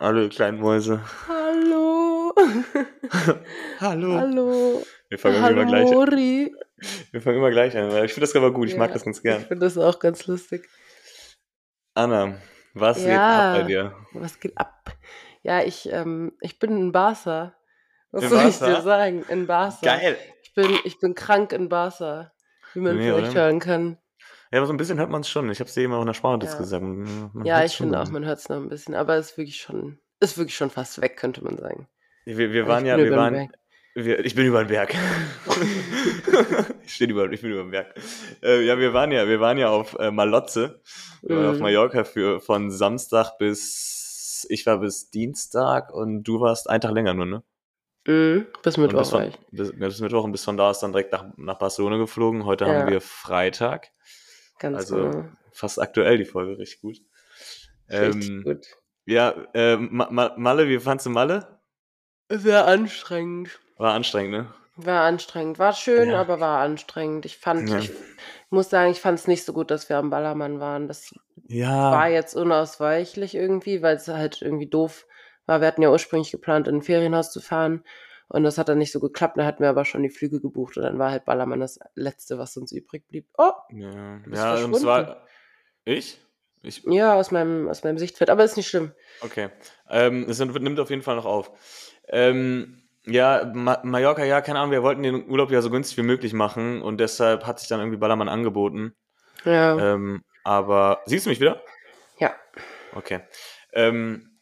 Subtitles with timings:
[0.00, 1.00] Hallo, ihr kleinen Mäuse.
[1.28, 2.32] Hallo.
[3.80, 4.14] Hallo.
[4.18, 4.82] Hallo.
[5.08, 5.94] Wir fangen Hallo immer gleich an.
[5.94, 6.54] Mori.
[7.12, 7.88] Wir fangen immer gleich an.
[8.04, 8.68] Ich finde das aber gut.
[8.68, 9.40] Ich mag Ja, das ganz Ich gern.
[9.42, 10.68] finde das auch ganz lustig.
[11.94, 12.38] Anna,
[12.74, 13.52] was geht Ja.
[13.52, 13.94] ab bei dir?
[14.12, 14.92] Was geht ab?
[15.42, 17.54] Ja, ich, ähm, ich bin in Barca.
[18.10, 18.74] Was In soll ich Barca?
[18.76, 19.24] dir sagen?
[19.28, 19.78] In Barca.
[19.82, 20.18] Geil.
[20.42, 22.32] Ich bin, ich bin krank in Barca.
[22.74, 23.98] Wie man Nee, vielleicht hören kann.
[24.54, 25.50] Ja, aber so ein bisschen hört man es schon.
[25.50, 26.58] Ich habe es dir eben auch in der Sprachnotiz Ja.
[26.58, 26.84] gesagt.
[26.84, 28.94] Man Ja, ich finde auch, man hört es noch ein bisschen.
[28.94, 31.88] Aber es ist wirklich schon, ist wirklich schon fast weg, könnte man sagen.
[32.24, 33.32] Wir, wir Aber waren ich ja, bin wir waren.
[33.34, 33.50] Berg.
[33.96, 34.94] Wir, ich bin über den Berg.
[36.84, 37.94] ich, stehe über, ich bin über den Berg.
[38.42, 40.80] Äh, ja, wir waren ja, wir waren ja auf äh, Malotze.
[41.22, 41.62] Wir waren auf Mhm.
[41.62, 47.14] Mallorca für von Samstag bis ich war bis Dienstag und du warst einen Tag länger
[47.14, 47.42] nur, ne?
[48.06, 48.46] Mhm.
[48.62, 49.38] Bis Mittwoch bis, war von, ich.
[49.50, 52.44] bis, bis Mittwoch und bis von da ist dann direkt nach, nach Barcelona geflogen.
[52.44, 52.74] Heute Ja.
[52.74, 53.88] haben wir Freitag.
[54.58, 55.28] Ganz Also genau.
[55.52, 56.96] fast aktuell die Folge, richtig gut.
[57.90, 58.66] Richtig Ähm, gut.
[59.06, 61.60] ja, äh, Ma Ma Malle, wie fandst du Malle?
[62.30, 63.60] Sehr anstrengend.
[63.76, 64.54] War anstrengend, ne?
[64.76, 65.58] War anstrengend.
[65.58, 66.20] War schön, Ja.
[66.20, 67.26] aber war anstrengend.
[67.26, 67.78] Ich fand, Ja.
[67.78, 67.92] ich
[68.50, 70.88] muss sagen, ich fand es nicht so gut, dass wir am Ballermann waren.
[70.88, 71.12] Das
[71.48, 71.92] Ja.
[71.92, 75.06] war jetzt unausweichlich irgendwie, weil es halt irgendwie doof
[75.46, 75.60] war.
[75.60, 77.84] Wir hatten ja ursprünglich geplant, in ein Ferienhaus zu fahren.
[78.28, 79.36] Und das hat dann nicht so geklappt.
[79.38, 80.76] Da hatten wir aber schon die Flüge gebucht.
[80.76, 83.28] Und dann war halt Ballermann das Letzte, was uns übrig blieb.
[83.38, 84.86] Oh, Ja, bist ja und es verschwunden.
[84.86, 85.26] war.
[85.84, 86.18] Ich?
[86.62, 86.82] Ich?
[86.86, 88.30] ja, aus meinem, aus meinem Sichtfeld.
[88.30, 88.92] Aber ist nicht schlimm.
[89.20, 89.50] Okay.
[89.90, 91.50] Ähm, es nimmt nimmt auf jeden Fall noch auf.
[92.08, 96.02] Ähm, ja, Ma Mallorca, ja, keine Ahnung, wir wollten den Urlaub ja so günstig wie
[96.02, 98.94] möglich machen und deshalb hat sich dann irgendwie Ballermann angeboten.
[99.44, 99.76] Ja.
[99.94, 101.62] Ähm, aber siehst du mich wieder?
[102.18, 102.34] ja.
[102.94, 103.20] Okay.
[103.74, 104.38] Ähm,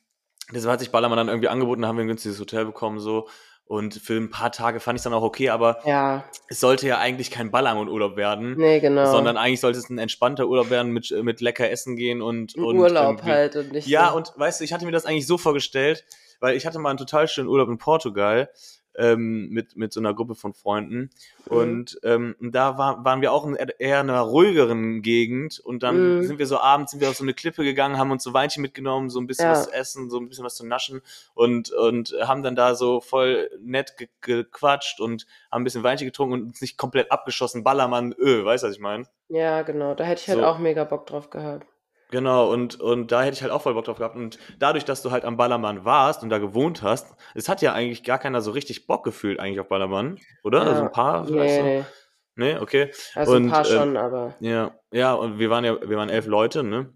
[0.52, 3.28] deshalb hat sich Ballermann dann irgendwie angeboten, da haben wir ein günstiges Hotel bekommen so.
[3.64, 6.24] Und für ein paar Tage fand ich es dann auch okay, aber Ja.
[6.48, 9.10] es sollte ja eigentlich kein Ballermann-Urlaub werden, Nee, genau.
[9.10, 12.76] sondern eigentlich sollte es ein entspannter Urlaub werden, mit, mit lecker Essen gehen und, und
[12.76, 14.16] Urlaub halt und nicht Ja, so.
[14.16, 16.04] und weißt du, ich hatte mir das eigentlich so vorgestellt,
[16.40, 18.50] weil ich hatte mal einen total schönen Urlaub in Portugal
[18.96, 21.10] ähm, mit, mit so einer Gruppe von Freunden.
[21.50, 21.56] Mhm.
[21.56, 25.60] Und ähm, da war, waren wir auch in eher einer ruhigeren Gegend.
[25.60, 26.22] Und dann Mhm.
[26.24, 28.62] sind wir so abends sind wir auf so eine Klippe gegangen, haben uns so Weinchen
[28.62, 29.52] mitgenommen, so ein bisschen Ja.
[29.52, 31.00] was zu essen, so ein bisschen was zu naschen
[31.34, 36.06] und, und haben dann da so voll nett ge gequatscht und haben ein bisschen Weinchen
[36.06, 37.64] getrunken und uns nicht komplett abgeschossen.
[37.64, 39.06] Ballermann, öh, weißt du, was ich meine?
[39.28, 39.94] Ja, genau.
[39.94, 40.44] Da hätte ich halt So.
[40.46, 41.66] auch mega Bock drauf gehabt.
[42.12, 44.16] Genau, und, und da hätte ich halt auch voll Bock drauf gehabt.
[44.16, 47.72] Und dadurch, dass du halt am Ballermann warst und da gewohnt hast, es hat ja
[47.72, 50.62] eigentlich gar keiner so richtig Bock gefühlt eigentlich auf Ballermann, oder?
[50.62, 50.68] Ja.
[50.68, 51.86] Also ein paar vielleicht Nee, so.
[52.34, 52.90] Nee, okay.
[53.14, 56.10] also Und, ein paar ähm, schon, aber Ja, ja, und wir waren ja, wir waren
[56.10, 56.92] elf Leute, ne?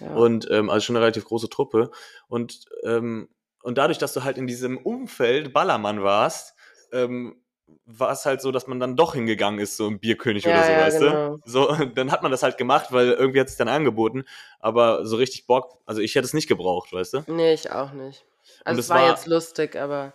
[0.00, 0.12] ja.
[0.12, 1.92] Und ähm, also schon eine relativ große Truppe.
[2.26, 3.28] Und, ähm,
[3.62, 6.56] und dadurch, dass du halt in diesem Umfeld Ballermann warst,
[6.92, 7.40] ähm,
[7.86, 10.64] war es halt so, dass man dann doch hingegangen ist, so im Bierkönig Ja, oder
[10.64, 11.36] so, ja, weißt genau.
[11.36, 11.40] du?
[11.44, 14.24] So, dann hat man das halt gemacht, weil irgendwie hat es dann angeboten,
[14.60, 17.24] aber so richtig Bock, also ich hätte es nicht gebraucht, weißt du?
[17.28, 18.24] nee, ich auch nicht.
[18.64, 20.12] Also es war, war- jetzt lustig, aber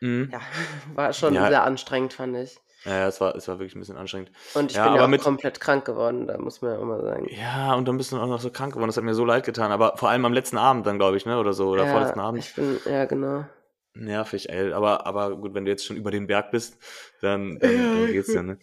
[0.00, 0.30] Mhm.
[0.32, 0.40] ja,
[0.94, 1.48] war schon Ja.
[1.48, 2.58] sehr anstrengend, fand ich.
[2.84, 4.30] Ja, es war, es war wirklich ein bisschen anstrengend.
[4.54, 7.00] Und ich Ja, bin ja auch mit- komplett krank geworden, da muss man ja immer
[7.02, 7.28] sagen.
[7.30, 9.44] Ja, und dann bist du auch noch so krank geworden, das hat mir so leid
[9.44, 11.90] getan, aber vor allem am letzten Abend dann, glaube ich, ne, oder so, oder ja,
[11.90, 12.42] vorletzten Abend.
[12.44, 13.44] Ich bin, ja, genau.
[13.94, 14.72] Nervig, ey.
[14.72, 16.78] Aber, aber gut, wenn du jetzt schon über den Berg bist,
[17.20, 18.58] dann, dann, dann geht's ja, ne?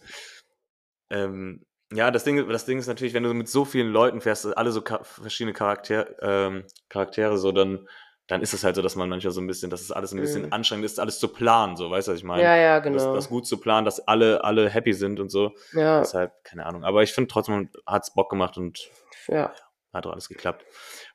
[1.10, 4.56] Ähm, ja, das Ding, das Ding ist natürlich, wenn du mit so vielen Leuten fährst,
[4.56, 7.88] alle so ka verschiedene Charakter ähm, Charaktere, so, dann,
[8.26, 10.20] dann ist es halt so, dass man manchmal so ein bisschen, dass es alles ein
[10.20, 10.52] bisschen Mhm.
[10.52, 12.44] anstrengend ist, alles zu planen, so, weißt du, was ich meine?
[12.44, 13.14] Ja, ja, Das, genau.
[13.14, 15.54] das gut zu planen, dass alle, alle happy sind und so.
[15.72, 16.84] ja, Deshalb, keine Ahnung.
[16.84, 18.90] Aber ich finde trotzdem, hat's Bock gemacht und
[19.28, 19.54] ja,
[19.94, 20.66] hat doch alles geklappt.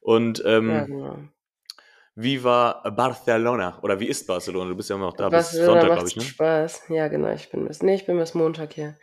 [0.02, 1.20] Und ähm, ja, genau.
[2.16, 3.80] Wie war Barcelona?
[3.82, 4.70] Oder wie ist Barcelona?
[4.70, 6.22] Du bist ja immer noch da bis Barcelona Sonntag, macht glaube ich, ne?
[6.24, 6.84] Spaß.
[6.90, 8.96] Ja, genau, ich bin bis, nee, ich bin bis Montag hier.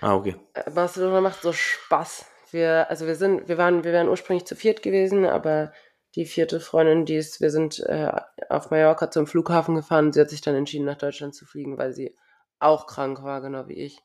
[0.00, 0.36] Ah, okay.
[0.54, 2.26] Äh, Barcelona macht so Spaß.
[2.50, 5.72] Wir, also wir sind, wir waren, wir wären ursprünglich zu viert gewesen, aber
[6.14, 8.12] die vierte Freundin, die ist, wir sind äh,
[8.50, 10.12] auf Mallorca zum Flughafen gefahren.
[10.12, 12.14] Sie hat sich dann entschieden, nach Deutschland zu fliegen, weil sie
[12.58, 13.98] auch krank war, genau wie ich.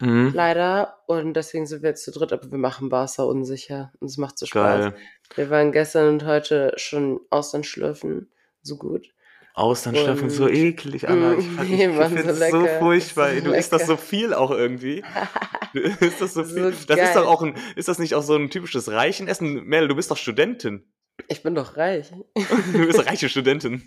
[0.00, 0.32] Mhm.
[0.34, 0.98] Leider.
[1.06, 3.92] Und deswegen sind wir jetzt zu dritt, aber wir machen Barca unsicher.
[4.00, 4.80] Und es macht so Spaß.
[4.80, 4.94] Geil.
[5.34, 8.30] Wir waren gestern und heute schon Austernschlürfen.
[8.62, 9.08] So gut.
[9.54, 11.34] Austernschlürfen, so Und- eklig, Anna.
[11.38, 12.78] Ich, fand- nee, ich Mann, finde so es so lecker.
[12.80, 13.34] furchtbar.
[13.34, 14.02] So Du isst das so lecker.
[14.04, 15.02] viel auch irgendwie.
[15.74, 16.70] Du isst das so So viel.
[16.70, 16.98] das geil.
[17.00, 19.64] ist doch auch ein, ist das nicht auch so ein typisches Reichenessen?
[19.64, 20.84] Mel, du bist doch Studentin.
[21.26, 22.12] Ich bin doch reich.
[22.72, 23.82] Du bist reiche Studentin.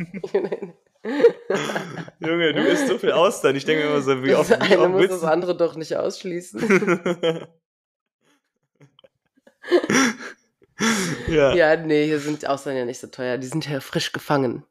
[2.19, 3.55] Junge, du isst so viel Austern.
[3.55, 6.59] Ich denke mir immer so, wie oft, das eine muss das andere doch nicht ausschließen.
[11.27, 11.53] ja.
[11.53, 13.37] ja, nee, hier sind die Austern ja nicht so teuer.
[13.37, 14.63] Die sind ja frisch gefangen.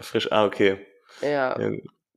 [0.00, 0.78] Frisch, ah, okay.
[1.20, 1.70] Ja, Ja.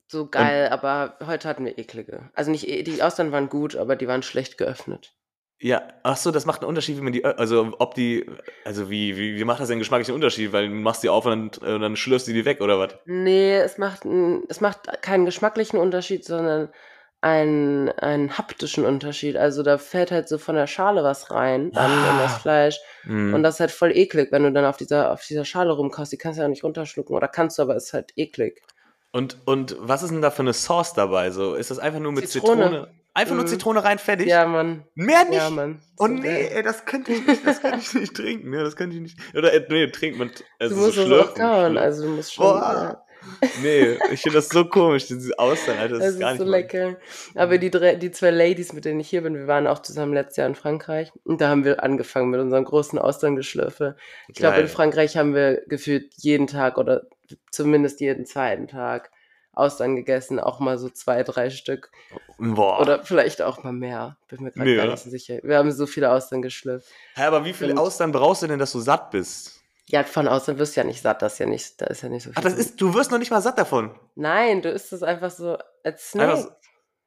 [0.08, 2.30] so geil, aber heute hatten wir eklige.
[2.34, 5.14] Also nicht, die Austern waren gut, aber die waren schlecht geöffnet.
[5.60, 8.30] Ja, ach so, das macht einen Unterschied, wie man die, also ob die,
[8.64, 10.54] also wie, wie, wie macht das denn geschmacklichen Unterschied?
[10.54, 12.96] Weil du machst die auf und dann, äh, dann schlürfst du die weg oder was?
[13.06, 14.06] Nee, es macht,
[14.50, 16.70] es macht keinen geschmacklichen Unterschied, sondern
[17.22, 19.38] einen, einen haptischen Unterschied.
[19.38, 22.40] Also da fällt halt so von der Schale was rein, dann in das Ah.
[22.40, 22.80] Fleisch.
[23.06, 23.34] Mhm.
[23.34, 26.12] Und das ist halt voll eklig, wenn du dann auf dieser, auf dieser Schale rumkaust.
[26.12, 27.16] Die kannst du ja nicht runterschlucken.
[27.16, 28.62] Oder kannst du, aber ist halt eklig.
[29.12, 31.32] Und, und was ist denn da für eine Sauce dabei?
[31.32, 32.64] So, ist das einfach nur mit Zitrone.
[32.66, 32.88] Zitrone?
[33.16, 33.48] Einfach nur Mhm.
[33.48, 34.28] Zitrone rein, fertig?
[34.28, 34.84] Ja, Mann.
[34.94, 35.34] Mehr nicht?
[35.38, 35.82] Ja, Mann.
[35.98, 36.50] Oh So nee, geil.
[36.54, 38.54] ey, das könnte ich nicht, das kann ich nicht trinken.
[38.54, 39.18] Ja, das kann ich nicht.
[39.36, 40.30] Oder äh, nee, trinkt man.
[40.60, 41.80] Also Du musst so es auch kauen.
[41.80, 42.46] Also du musst schon.
[42.46, 42.62] Boah.
[42.62, 43.04] Ja.
[43.62, 45.96] Nee, ich finde das so komisch, diese Austern, Alter.
[45.96, 46.98] Das, Das ist gar ist nicht so mein- lecker.
[47.36, 50.14] Aber die, drei, die zwei Ladies, mit denen ich hier bin, wir waren auch zusammen
[50.14, 51.12] letztes Jahr in Frankreich.
[51.24, 53.96] Und da haben wir angefangen mit unserem großen Austerngeschlürfe.
[54.28, 57.04] Ich glaube, in Frankreich haben wir gefühlt jeden Tag oder
[57.52, 59.12] zumindest jeden zweiten Tag
[59.54, 60.40] Austern gegessen.
[60.40, 61.90] Auch mal so zwei, drei Stück.
[62.38, 62.80] Boah.
[62.80, 64.18] Oder vielleicht auch mal mehr.
[64.28, 65.40] Bin mir gerade Nee, gar nicht so sicher.
[65.44, 66.88] Wir haben so viele Austern geschlürft.
[67.16, 69.57] Hä, aber wie viele Und- Austern brauchst du denn, dass du satt bist?
[69.90, 71.22] Ja, von Austern wirst du ja nicht satt.
[71.22, 72.36] Das ist ja nicht, da ist ja nicht so viel.
[72.38, 73.98] Ach, das ist, du wirst noch nicht mal satt davon.
[74.16, 76.30] Nein, du isst es einfach so als Snack.
[76.30, 76.52] Einfach so-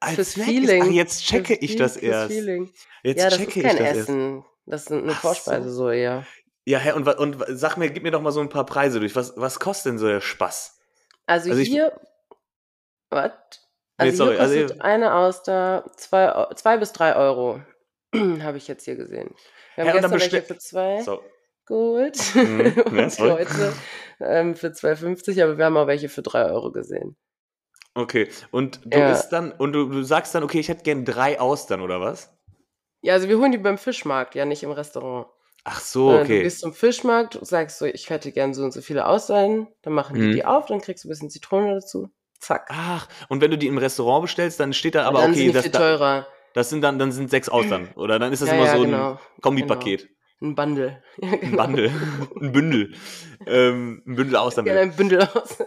[0.00, 0.82] Als Fürs Snack Feeling.
[0.82, 2.32] Ist, ach, jetzt checke ich das erst.
[2.32, 2.72] Feeling.
[3.02, 4.00] Jetzt ja, das checke ist ich kein das erst.
[4.00, 4.44] Essen.
[4.64, 5.76] Das ist eine Ach Vorspeise so.
[5.84, 6.24] so eher.
[6.64, 9.14] Ja, hä, und, und sag mir, gib mir doch mal so ein paar Preise durch.
[9.16, 10.78] Was, was kostet denn so der Spaß?
[11.26, 11.92] Also, Also ich- hier.
[13.10, 13.30] Was?
[13.98, 17.60] Nee, Also sorry, hier also kostet eine Auster zwei, bis drei Euro.
[18.14, 19.34] Habe ich jetzt hier gesehen.
[19.74, 21.22] Wir haben Hä, gestern welche für zwei So.
[21.70, 22.18] Geholt.
[22.42, 23.48] Mhm, ja, und
[24.20, 27.16] ähm, für 2,50, aber wir haben auch welche für drei Euro gesehen.
[27.94, 28.28] Okay.
[28.50, 29.22] Und du Ja.
[29.30, 32.36] dann, und du, du sagst dann, okay, ich hätte gern drei Austern, oder was?
[33.02, 35.26] Ja, also wir holen die beim Fischmarkt, ja nicht im Restaurant.
[35.64, 36.42] Ach so, Äh, Du okay.
[36.42, 40.16] gehst zum Fischmarkt, sagst so, ich hätte gern so und so viele Austern, dann machen
[40.16, 40.32] die Mhm.
[40.32, 42.10] die auf, dann kriegst du ein bisschen Zitrone dazu.
[42.40, 42.66] Zack.
[42.70, 45.48] Ach, und wenn du die im Restaurant bestellst, dann steht da aber, dann okay, sind
[45.48, 46.26] die das, viel teurer.
[46.54, 47.92] das sind dann, dann sind sechs Austern.
[47.96, 49.18] Oder dann ist das Ja, immer ja, so ein genau.
[50.42, 51.02] Ein Bundle.
[51.22, 51.62] Ja, Ein genau.
[51.66, 51.90] Bundle.
[52.40, 52.94] ein Bündel.
[53.46, 54.64] Ähm, ein Bündel Austern.
[54.64, 55.58] Gerne ein Bündel aus.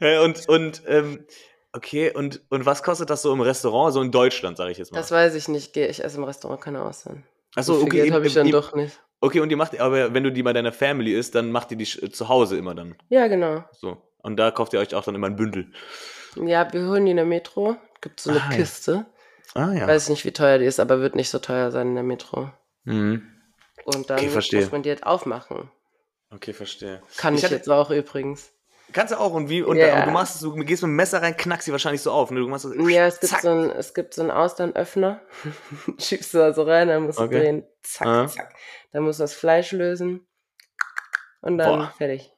[0.00, 1.26] Ja, und, und, ähm,
[1.72, 4.90] okay, und, und was kostet das so im Restaurant, so in Deutschland, sage ich jetzt
[4.92, 4.98] mal?
[4.98, 5.76] Das weiß ich nicht.
[5.76, 7.24] Ich esse im Restaurant keine Austern.
[7.54, 8.98] Achso, okay, Geld habe ich dann eben- doch nicht.
[9.20, 11.76] okay, und ihr macht, aber wenn du die bei deiner Family isst, dann macht ihr
[11.76, 12.96] die sch- zu Hause immer dann.
[13.10, 13.62] Ja, genau.
[13.72, 13.98] So.
[14.18, 15.70] Und da kauft ihr euch auch dann immer ein Bündel.
[16.36, 17.76] Ja, wir holen die in der Metro.
[18.00, 18.56] Gibt so eine Ah, ja.
[19.54, 19.86] Ah ja.
[19.86, 22.50] Weiß nicht, wie teuer die ist, aber wird nicht so teuer sein in der Metro.
[22.84, 23.28] Mhm.
[23.84, 25.70] Und dann Okay, muss man die halt aufmachen.
[26.30, 27.02] Okay, verstehe.
[27.16, 28.50] Kann Ich ich, hatte- jetzt auch übrigens.
[28.92, 29.94] Kannst du auch und wie und Ja.
[29.94, 32.30] aber du machst es, du gehst mit dem Messer rein, knackst sie wahrscheinlich so auf,
[32.30, 32.40] ne?
[32.40, 33.40] Du machst so, Ja, es gibt, zack.
[33.40, 35.20] so einen, es gibt so einen Austernöffner.
[35.98, 37.38] Schiebst du da so rein, dann musst du Okay.
[37.40, 37.66] drehen.
[37.82, 38.26] Zack, Ah.
[38.28, 38.54] zack.
[38.92, 40.26] Dann musst du das Fleisch lösen.
[41.40, 41.94] Und dann Boah.
[41.96, 42.31] fertig.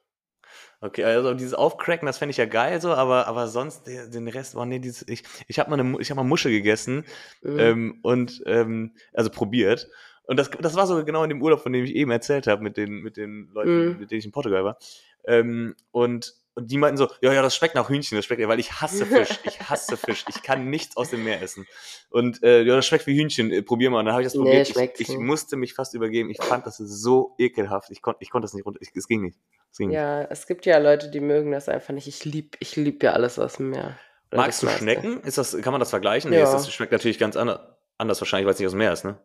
[0.85, 4.55] Okay, also dieses Aufcracken, das fände ich ja geil so, aber, aber sonst den Rest,
[4.55, 7.05] oh nee, dieses, ich, ich habe mal, eine Mu- ich hab mal Muschel gegessen
[7.41, 7.59] Mhm.
[7.59, 9.89] ähm, und ähm, also probiert.
[10.27, 12.61] Und das, das war so genau in dem Urlaub, von dem ich eben erzählt habe,
[12.63, 13.99] mit den, mit den Leuten, Mhm.
[13.99, 14.77] mit denen ich in Portugal war.
[15.25, 18.59] Ähm, und, und die meinten so, ja, ja, das schmeckt nach Hühnchen, das schmeckt, weil
[18.59, 21.67] ich hasse Fisch, ich hasse Fisch, ich kann nichts aus dem Meer essen.
[22.09, 23.99] Und äh, ja, das schmeckt wie Hühnchen, äh, probier mal.
[23.99, 24.99] Und dann habe ich das Nee, probiert.
[24.99, 25.19] ich, ich nicht.
[25.19, 26.29] musste mich fast übergeben.
[26.29, 27.91] Ich fand das so ekelhaft.
[27.91, 28.79] Ich konnte ich konnt das nicht runter.
[28.81, 29.37] Ich, es ging nicht.
[29.71, 29.95] Es ging nicht.
[29.97, 32.07] Ja, es gibt ja Leute, die mögen das einfach nicht.
[32.07, 33.97] Ich lieb, ich lieb ja alles aus dem Meer.
[34.31, 34.67] Oder Magst du.
[34.69, 35.21] Schnecken?
[35.23, 36.31] Ist das, kann man das vergleichen?
[36.31, 36.43] Nee, Ja.
[36.45, 37.59] ist das schmeckt natürlich ganz anders,
[37.97, 39.17] anders wahrscheinlich, weil es nicht aus dem Meer ist, ne?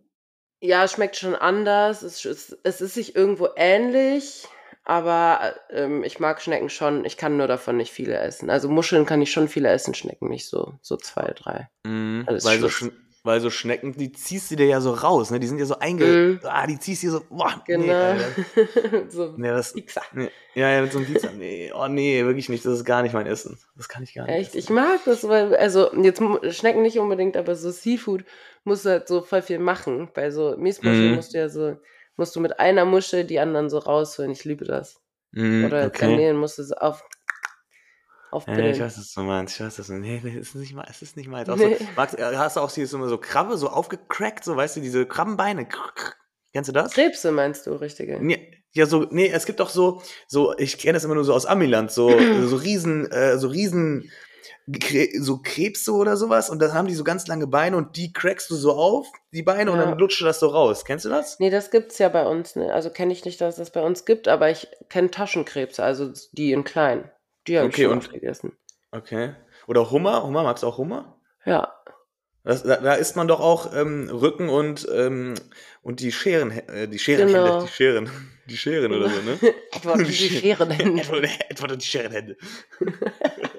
[0.61, 2.03] Ja, es schmeckt schon anders.
[2.03, 4.47] Es, es, es ist sich irgendwo ähnlich,
[4.91, 7.05] aber ähm, ich mag Schnecken schon.
[7.05, 8.51] Ich kann nur davon nicht viele essen.
[8.51, 10.75] Also Muscheln kann ich schon viele essen, Schnecken nicht so.
[10.83, 11.69] So zwei, drei.
[11.87, 12.25] Mhm.
[12.27, 12.91] Alles Weil, so
[13.23, 15.39] weil so Schnecken, die ziehst du dir ja so raus, ne?
[15.39, 16.05] Die sind ja so einge...
[16.07, 16.41] Mhm.
[16.43, 17.21] Ah, die ziehst du dir so...
[17.29, 17.95] Boah, Nee, Genau.
[17.95, 18.25] Alter.
[19.11, 20.03] so nee, das, Pizza.
[20.13, 21.31] nee, ja, ja, mit so einem Pizza.
[21.31, 22.65] Nee, oh nee, wirklich nicht.
[22.65, 23.59] Das ist gar nicht mein Essen.
[23.77, 24.49] Das kann ich gar nicht Echt?
[24.51, 24.59] essen.
[24.59, 26.21] Ich mag das, weil, also jetzt
[26.57, 28.25] Schnecken nicht unbedingt, aber so Seafood
[28.65, 30.09] musst du halt so voll viel machen.
[30.15, 31.15] Bei so Miesmuscheln Mhm.
[31.17, 31.77] musst du ja so,
[32.17, 34.31] musst du mit einer Muschel die anderen so rausholen.
[34.33, 35.01] Ich liebe das.
[35.33, 36.07] Mhm, Oder okay.
[36.07, 38.75] Garnelen musst du so auf, Ja, aufpillen.
[38.75, 39.55] ich weiß, was du meinst.
[39.55, 41.49] Ich weiß, was du Nee, nee, es ist nicht, mal- es ist nicht meins.
[41.49, 41.77] Auch Nee.
[41.79, 45.07] so, magst, äh, hast du auch hier so, Krabbe, so aufgecrackt, so, weißt du, diese
[45.07, 45.69] Krabbenbeine.
[46.53, 46.93] Kennst du das?
[46.93, 48.19] Krebse meinst du, richtige?
[48.21, 51.35] Nee, ja, so, nee, es gibt auch so, so, ich kenne das immer nur so
[51.35, 52.09] aus Amiland, so,
[52.49, 54.11] so riesen, äh, so riesen,
[55.19, 58.51] so Krebse oder sowas und dann haben die so ganz lange Beine und die crackst
[58.51, 59.87] du so auf, die Beine, und Ja.
[59.87, 60.85] dann lutscht du das so raus.
[60.85, 61.39] Kennst du das?
[61.39, 62.57] Nee, das gibt's ja bei uns.
[62.57, 62.73] Ne?
[62.73, 66.11] Also kenne ich nicht, dass es das bei uns gibt, aber ich kenne Taschenkrebse, also
[66.33, 67.11] die in klein.
[67.47, 68.53] Die habe Okay, ich schon und- gegessen.
[68.93, 69.35] Okay.
[69.67, 70.25] Oder Hummer?
[70.25, 71.17] Hummer, magst du auch Hummer?
[71.45, 71.73] Ja.
[72.43, 75.35] Das, da, da isst man doch auch ähm, Rücken und, ähm,
[75.83, 77.63] und die Scheren, äh, die Scherenhände, Genau.
[77.63, 78.11] die Scheren,
[78.47, 79.39] die Scheren oder so, ne?
[79.73, 80.71] Etwa die Scheren.
[80.71, 81.17] etwa,
[81.51, 82.37] etwa die Scherenhände.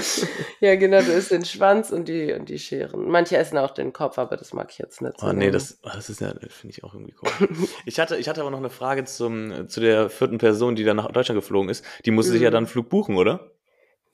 [0.60, 3.08] Ja, genau, du isst den Schwanz und die, und die Scheren.
[3.08, 5.26] Manche essen auch den Kopf, aber das mag ich jetzt nicht so.
[5.26, 7.70] Oh nee, das, das ist ja, finde ich auch irgendwie komisch.
[7.86, 10.96] Ich hatte, ich hatte aber noch eine Frage zum, zu der vierten Person, die dann
[10.96, 11.84] nach Deutschland geflogen ist.
[12.04, 12.52] Die musste sich ja Mhm.
[12.52, 13.50] dann einen Flug buchen, oder?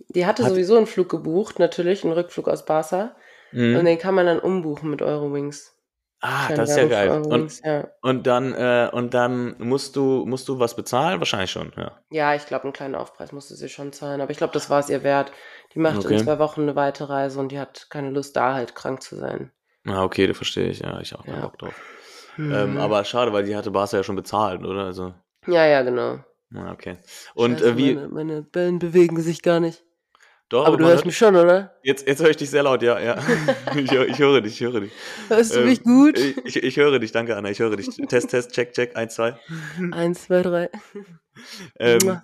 [0.09, 3.17] Die hatte Hat- sowieso einen Flug gebucht, natürlich, einen Rückflug aus Barca.
[3.53, 3.77] Mhm.
[3.77, 5.73] Und den kann man dann umbuchen mit Eurowings.
[6.21, 7.11] Ah, Kleine das ist ja geil.
[7.11, 7.89] Und, ja.
[8.01, 11.21] und dann, äh, und dann musst du, musst du was bezahlen?
[11.21, 11.93] Wahrscheinlich schon, ja.
[12.11, 14.81] Ja, ich glaube, einen kleinen Aufpreis musste sie schon zahlen, aber ich glaube, das war
[14.81, 15.31] es ihr wert.
[15.77, 16.15] Die macht Okay.
[16.15, 19.53] in zwei Wochen eine Weiterreise und die hat keine Lust, da halt krank zu sein.
[19.87, 21.43] Ah, okay, das verstehe ich, ja, ich auch keinen Ja.
[21.43, 21.75] Bock drauf.
[22.39, 22.77] Ähm, Mhm.
[22.79, 24.85] aber schade, weil die hatte Barca ja schon bezahlt, oder?
[24.87, 25.13] Also,
[25.47, 26.25] ja, ja, genau.
[26.55, 26.97] ah, okay.
[27.35, 29.85] Und Scheiße, äh, wie, Meine, meine Bällen bewegen sich gar nicht.
[30.49, 31.77] doch, aber du man hörst hört- mich schon, oder?
[31.83, 33.17] Jetzt, jetzt höre ich dich sehr laut, ja, ja.
[33.77, 34.93] ich, ich höre dich, ich höre dich.
[35.29, 36.19] Hörst du Ähm, mich gut?
[36.19, 37.89] Ich, ich, höre dich, danke Anna, ich höre dich.
[38.09, 39.39] Test, Test, check, check, 1, 2.
[39.93, 40.71] Eins, zwei, drei.
[41.79, 42.21] Ähm,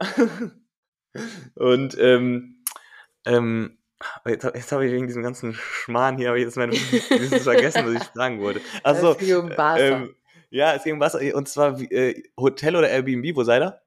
[1.54, 2.55] und ähm,
[3.26, 3.78] ähm,
[4.26, 6.72] jetzt, jetzt habe ich wegen diesem ganzen Schmarrn hier, habe ich jetzt meine,
[7.42, 8.60] vergessen, was ich fragen wollte.
[8.82, 9.78] Achso, Es ging um Barca.
[9.80, 10.14] ähm,
[10.50, 11.20] ja, es ging um Wasser.
[11.34, 13.80] Und zwar äh, Hotel oder Airbnb, wo seid ihr?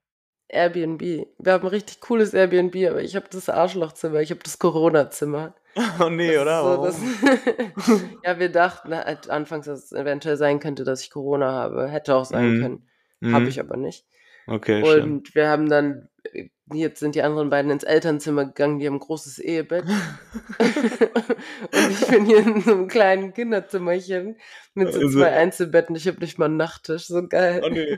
[0.50, 1.02] Airbnb.
[1.38, 5.54] Wir haben ein richtig cooles Airbnb, aber ich habe das Arschlochzimmer, ich habe das Corona-Zimmer.
[6.02, 6.64] Oh nee, Das oder?
[6.64, 7.00] So, das
[8.26, 11.88] ja, wir dachten halt anfangs, dass es eventuell sein könnte, dass ich Corona habe.
[11.88, 12.62] Hätte auch sein Mhm.
[12.62, 12.90] können.
[13.22, 13.36] Mhm.
[13.36, 14.04] Habe ich aber nicht.
[14.48, 15.04] Okay, schön.
[15.04, 16.19] Und wir haben dann, äh,
[16.74, 19.86] jetzt sind die anderen beiden ins Elternzimmer gegangen, die haben ein großes Ehebett.
[20.60, 24.38] und ich bin hier in so einem kleinen Kinderzimmerchen
[24.74, 25.96] mit so Also- zwei Einzelbetten.
[25.96, 27.62] Ich habe nicht mal einen Nachttisch, so geil.
[27.64, 27.98] Oh nee.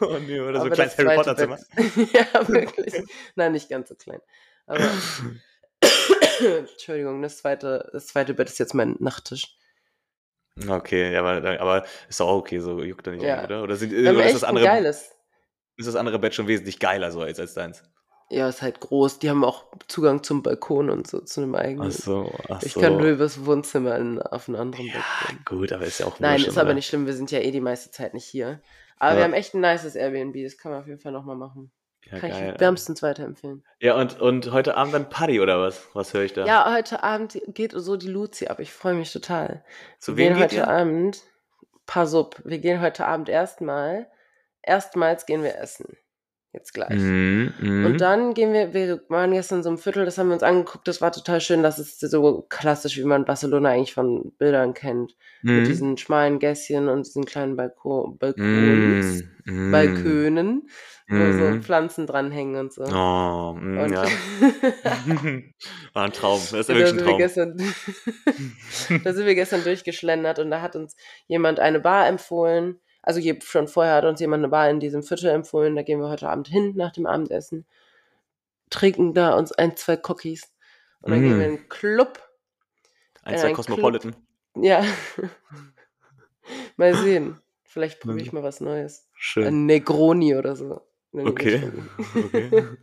[0.00, 1.58] Oh nee, oder so ein kleines Harry Potter Zimmer.
[2.12, 3.02] Ja, wirklich.
[3.36, 4.20] Nein, nicht ganz so klein.
[4.66, 4.84] Aber
[6.40, 9.56] Entschuldigung, das zweite, das zweite Bett ist jetzt mein Nachttisch.
[10.68, 13.44] Okay, aber, aber ist doch auch okay, so juckt er nicht Ja.
[13.44, 13.62] oder?
[13.62, 15.10] Oder, sind, oder ist, das andere, geiles.
[15.80, 17.82] Ist das andere Bett schon wesentlich geiler so als, als deins?
[18.28, 19.18] Ja, ist halt groß.
[19.18, 21.88] Die haben auch Zugang zum Balkon und so, zu einem eigenen.
[21.88, 22.80] Ach so, ach ich so.
[22.80, 25.42] kann nur übers Wohnzimmer in, auf einem anderen Bett ja, gehen.
[25.44, 27.06] gut, aber ist ja auch Nein, ist aber nicht schlimm.
[27.06, 28.60] Wir sind ja eh die meiste Zeit nicht hier.
[28.98, 29.16] Aber Ja.
[29.18, 30.36] wir haben echt ein nices Airbnb.
[30.44, 31.72] Das kann man auf jeden Fall nochmal machen.
[32.04, 32.52] Ja, kann geil.
[32.54, 33.64] ich wärmstens weiterempfehlen.
[33.80, 35.88] Ja, und, und heute Abend dann Party oder was?
[35.94, 36.46] Was höre ich da?
[36.46, 38.60] Ja, heute Abend geht so die Luzi ab.
[38.60, 39.64] Ich freue mich total.
[39.98, 40.68] Zu wir wem gehen geht heute ihr?
[40.68, 41.22] Abend,
[41.86, 44.06] pass up, wir gehen heute Abend erstmal,
[44.62, 45.86] erstmals gehen wir essen.
[46.52, 46.98] Jetzt gleich.
[46.98, 47.86] Mhm, mhm.
[47.86, 50.88] Und dann gehen wir, wir waren gestern so ein Viertel, das haben wir uns angeguckt,
[50.88, 55.14] das war total schön, das ist so klassisch, wie man Barcelona eigentlich von Bildern kennt.
[55.42, 55.58] mhm.
[55.58, 59.70] Mit diesen schmalen Gässchen und diesen kleinen Balko Balkons, Mhm, mhm.
[59.70, 60.68] Balkönen,
[61.08, 61.62] wo so Mhm.
[61.62, 62.82] Pflanzen dranhängen und so.
[62.82, 64.04] Oh, mm, Und ja.
[65.92, 66.40] War ein Traum.
[66.50, 67.18] Das ist ja wirklich ein Traum.
[67.18, 67.56] gestern,
[69.04, 70.96] da sind wir gestern durchgeschlendert und da hat uns
[71.28, 72.80] jemand eine Bar empfohlen.
[73.02, 75.74] Also schon vorher hat uns jemand eine Bar in diesem Viertel empfohlen.
[75.76, 77.66] Da gehen wir heute Abend hin nach dem Abendessen,
[78.68, 80.52] trinken da uns ein, zwei Cookies
[81.02, 81.50] und dann gehen wir Mm.
[81.50, 82.20] in den Club.
[83.22, 84.14] Ein, in zwei Cosmopolitan.
[84.56, 84.84] Ja.
[86.76, 87.40] mal sehen.
[87.64, 89.08] Vielleicht probiere ich mal was Neues.
[89.14, 89.46] Schön.
[89.46, 90.82] Ein Negroni oder so.
[91.12, 91.70] Okay.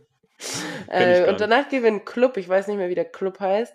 [0.88, 1.24] Okay.
[1.24, 2.36] Äh, und danach gehen wir in einen Club.
[2.36, 3.74] Ich weiß nicht mehr, wie der Club heißt.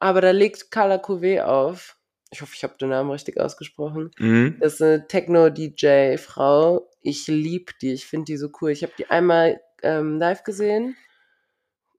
[0.00, 1.96] Aber da legt Carla Couvé auf.
[2.30, 4.10] Ich hoffe, ich habe den Namen richtig ausgesprochen.
[4.18, 4.56] Mhm.
[4.60, 6.88] Das ist eine Techno-DJ-Frau.
[7.02, 7.92] Ich liebe die.
[7.92, 8.70] Ich finde die so cool.
[8.70, 10.96] Ich habe die einmal ähm, live gesehen.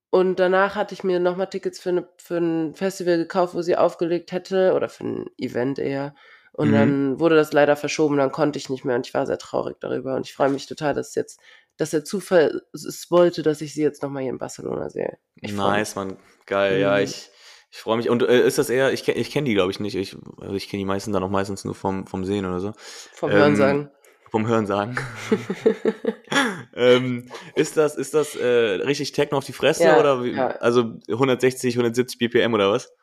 [0.10, 3.78] Und danach hatte ich mir nochmal Tickets für, eine, für ein Festival gekauft, wo sie
[3.78, 4.74] aufgelegt hätte.
[4.74, 6.16] Oder für ein Event eher.
[6.54, 6.74] Und Mhm.
[6.74, 8.18] dann wurde das leider verschoben.
[8.18, 8.96] Dann konnte ich nicht mehr.
[8.96, 10.16] Und ich war sehr traurig darüber.
[10.16, 11.40] Und ich freue mich total, dass jetzt,
[11.78, 15.18] dass der Zufall es wollte, dass ich sie jetzt nochmal hier in Barcelona sehe.
[15.36, 15.54] Ich.
[15.54, 16.18] Nice, Mann.
[16.46, 17.04] Geil, ja, Mhm.
[17.04, 17.30] ich,
[17.72, 18.10] ich freue mich.
[18.10, 19.96] Und äh, ist das eher, ich, ich kenne die, glaube ich, nicht.
[19.96, 22.74] Ich, also ich kenne die meisten dann auch meistens nur vom, vom Sehen oder so.
[23.14, 23.92] Vom Ähm, Hören sagen.
[24.30, 24.98] Vom Hören sagen.
[26.76, 30.50] ähm, ist das, ist das äh, richtig Techno auf die Fresse Ja, oder wie, ja.
[30.58, 32.94] also 160, 170 BPM oder was?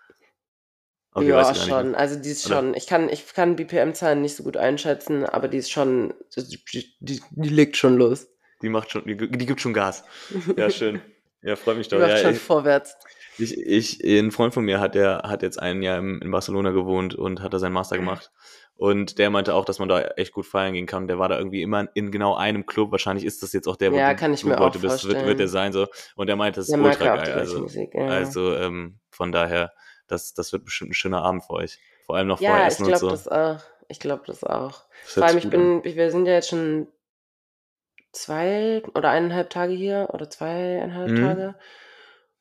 [1.12, 1.94] Okay, ja, nicht schon.
[1.94, 2.56] Also die ist Oder?
[2.56, 2.75] schon.
[2.75, 6.14] Ich kann, ich kann BPM-Zahlen nicht so gut einschätzen, aber die ist schon.
[6.37, 6.62] Die,
[7.00, 8.28] die, die legt schon los.
[8.62, 10.04] Die macht schon, die, die gibt schon Gas.
[10.56, 11.00] Ja, schön.
[11.40, 12.00] Ja, freut mich Die doch.
[12.00, 12.96] macht Ja, schon ich, vorwärts.
[13.38, 16.71] Ich, ich, ein Freund von mir hat, der hat jetzt ein Jahr im, in Barcelona
[16.71, 18.30] gewohnt und hat da seinen Master gemacht.
[18.76, 21.09] Und der meinte auch, dass man da echt gut feiern gehen kann.
[21.09, 22.92] Der war da irgendwie immer in genau einem Club.
[22.92, 25.07] Wahrscheinlich ist das jetzt auch der, wo Ja, du, kann ich mir auch heute bist.
[25.09, 25.88] Wird, wird der sein so.
[26.14, 27.33] Und der meinte, das ist Der mag ultra geil.
[27.33, 27.92] Also, Musik.
[27.92, 29.73] Ja, also ähm, von daher,
[30.07, 31.80] das, das wird bestimmt ein schöner Abend für euch.
[32.07, 33.11] Vor allem noch ja vorher ich essen und glaube so.
[33.11, 33.61] das auch.
[33.88, 34.85] Ich glaube das auch.
[35.02, 36.87] Das Vor allem, ich bin, wir sind ja jetzt schon
[38.12, 41.21] zwei oder eineinhalb Tage hier oder zweieinhalb Mhm.
[41.21, 41.54] Tage.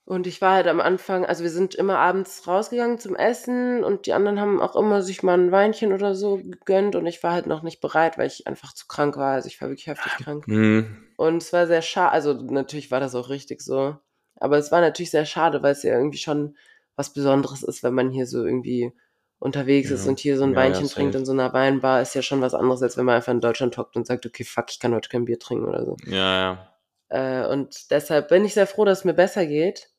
[0.08, 4.06] Und ich war halt am Anfang, also wir sind immer abends rausgegangen zum Essen und
[4.06, 7.34] die anderen haben auch immer sich mal ein Weinchen oder so gegönnt und ich war
[7.34, 9.34] halt noch nicht bereit, weil ich einfach zu krank war.
[9.34, 10.48] Also ich war wirklich heftig krank.
[10.48, 11.04] Mhm.
[11.18, 13.98] Und es war sehr schade, also natürlich war das auch richtig so.
[14.40, 16.56] Aber es war natürlich sehr schade, weil es ja irgendwie schon
[16.96, 18.94] was Besonderes ist, wenn man hier so irgendwie
[19.40, 20.10] unterwegs ist Ja.
[20.12, 21.20] und hier so ein Ja, ja, Weinchen trinkt safe.
[21.20, 23.78] in so einer Weinbar, ist ja schon was anderes, als wenn man einfach in Deutschland
[23.78, 25.98] hockt und sagt, okay, fuck, ich kann heute kein Bier trinken oder so.
[26.06, 27.44] Ja, ja.
[27.44, 29.90] Äh, und deshalb bin ich sehr froh, dass es mir besser geht.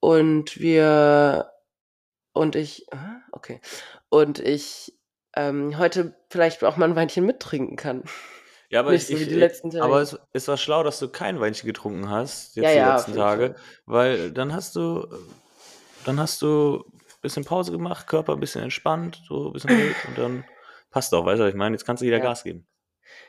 [0.00, 1.52] Und wir
[2.32, 2.86] und ich,
[3.32, 3.60] okay.
[4.10, 4.94] Und ich
[5.34, 8.04] ähm, heute vielleicht auch mal ein Weinchen mittrinken kann.
[8.70, 9.84] Ja, aber Nicht ich, so ich, die letzten Tage.
[9.84, 12.94] aber es, es war schlau, dass du kein Weinchen getrunken hast, jetzt Ja, die ja,
[12.96, 15.06] auf letzten Tage, weil dann hast du,
[16.04, 20.04] dann hast du ein bisschen Pause gemacht, Körper ein bisschen entspannt, so ein bisschen ruhig
[20.04, 20.44] und dann
[20.90, 21.74] passt auch, weißt du, ich meine?
[21.74, 22.22] Jetzt kannst du wieder Ja.
[22.22, 22.66] Gas geben.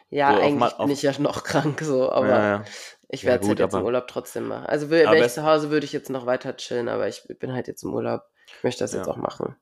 [0.09, 2.63] Ja, So auf eigentlich ma- bin auf- ich ja noch krank, so, aber ja.
[3.09, 4.65] Ich werde es halt jetzt im aber- Urlaub trotzdem machen.
[4.65, 7.67] Also wäre ich zu Hause, würde ich jetzt noch weiter chillen, aber ich bin halt
[7.67, 8.21] jetzt im Urlaub.
[8.57, 9.11] Ich möchte das jetzt Ja.
[9.11, 9.55] auch machen.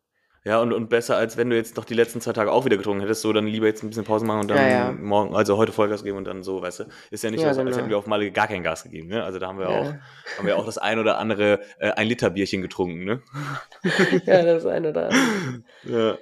[0.44, 2.78] Ja, und, und besser, als wenn du jetzt noch die letzten zwei Tage auch wieder
[2.78, 4.92] getrunken hättest, so dann lieber jetzt ein bisschen Pause machen und dann Ja, ja.
[4.94, 6.84] morgen, also heute Vollgas geben und dann so, weißt du.
[7.12, 7.78] Ist ja nicht Ja, so, als genau.
[7.78, 9.26] hätten wir auf Malle gar kein Gas gegeben, ne?
[9.26, 10.00] Also da haben wir auch, Ja.
[10.38, 13.22] haben wir auch das ein oder andere äh, ein Liter Bierchen getrunken, ne?
[14.26, 15.64] ja, das eine oder andere.
[15.84, 16.18] Ja.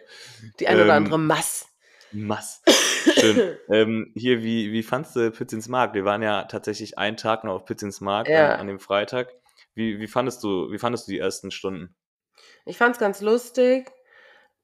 [0.59, 1.67] Die eine oder Ähm, andere Mass.
[2.15, 2.61] Mass.
[3.19, 3.57] Schön.
[3.69, 5.93] ähm, hier, wie, wie fandst du Pützins Markt?
[5.93, 8.53] Wir waren ja tatsächlich einen Tag noch auf Pützins Markt Ja.
[8.53, 9.29] an, an dem Freitag.
[9.75, 11.95] Wie, wie, fandest du, wie fandest du die ersten Stunden?
[12.65, 13.91] Ich fand es ganz lustig.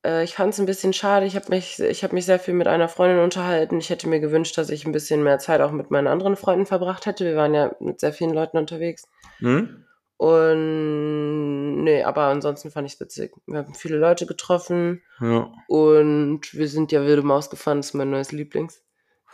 [0.05, 1.25] Äh, ich fand es ein bisschen schade.
[1.25, 3.77] Ich habe mich, ich hab mich sehr viel mit einer Freundin unterhalten.
[3.77, 6.65] Ich hätte mir gewünscht, dass ich ein bisschen mehr Zeit auch mit meinen anderen Freunden
[6.65, 7.25] verbracht hätte.
[7.25, 9.03] Wir waren ja mit sehr vielen Leuten unterwegs.
[9.39, 9.85] Hm?
[10.21, 13.33] Und nee, aber ansonsten fand ich es witzig.
[13.47, 15.51] Wir haben viele Leute getroffen Ja.
[15.67, 17.77] und wir sind ja Wilde Maus gefahren.
[17.77, 18.83] Das ist mein neues Lieblings.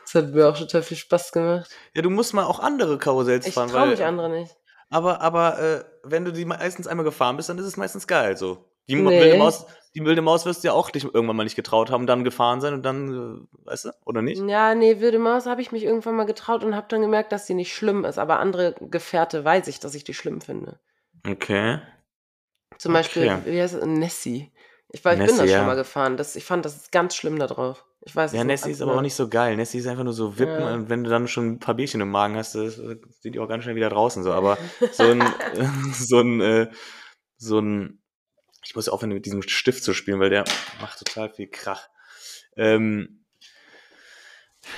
[0.03, 1.69] Das hat mir auch total viel Spaß gemacht.
[1.93, 4.55] ja, du musst mal auch andere Karussells Ich fahren, traue weil, mich andere nicht.
[4.89, 8.37] aber, aber äh, wenn du die meistens einmal gefahren bist, dann ist es meistens geil
[8.37, 8.63] so.
[8.87, 9.19] Die Nee.
[9.19, 9.65] wilde Maus,
[9.97, 12.61] die wilde Maus wirst du ja auch dich irgendwann mal nicht getraut haben, dann gefahren
[12.61, 14.39] sein und dann, äh, weißt du, oder nicht?
[14.47, 17.47] Ja, nee, Wilde Maus habe ich mich irgendwann mal getraut und habe dann gemerkt, dass
[17.47, 18.19] die nicht schlimm ist.
[18.19, 20.79] Aber andere Gefährte weiß ich, dass ich die schlimm finde.
[21.27, 21.79] Okay.
[22.77, 23.41] Zum Beispiel, Okay.
[23.45, 23.85] wie heißt es?
[23.85, 24.51] Nessie.
[24.89, 25.57] Ich, war, ich bin Nessie, da ja.
[25.57, 26.15] schon mal gefahren.
[26.15, 27.83] Das, ich fand, das ist ganz schlimm da drauf.
[28.01, 29.55] Ich weiß Ja, es Nessie ist aber auch nicht so geil.
[29.57, 30.73] Nessie ist einfach nur so wippen Ja.
[30.75, 33.39] und wenn du dann schon ein paar Bierchen im Magen hast, das, äh, sind die
[33.39, 34.31] auch ganz schnell wieder draußen so.
[34.31, 34.59] Aber
[34.91, 35.23] so ein,
[35.93, 36.67] so ein, äh,
[37.37, 37.99] so ein,
[38.67, 40.43] ich muss aufhören mit diesem Stift zu spielen, weil der
[40.81, 41.87] macht total viel Krach.
[42.57, 43.23] Ähm,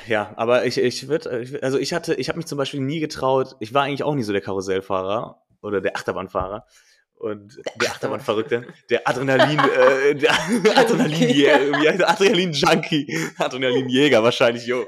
[0.08, 3.56] ja, aber ich, ich würde, also ich hatte, ich habe mich zum Beispiel nie getraut,
[3.60, 6.68] ich war eigentlich auch nie so der Karussellfahrer oder der Achterbahnfahrer.
[7.16, 10.34] Und der Achterbahnverrückte, der Adrenalin, äh, der
[10.78, 12.10] Adrenalin, wie heißt der?
[12.12, 14.86] Adrenalin-Junkie, Adrenalinjäger wahrscheinlich, jo.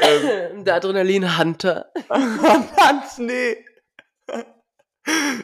[0.00, 1.92] ähm, Der Adrenalin-Hunter.
[2.08, 3.58] Hans, nee.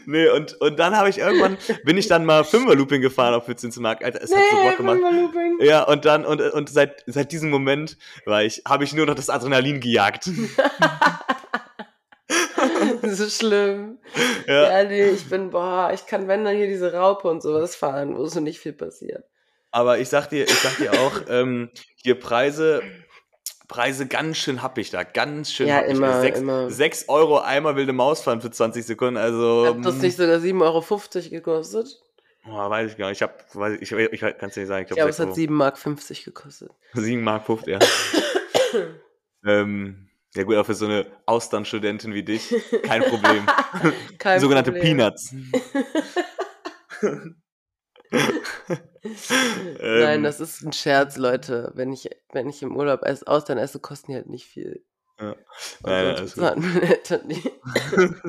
[0.06, 4.02] Nee, und, und dann habe ich irgendwann, bin ich dann mal Fünfer-Looping gefahren auf Pützinsmarkt.
[4.02, 4.98] Alter, es hat so Bock gemacht.
[5.60, 9.14] Ja, und dann, und, und seit, seit diesem Moment war ich, habe ich nur noch
[9.14, 10.30] das Adrenalin gejagt.
[13.02, 13.98] so schlimm.
[14.46, 14.80] Ja.
[14.80, 14.88] Ja.
[14.88, 18.26] nee, ich bin, boah, ich kann, wenn dann hier diese Raupe und sowas fahren, wo
[18.26, 19.24] so nicht viel passiert.
[19.72, 22.82] Aber ich sag dir, ich sag dir auch, ähm, hier Preise,
[23.70, 25.92] Preise ganz schön happig da, ganz schön Ja, happig.
[25.92, 26.68] immer, sechs, immer.
[26.72, 29.64] sechs Euro einmal wilde Maus fahren für 20 Sekunden, also.
[29.64, 32.02] Hat das nicht sogar 7,50 Euro gekostet?
[32.48, 33.18] Oh, weiß ich gar nicht.
[33.18, 34.84] Ich hab, weiß ich, ich, kann es nicht sagen.
[34.84, 35.78] Ich Ich glaube, es hat 7,50 Mark
[36.24, 36.72] gekostet.
[36.94, 37.78] 7 Mark 50, ja.
[39.46, 42.52] ähm, ja gut, auch für so eine Austernstudentin wie dich,
[42.82, 43.46] kein Problem.
[44.18, 44.96] Kein Sogenannte Problem.
[44.96, 45.32] Peanuts.
[49.02, 51.72] Nein, Ähm, das ist ein Scherz, Leute.
[51.74, 54.84] Wenn ich, wenn ich im Urlaub esse, Austern esse, kosten die halt nicht viel.
[55.18, 55.36] Ja.
[55.82, 57.52] Nein, nein, die.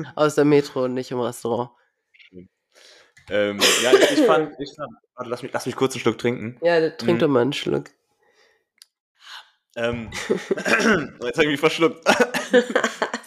[0.14, 1.70] Aus der Metro und nicht im Restaurant.
[3.30, 6.58] Ähm, ja, ich fand, ich fand warte, lass mich, lass mich kurz einen Schluck trinken.
[6.62, 7.20] Ja, trink Mhm.
[7.20, 7.90] doch mal einen Schluck.
[9.76, 12.06] Ähm, jetzt habe ich mich verschluckt.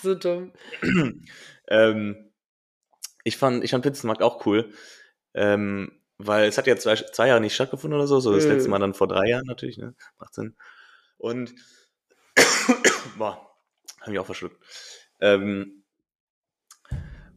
[0.01, 0.51] so dumm.
[1.69, 2.31] ähm,
[3.23, 4.71] ich fand, ich fand Pizzenmarkt auch cool.
[5.34, 8.19] Ähm, weil es hat ja zwei, zwei Jahre nicht stattgefunden oder so.
[8.19, 8.51] So das Mhm.
[8.51, 9.95] letzte Mal dann vor drei Jahren natürlich, ne?
[10.19, 10.56] Macht Sinn.
[11.17, 11.54] Und
[13.17, 13.49] boah,
[14.01, 14.58] habe ich auch verschluckt.
[15.21, 15.84] Ähm,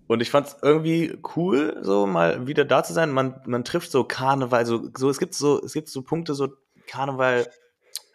[0.07, 3.11] und ich fand es irgendwie cool, so mal wieder da zu sein.
[3.11, 6.49] Man, man trifft so Karneval, so, so es gibt so, es gibt so Punkte, so
[6.87, 7.47] Karneval,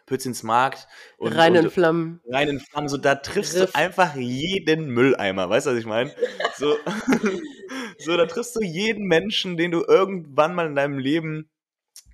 [0.06, 2.20] Pützins Markt und, Rein in und Flammen.
[2.26, 3.72] rein in Flammen, so da triffst Riff.
[3.72, 6.12] du einfach jeden Mülleimer, weißt du, was ich meine?
[6.56, 6.76] So,
[8.04, 11.50] so, da triffst du jeden Menschen, den du irgendwann mal in deinem Leben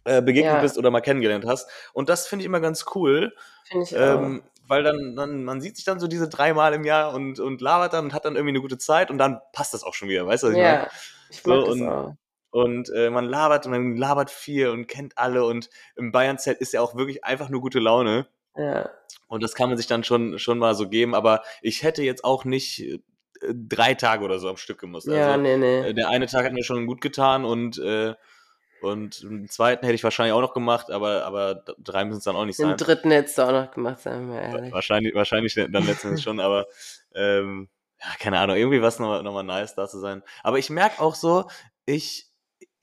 [0.04, 0.60] äh, begegnet Ja.
[0.60, 1.68] bist oder mal kennengelernt hast.
[1.92, 3.34] Und das finde ich immer ganz cool,
[3.66, 7.12] Finde ich ähm, weil dann, dann, man sieht sich dann so diese dreimal im Jahr
[7.12, 9.82] und, und labert dann und hat dann irgendwie eine gute Zeit und dann passt das
[9.84, 10.58] auch schon wieder, weißt du, was auch.
[10.58, 10.78] ich meine?
[10.82, 10.90] Ja,
[11.30, 12.14] ich So, und- auch.
[12.52, 16.72] Und äh, man labert und man labert viel und kennt alle und im Bayern-Zelt ist
[16.72, 18.26] ja auch wirklich einfach nur gute Laune.
[18.56, 18.90] Ja.
[19.28, 22.24] Und das kann man sich dann schon, schon mal so geben, aber ich hätte jetzt
[22.24, 23.00] auch nicht
[23.42, 25.06] drei Tage oder so am Stück gemusst.
[25.06, 25.88] Ja, also, nee, nee.
[25.88, 28.14] äh, der eine Tag hat mir schon gut getan und, äh,
[28.82, 32.36] und den zweiten hätte ich wahrscheinlich auch noch gemacht, aber, aber drei müssen es dann
[32.36, 32.76] auch nicht Den sein.
[32.76, 34.72] dritten hättest du auch noch gemacht, sagen wir ehrlich.
[34.72, 36.66] Wahrscheinlich, wahrscheinlich dann letztendlich schon, aber
[37.14, 37.68] ähm,
[38.00, 40.22] ja, keine Ahnung, irgendwie war es nochmal noch mal nice, da zu sein.
[40.42, 41.48] Aber ich merke auch so,
[41.84, 42.29] ich,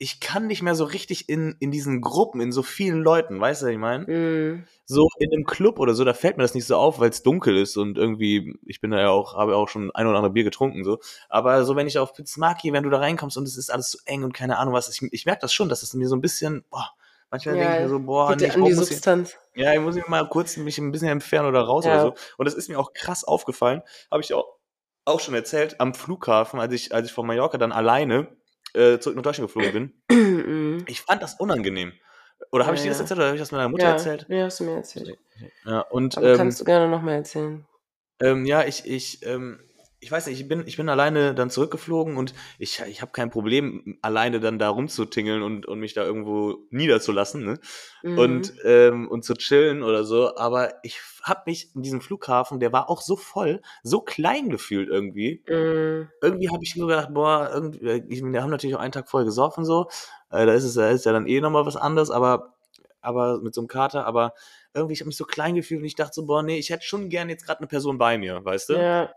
[0.00, 3.62] ich kann nicht mehr so richtig in, in diesen Gruppen, in so vielen Leuten, weißt
[3.62, 4.04] du, was ich meine?
[4.06, 4.64] Mhm.
[4.86, 7.22] So in einem Club oder so, da fällt mir das nicht so auf, weil es
[7.24, 10.32] dunkel ist und irgendwie, ich bin da ja auch, habe auch schon ein oder andere
[10.32, 10.98] Bier getrunken, so.
[11.28, 13.98] Aber so, wenn ich auf Pizzmaki, wenn du da reinkommst und es ist alles so
[14.04, 16.20] eng und keine Ahnung was, ich, ich merke das schon, dass es mir so ein
[16.20, 16.90] bisschen, boah,
[17.30, 19.36] manchmal denke ich mir so, boah, nee, ich an die muss hier, Substanz.
[19.56, 21.94] ja, ich muss mich mal kurz mich ein bisschen entfernen oder raus Ja.
[21.94, 22.14] oder so.
[22.36, 23.82] Und das ist mir auch krass aufgefallen.
[24.12, 24.46] Habe ich auch,
[25.04, 28.28] auch schon erzählt, am Flughafen, als ich, als ich von Mallorca dann alleine
[28.74, 30.02] äh, zurück nach Deutschland geflogen bin.
[30.10, 30.86] Mhm.
[30.86, 31.92] Ich fand das unangenehm.
[32.52, 34.26] Oder habe ich Ja, dir das erzählt oder habe ich das meiner Mutter ja, erzählt?
[34.28, 35.18] Ja, hast du mir erzählt.
[35.64, 37.66] Ja, und Aber ähm, kannst du gerne nochmal erzählen.
[38.20, 39.60] ähm, ja, ich, ich, ähm,
[40.00, 43.30] ich weiß nicht, ich bin, ich bin alleine dann zurückgeflogen und ich, ich habe kein
[43.30, 47.58] Problem, alleine dann da rumzutingeln und, und mich da irgendwo niederzulassen, ne?
[48.02, 48.18] Mhm.
[48.18, 50.36] und, ähm, und zu chillen oder so.
[50.36, 54.88] Aber ich habe mich in diesem Flughafen, der war auch so voll, so klein gefühlt
[54.88, 55.42] irgendwie.
[55.48, 56.08] Mhm.
[56.22, 59.64] Irgendwie habe ich so gedacht, boah, irgendwie, wir haben natürlich auch einen Tag vorher gesoffen
[59.64, 59.88] so.
[60.30, 62.54] Äh, da ist es da ist ja dann eh nochmal was anderes, aber,
[63.00, 64.34] aber mit so einem Kater, aber
[64.74, 66.84] irgendwie, ich habe mich so klein gefühlt und ich dachte so, boah, nee, ich hätte
[66.84, 68.74] schon gern jetzt gerade eine Person bei mir, weißt du?
[68.74, 69.12] Ja.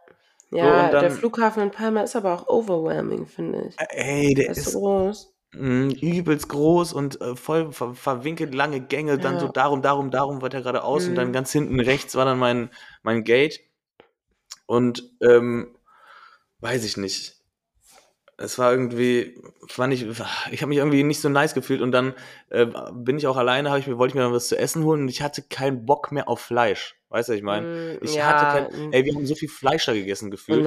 [0.52, 3.76] Ja, und dann- der Flughafen in Palma ist aber auch overwhelming, finde ich.
[3.90, 5.34] Ey, der Der ist ist so groß.
[5.54, 9.40] mh, übelst groß und äh, voll ver verwinkelt, lange Gänge, dann Ja.
[9.42, 11.34] so darum, darum, darum weiter geradeaus und dann Mhm.
[11.34, 12.70] ganz hinten rechts war dann mein,
[13.04, 13.62] mein Gate.
[14.66, 15.76] Und ähm,
[16.60, 17.41] weiß ich nicht.
[18.38, 22.13] Es war irgendwie, fand ich, ich habe mich irgendwie nicht so nice gefühlt und dann
[22.50, 24.84] äh, bin ich auch alleine, hab ich mir, wollte ich mir dann was zu essen
[24.84, 26.96] holen und ich hatte keinen Bock mehr auf Fleisch.
[27.10, 27.98] Weißt du, was ich meine?
[28.00, 30.65] Mm, Ich ja, hatte kein, mm, ey, wir haben so viel Fleisch da gegessen gefühlt.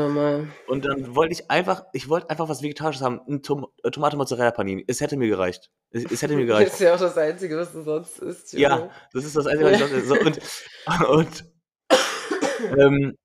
[0.69, 4.17] Und dann wollte ich einfach, ich wollte einfach was Vegetarisches haben, ein Tom äh, Tomate
[4.19, 4.85] Mozzarella Panini.
[4.87, 5.71] Es hätte mir gereicht.
[5.91, 6.73] Es, es hätte mir Das gereicht.
[6.75, 8.53] ist ja auch das Einzige, was du sonst isst.
[8.53, 8.63] Junge.
[8.63, 11.45] ja, das ist das Einzige, was ich sonst so, und, und,
[12.79, 13.17] ähm,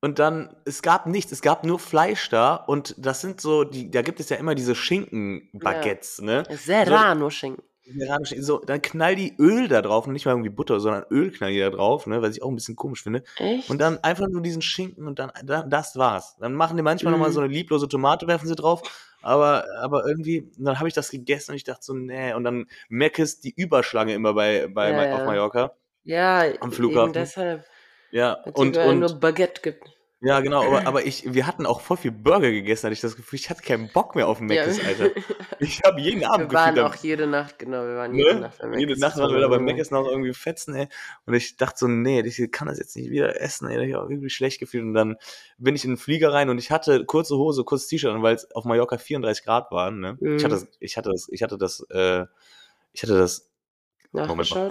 [0.00, 3.90] und dann, es gab nichts, es gab nur Fleisch da und das sind so, die,
[3.90, 6.44] da gibt es ja immer diese Schinken-Baguettes, ne?
[6.50, 7.62] Serrano-Schinken.
[8.38, 11.52] So, dann knall die Öl da drauf und nicht mal irgendwie Butter, sondern Öl knall
[11.52, 12.20] die da drauf, ne?
[12.20, 13.24] Was ich auch ein bisschen komisch finde.
[13.38, 13.70] Echt?
[13.70, 16.36] Und dann einfach nur diesen Schinken und dann, da- das war's.
[16.38, 17.18] Dann machen die manchmal Mhm.
[17.18, 18.82] nochmal so eine lieblose Tomate, werfen sie drauf.
[19.22, 22.34] Aber, aber irgendwie, dann habe ich das gegessen und ich dachte so, nee.
[22.34, 25.26] Und dann Meckes die Überschlange immer bei, bei, Ja, auf ja.
[25.26, 25.72] Mallorca.
[26.04, 27.14] ja, am Flughafen.
[27.14, 27.64] deshalb.
[28.10, 29.84] Ja, und, überall nur und Baguette gibt.
[30.20, 33.16] ja, genau, aber, aber ich, wir hatten auch voll viel Burger gegessen, hatte ich das
[33.16, 35.10] Gefühl, ich hatte keinen Bock mehr auf Meckes, Alter.
[35.60, 38.40] Ich habe jeden Abend wir waren gefühlt, auch jede Nacht, genau, wir waren jede Ne?
[38.42, 39.00] Nacht bei Jede Mc's.
[39.00, 40.88] Nacht waren wir da bei Meckes noch irgendwie fetzen, ey.
[41.26, 43.88] Und ich dachte so, nee, ich kann das jetzt nicht wieder essen, ey.
[43.88, 44.84] Ich habe irgendwie schlecht gefühlt.
[44.84, 45.16] Und dann
[45.58, 48.36] bin ich in den Flieger rein und ich hatte kurze Hose, kurzes T-Shirt an, weil
[48.36, 50.16] es auf Mallorca 34 Grad waren, ne?
[50.20, 50.36] Mhm.
[50.36, 52.26] Ich hatte das, ich hatte das, ich hatte das, äh,
[52.92, 53.48] ich hatte das
[54.12, 54.70] Moment mal.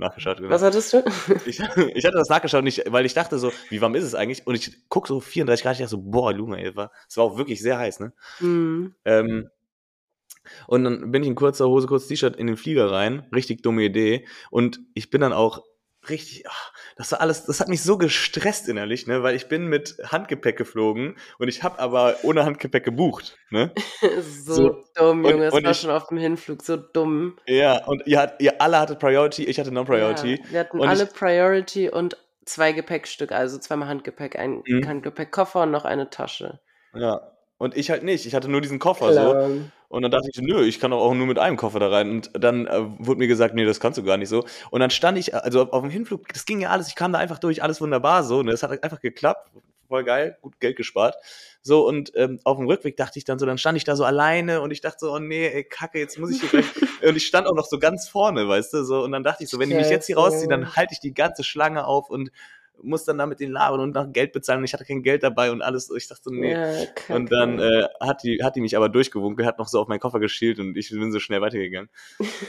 [0.00, 0.38] Nachgeschaut.
[0.38, 0.50] genau.
[0.50, 1.04] Was hattest du?
[1.46, 4.46] Ich, ich hatte das nachgeschaut, nicht, weil ich dachte so, wie warm ist es eigentlich?
[4.46, 7.24] Und ich guck so 34 Grad, ich dachte so, boah, Lunge, ey, war, es war
[7.24, 8.12] auch wirklich sehr heiß, ne?
[8.38, 8.94] Hm.
[9.04, 9.50] Ähm,
[10.66, 13.26] und dann bin ich in kurzer Hose, kurzes T-Shirt in den Flieger rein.
[13.34, 14.26] Richtig dumme Idee.
[14.50, 15.62] Und ich bin dann auch
[16.08, 19.66] richtig, ach, das war alles, das hat mich so gestresst innerlich, ne, weil ich bin
[19.66, 23.72] mit Handgepäck geflogen und ich habe aber ohne Handgepäck gebucht, ne?
[24.20, 25.46] so, So, dumm, Junge.
[25.46, 27.36] Es und war ich- schon auf dem Hinflug so dumm.
[27.46, 30.40] Ja, und ihr, ihr alle hattet Priority, ich hatte Non-Priority.
[30.46, 34.86] Ja, wir hatten alle ich- Priority und zwei Gepäckstücke, also zweimal Handgepäck, ein Mhm.
[34.88, 36.60] Handgepäckkoffer und noch eine Tasche.
[36.94, 37.30] Ja.
[37.60, 38.24] Und ich halt nicht.
[38.24, 39.20] Ich hatte nur diesen Koffer so.
[39.20, 39.50] Klar.
[39.88, 41.90] Und dann dachte ich, so, nö, ich kann doch auch nur mit einem Koffer da
[41.90, 42.10] rein.
[42.10, 44.46] Und dann äh, wurde mir gesagt, nee, das kannst du gar nicht so.
[44.70, 47.12] Und dann stand ich, also auf, auf dem Hinflug, das ging ja alles, ich kam
[47.12, 48.38] da einfach durch, alles wunderbar so.
[48.38, 49.50] Und das hat einfach geklappt.
[49.88, 51.16] Voll geil, gut Geld gespart.
[51.60, 54.04] So, und ähm, auf dem Rückweg dachte ich dann so, dann stand ich da so
[54.04, 56.64] alleine und ich dachte so, oh nee, ey, kacke, jetzt muss ich hier gleich.
[57.06, 59.04] und ich stand auch noch so ganz vorne, weißt du, so.
[59.04, 60.26] Und dann dachte ich so, wenn die mich jetzt hier Scheiße.
[60.26, 62.30] rausziehe, dann halte ich die ganze Schlange auf und
[62.82, 64.58] muss dann da mit den labern und nach Geld bezahlen.
[64.58, 65.90] Und ich hatte kein Geld dabei und alles.
[65.96, 66.52] Ich dachte nee.
[66.52, 66.86] Ja.
[67.14, 70.00] Und dann äh, hat, die, hat die mich aber durchgewunken, hat noch so auf meinen
[70.00, 71.90] Koffer geschielt und ich bin so schnell weitergegangen.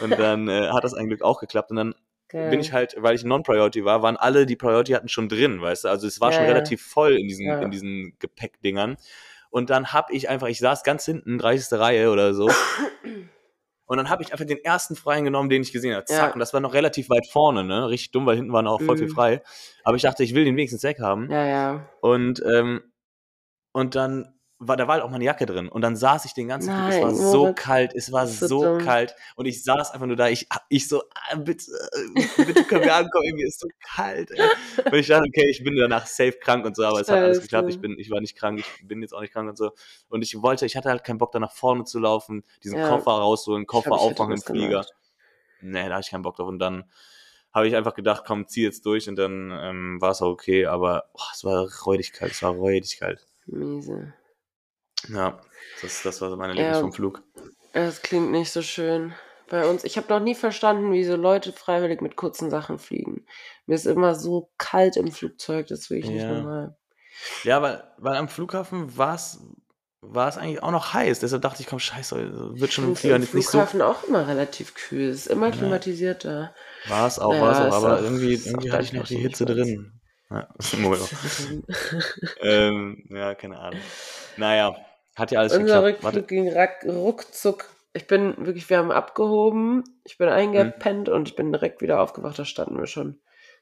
[0.02, 1.72] Und dann äh, hat das ein Glück auch geklappt.
[1.72, 1.96] Und dann
[2.30, 2.50] Geil.
[2.50, 5.84] bin ich halt, weil ich Non-Priority war, waren alle, die Priority hatten schon drin, weißt
[5.84, 5.88] du.
[5.90, 6.52] Also es war Ja, schon ja.
[6.52, 8.98] relativ voll in diesen, in diesen Gepäckdingern.
[9.50, 11.78] Und dann hab ich einfach, ich saß ganz hinten, 30.
[11.78, 12.50] Reihe oder so.
[13.92, 16.06] Und dann habe ich einfach den ersten Freien genommen, den ich gesehen habe.
[16.06, 16.18] Zack.
[16.30, 16.34] Ja.
[16.34, 17.90] Und das war noch relativ weit vorne, ne?
[17.90, 19.12] Richtig dumm, weil hinten waren auch voll viel Mhm.
[19.12, 19.42] frei.
[19.84, 21.30] Aber ich dachte, ich will den wenigstens weg haben.
[21.30, 21.90] Ja, ja.
[22.00, 22.84] Und, ähm,
[23.74, 25.68] und dann war, da war halt auch meine Jacke drin.
[25.68, 28.48] Und dann saß ich den ganzen Tag, es war Nein, so kalt, es war so
[28.48, 29.16] so kalt.
[29.36, 31.72] Und ich saß einfach nur da, ich, ich so, ah, bitte,
[32.16, 34.30] äh, bitte können wir ankommen, mir ist so kalt.
[34.32, 34.50] Ey.
[34.86, 37.42] Und ich dachte, okay, ich bin danach safe krank und so, aber es hat alles
[37.42, 37.70] geklappt.
[37.70, 39.72] Ich bin, ich war nicht krank, ich bin jetzt auch nicht krank und so.
[40.10, 42.88] Und ich wollte, ich hatte halt keinen Bock, da nach vorne zu laufen, diesen Ja.
[42.88, 44.68] Koffer rausholen, Koffer aufmachen im Flieger.
[44.70, 44.94] gemacht.
[45.62, 46.48] Nee, da hatte ich keinen Bock drauf.
[46.48, 46.86] Und dann
[47.52, 50.68] habe ich einfach gedacht, komm, zieh jetzt durch und dann ähm, war es auch okay.
[50.68, 53.28] Aber boah, es war räudig kalt, es war räudig kalt.
[53.48, 54.14] Miese.
[55.10, 55.40] Ja,
[55.82, 56.60] das, das war so meine Ja.
[56.62, 57.24] Erlebnis vom Flug.
[57.74, 59.14] Das klingt nicht so schön.
[59.50, 63.26] Bei uns, ich habe noch nie verstanden, wie so Leute freiwillig mit kurzen Sachen fliegen.
[63.66, 66.34] Mir ist immer so kalt im Flugzeug, das will ich nicht Ja.
[66.34, 66.78] normal.
[67.44, 69.40] Ja, weil, weil am Flughafen war es
[70.04, 71.20] war es eigentlich auch noch heiß.
[71.20, 73.42] Deshalb dachte ich, komm, scheiße, wird schon im Flieger im nicht so.
[73.52, 75.10] Flughafen auch immer relativ kühl.
[75.10, 75.52] Es ist immer Ja.
[75.56, 76.56] klimatisiert da.
[76.88, 79.18] War es auch, Ja, war es auch, aber auch- irgendwie, irgendwie hatte ich noch die
[79.18, 80.02] Hitze drin.
[80.32, 80.48] Ja,
[82.42, 83.82] ähm, ja, keine Ahnung.
[84.38, 84.76] Naja,
[85.22, 86.16] hat ja alles Unser geklappt.
[86.16, 87.70] Rückflug ging ruckzuck.
[87.94, 92.40] Ich bin wirklich, wir haben abgehoben, ich bin eingepennt und ich bin direkt wieder aufgewacht,
[92.40, 93.20] da standen wir schon.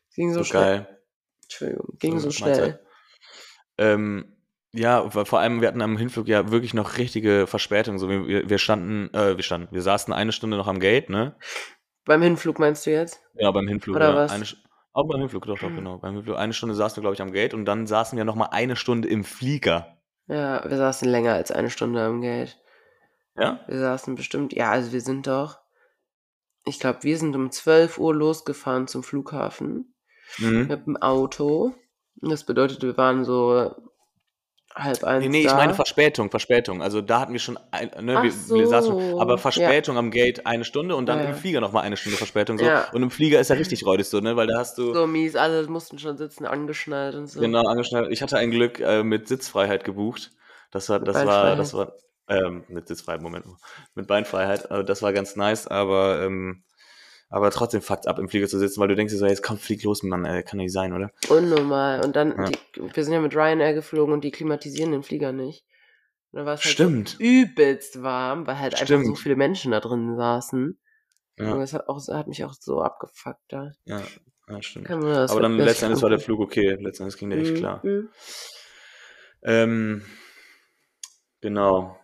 [0.10, 0.62] Es ging so, so schnell.
[0.62, 1.00] geil.
[1.44, 2.80] Entschuldigung, ging so, So, schnell.
[3.78, 4.36] Ähm,
[4.72, 7.98] ja, vor allem, wir hatten am Hinflug ja wirklich noch richtige Verspätung.
[7.98, 11.36] So, wir, wir standen, äh, wir standen, wir saßen eine Stunde noch am Gate, ne?
[12.06, 13.20] Beim Hinflug meinst du jetzt?
[13.34, 13.96] Ja, beim Hinflug.
[13.96, 14.16] Oder ja.
[14.16, 14.32] was?
[14.32, 14.46] Eine,
[14.94, 15.76] auch beim Hinflug, doch, doch, Hm.
[15.76, 15.98] genau.
[15.98, 16.38] Beim Hinflug.
[16.38, 18.76] Eine Stunde saßen wir, glaube ich, am Gate und dann saßen wir noch mal eine
[18.76, 19.99] Stunde im Flieger.
[20.30, 22.58] Ja, wir saßen länger als eine Stunde am Gate.
[23.36, 23.60] Ja?
[23.68, 25.60] Wir saßen bestimmt, ja, also wir sind doch,
[26.66, 29.96] ich glaube, wir sind um 12 Uhr losgefahren zum Flughafen
[30.38, 30.68] Mhm.
[30.68, 31.74] mit dem Auto.
[32.18, 33.74] Das bedeutet, wir waren so
[34.84, 35.56] halb eins Nee, nee, ich da.
[35.56, 36.82] meine Verspätung, Verspätung.
[36.82, 39.38] Also da hatten wir schon, ein, ne, wir, wir saßen so, aber ja.
[39.38, 41.36] Verspätung am Gate eine Stunde und dann Ja, im ja.
[41.36, 42.58] Flieger noch mal eine Stunde Verspätung.
[42.58, 42.66] So.
[42.66, 42.90] Ja.
[42.92, 45.36] Und im Flieger ist ja richtig räudig so, ne, weil da hast du So mies,
[45.36, 47.40] alle mussten schon sitzen, angeschnallt und so.
[47.40, 48.12] genau angeschnallt.
[48.12, 50.32] Ich hatte ein Glück äh, mit Sitzfreiheit gebucht.
[50.72, 51.94] Das war, das war, das war,
[52.28, 53.46] ähm, mit Sitzfreiheit, Moment,
[53.96, 54.70] mit Beinfreiheit.
[54.70, 56.64] Also das war ganz nice, aber, ähm,
[57.30, 59.58] aber trotzdem fuckt ab, im Flieger zu sitzen, weil du denkst dir so, jetzt komm,
[59.58, 61.12] flieg los, Mann, äh, kann nicht sein, oder?
[61.30, 62.04] Unnormal.
[62.04, 62.50] Und dann, Ja.
[62.50, 62.58] die,
[62.96, 65.64] wir sind ja mit Ryanair geflogen und die klimatisieren den Flieger nicht.
[66.32, 67.10] Und dann war es halt Stimmt.
[67.10, 69.20] so übelst warm, weil halt einfach so Stimmt.
[69.20, 70.80] viele Menschen da drin saßen.
[71.38, 73.72] Und Ja, das hat, auch, hat mich auch so abgefuckt da.
[73.86, 74.02] ja,
[74.50, 74.90] ja stimmt.
[74.90, 76.20] Aber dann besser letzten Endes war der.
[76.20, 76.76] Flug okay.
[76.82, 77.86] Letzten Endes ging der echt Mhm, klar.
[77.86, 78.10] mhm.
[79.42, 80.02] Ähm,
[81.42, 81.98] genau.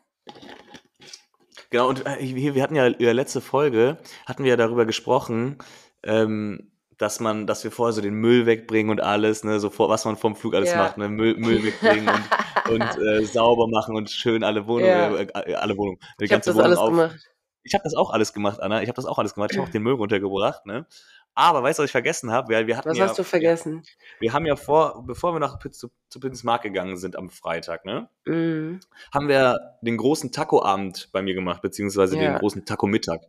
[1.69, 2.17] Genau, und äh,
[2.54, 5.58] wir hatten ja in der letzte Folge, hatten wir ja darüber gesprochen,
[6.04, 9.89] ähm, dass man, dass wir vorher so den Müll wegbringen und alles, ne, so vor,
[9.89, 10.78] was man vom Flug alles Ja.
[10.78, 12.30] macht, ne, Müll, Müll wegbringen und,
[12.69, 15.15] und äh, sauber machen und schön alle Wohnungen, Ja.
[15.19, 16.89] äh, äh, alle Wohnungen, die Ich ganze das Wohnung alles auf.
[16.89, 17.15] gemacht.
[17.63, 18.84] Ich habe das auch alles gemacht, Anna.
[18.84, 19.49] Ich habe das auch alles gemacht.
[19.51, 20.86] Ich habe auch den Müll runtergebracht, ne.
[21.35, 22.47] Aber weißt du, was ich vergessen habe?
[22.49, 23.83] Wir, wir hatten Was ja, hast du vergessen?
[24.19, 28.09] wir haben ja vor, bevor wir nach zu, zu Pinsmark gegangen sind am Freitag, ne,
[28.25, 28.79] Mhm.
[29.13, 32.37] haben wir den großen Taco-Abend bei mir gemacht, beziehungsweise den Ja.
[32.39, 33.21] großen Taco-Mittag.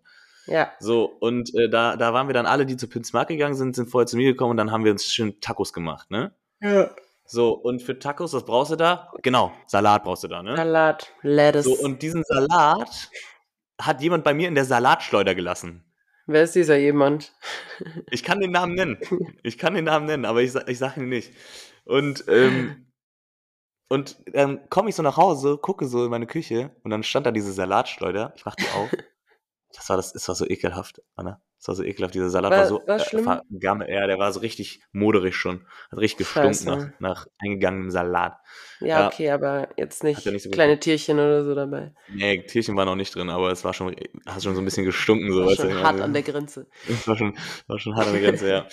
[0.46, 0.70] Ja.
[0.78, 3.90] So, und äh, da, da waren wir dann alle, die zu Pinsmark gegangen sind, sind
[3.90, 6.32] vorher zu mir gekommen und dann haben wir uns schön Tacos gemacht, ne?
[6.60, 6.90] ja.
[7.28, 9.10] So, und für Tacos, was brauchst du da?
[9.24, 10.54] Genau, Salat brauchst du da, ne?
[10.54, 11.64] Salat, Lettuce.
[11.64, 13.10] So, und diesen Salat
[13.82, 15.82] hat jemand bei mir in der Salatschleuder gelassen.
[16.26, 17.32] Wer ist dieser jemand?
[18.10, 18.98] Ich kann den Namen nennen.
[19.42, 21.32] Ich kann den Namen nennen, aber ich, ich sage ihn nicht.
[21.84, 22.92] Und, ähm,
[23.88, 27.26] und dann komme ich so nach Hause, gucke so in meine Küche und dann stand
[27.26, 28.32] da diese Salatschleuder.
[28.36, 28.90] Ich mach die auf.
[29.74, 31.42] Das war, das, das war so ekelhaft, Anna.
[31.58, 32.14] Das war so ekelhaft.
[32.14, 33.24] Dieser Salat war, War- so war schlimm?
[33.24, 33.88] vergammelt.
[33.90, 35.66] Ja, der war so richtig moderig schon.
[35.90, 38.36] Hat richtig gestunken nach, nach eingegangenem Salat.
[38.80, 39.06] Ja, Ja.
[39.08, 41.94] okay, aber jetzt nicht, ja nicht so kleine Tierchen oder so dabei.
[42.12, 44.84] Nee, Tierchen war noch nicht drin, aber es war schon, hat schon so ein bisschen
[44.84, 45.32] gestunken.
[45.32, 46.66] So, War weißt schon du, hart also- an der Grenze.
[46.86, 48.66] Das war schon, war schon hart an der Grenze, ja.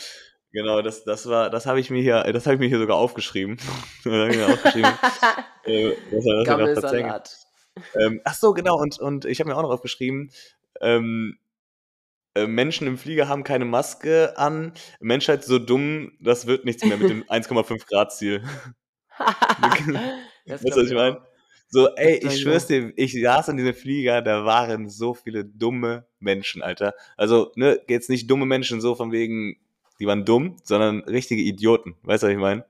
[0.51, 2.97] Genau, das, das war, das habe ich mir hier, das habe ich mir hier sogar
[2.97, 3.57] aufgeschrieben.
[4.03, 4.91] das habe ich mir aufgeschrieben.
[5.65, 6.45] äh, das das.
[6.45, 7.37] Gammelsalat.
[7.95, 10.31] ähm, ach so, genau, und, und ich habe mir auch noch aufgeschrieben,
[10.81, 11.42] ähm, äh,
[12.35, 14.73] Menschen im Flieger haben keine Maske an.
[14.99, 18.43] Menschheit so dumm, das wird nichts mehr mit dem 1,5 Grad Ziel.
[19.17, 21.21] Weißt du, was ich meine?
[21.69, 26.05] So, ey, ich schwör's dir, ich saß in diesem Flieger, da waren so viele dumme
[26.19, 26.93] Menschen, Alter.
[27.17, 29.57] Also, ne, jetzt nicht dumme Menschen so von wegen,
[29.99, 31.95] die waren dumm, sondern richtige Idioten.
[32.03, 32.65] Weißt du, was ich meine?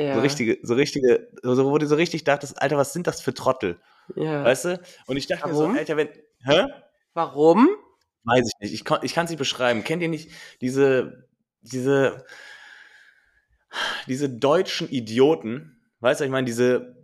[0.00, 0.14] Ja.
[0.14, 3.34] So richtige, so richtige, so, wo du so richtig dachtest, Alter, was sind das für
[3.34, 3.78] Trottel?
[4.16, 4.44] ja.
[4.44, 4.80] Weißt du?
[5.06, 5.74] Und ich dachte mir Warum?
[5.74, 6.08] so, Alter, wenn,
[6.44, 6.66] hä?
[7.14, 7.68] Warum?
[8.28, 8.74] Weiß ich nicht.
[8.74, 9.84] Ich, kon- ich kann es nicht beschreiben.
[9.84, 11.26] Kennt ihr nicht diese,
[11.62, 12.24] diese,
[14.06, 15.76] diese deutschen Idioten?
[16.00, 16.96] Weißt du, ich meine, diese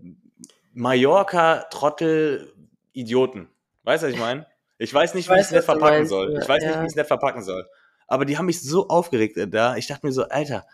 [0.72, 3.48] Mallorca-Trottel-Idioten.
[3.84, 4.46] Weißt du, was ich meine?
[4.78, 6.38] Ich weiß nicht, Ich wie ich es nett verpacken meinst, soll.
[6.40, 7.66] Ich weiß nicht, wie ich es nett verpacken soll.
[8.06, 9.76] Aber die haben mich so aufgeregt da.
[9.76, 10.66] Ich dachte mir so, Alter,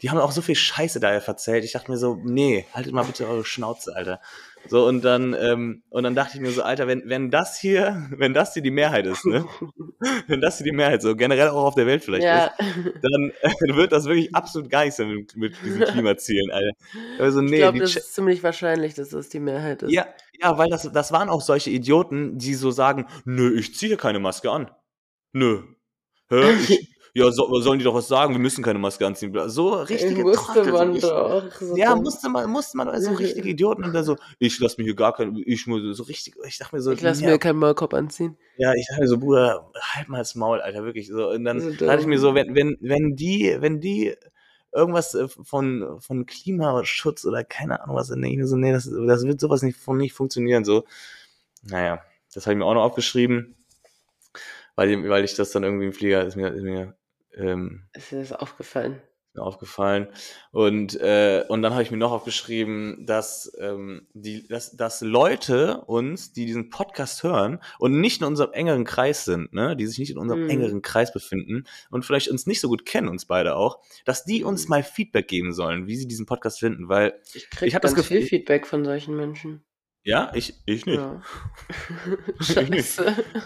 [0.00, 1.64] die haben auch so viel Scheiße da verzählt.
[1.64, 4.20] Ich dachte mir so, nee, haltet mal bitte eure Schnauze, Alter.
[4.68, 8.06] So, und dann, ähm, und dann dachte ich mir so, Alter, wenn, wenn das hier,
[8.16, 9.44] wenn das hier die Mehrheit ist, ne?
[10.28, 12.46] wenn das hier die Mehrheit so generell auch auf der Welt vielleicht Ja.
[12.46, 12.54] ist,
[13.02, 16.72] dann äh, wird das wirklich absolut gar nichts mit, mit diesen Klimazielen, Alter.
[17.18, 19.92] Also, nee, ich glaube, das ist ziemlich wahrscheinlich, dass das die Mehrheit ist.
[19.92, 20.06] ja,
[20.40, 24.20] ja, weil das, das waren auch solche Idioten, die so sagen, nö, ich ziehe keine
[24.20, 24.70] Maske an.
[25.32, 25.62] Nö.
[26.30, 26.52] Hä?
[26.68, 29.32] Ich, ja, so, sollen die doch was sagen, wir müssen keine Maske anziehen.
[29.48, 30.72] So richtige musste Trottel.
[30.72, 31.52] man ich, doch.
[31.60, 34.84] So ja, musste man, musste man, so richtige Idioten und dann so, ich lass mir
[34.84, 37.38] hier gar kein, ich muss so richtig, ich dachte mir so, ich lasse ja, mir
[37.38, 38.36] keinen Maulkorb anziehen.
[38.56, 41.30] ja, ich dachte mir so, Bruder, halt mal das Maul, Alter, wirklich so.
[41.30, 44.14] Und dann So dachte ich mir so, wenn, wenn, wenn die, wenn die
[44.72, 48.72] irgendwas äh, von, von Klimaschutz oder keine Ahnung was, dann denke ich mir so, nee,
[48.72, 50.84] das, das wird sowas nicht, von nicht funktionieren, so.
[51.62, 52.02] Naja,
[52.34, 53.56] das habe ich mir auch noch aufgeschrieben,
[54.76, 56.94] weil, weil ich das dann irgendwie im Flieger, ist mir, ist mir,
[57.36, 59.00] ähm, Ist dir das aufgefallen?
[59.30, 60.08] ist mir aufgefallen.
[60.52, 65.82] Und, äh, und dann habe ich mir noch aufgeschrieben, dass, ähm, die, dass, dass Leute
[65.82, 69.98] uns, die diesen Podcast hören und nicht in unserem engeren Kreis sind, ne, die sich
[69.98, 70.50] nicht in unserem Mhm.
[70.50, 74.42] engeren Kreis befinden und vielleicht uns nicht so gut kennen, uns beide auch, dass die
[74.44, 74.70] uns Mhm.
[74.70, 77.94] mal Feedback geben sollen, wie sie diesen Podcast finden, weil, Ich krieg Ich hab das
[77.94, 79.62] ganz viel Gefühl- Feedback von solchen Menschen.
[80.08, 80.98] Ja, ich, ich nicht.
[80.98, 81.20] Ja.
[82.40, 83.00] Ich nicht.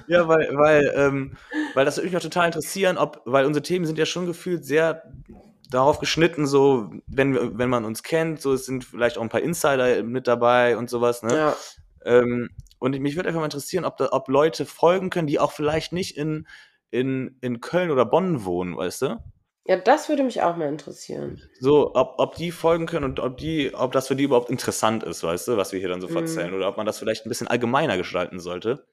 [0.07, 1.37] Ja, weil, weil, ähm,
[1.75, 4.65] weil das würde mich auch total interessieren, ob, weil unsere Themen sind ja schon gefühlt
[4.65, 5.03] sehr
[5.71, 9.29] darauf geschnitten, so, wenn, wir- wenn man uns kennt, so, es sind vielleicht auch ein
[9.31, 11.35] paar Insider mit dabei und sowas, ne?
[11.35, 11.57] Ja.
[12.05, 15.53] Ähm, und mich würde einfach mal interessieren, ob, da, ob Leute folgen können, die auch
[15.53, 16.47] vielleicht nicht in,
[16.91, 19.19] in, in Köln oder Bonn wohnen, weißt du?
[19.65, 21.41] Ja, das würde mich auch mal interessieren.
[21.61, 25.03] So, ob, ob die folgen können und ob die, ob das für die überhaupt interessant
[25.05, 26.17] ist, weißt du, was wir hier dann so Mhm.
[26.17, 28.87] erzählen, oder ob man das vielleicht ein bisschen allgemeiner gestalten sollte.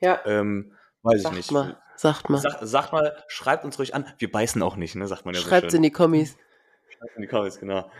[0.00, 0.72] Ja, Ähm,
[1.02, 1.50] weiß ich sagt nicht.
[1.50, 1.82] mal.
[1.96, 2.38] Sagt mal.
[2.38, 4.06] Sag, sagt mal, schreibt uns ruhig an.
[4.18, 5.06] Wir beißen auch nicht, ne?
[5.06, 6.36] Sagt man ja Schreibt so in die Kommis.
[6.88, 7.90] Schreibt in die Comments, genau.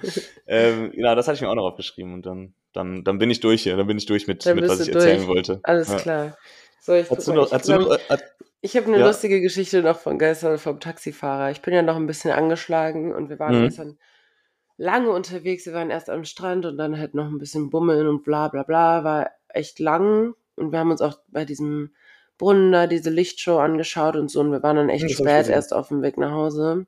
[0.46, 3.40] ähm, genau, das hatte ich mir auch noch aufgeschrieben und dann, dann, dann bin ich
[3.40, 3.76] durch hier.
[3.76, 5.28] Dann bin ich durch mit, mit was ich du erzählen durch.
[5.28, 5.60] wollte.
[5.62, 5.96] Alles Ja.
[5.98, 6.38] klar.
[6.80, 8.18] So, ich, Hast du mal, noch, ich, hast du noch, äh,
[8.62, 9.06] ich habe eine Ja.
[9.06, 11.50] lustige Geschichte noch von gestern vom Taxifahrer.
[11.50, 13.60] Ich bin ja noch ein bisschen angeschlagen und wir waren Mhm.
[13.60, 13.98] gestern
[14.78, 15.66] lange unterwegs.
[15.66, 18.62] Wir waren erst am Strand und dann halt noch ein bisschen bummeln und bla bla
[18.64, 19.04] bla.
[19.04, 21.94] War echt lang und wir haben uns auch bei diesem
[22.38, 25.74] Brunnen da diese Lichtshow angeschaut und so und wir waren dann echt das spät erst
[25.74, 26.86] auf dem Weg nach Hause.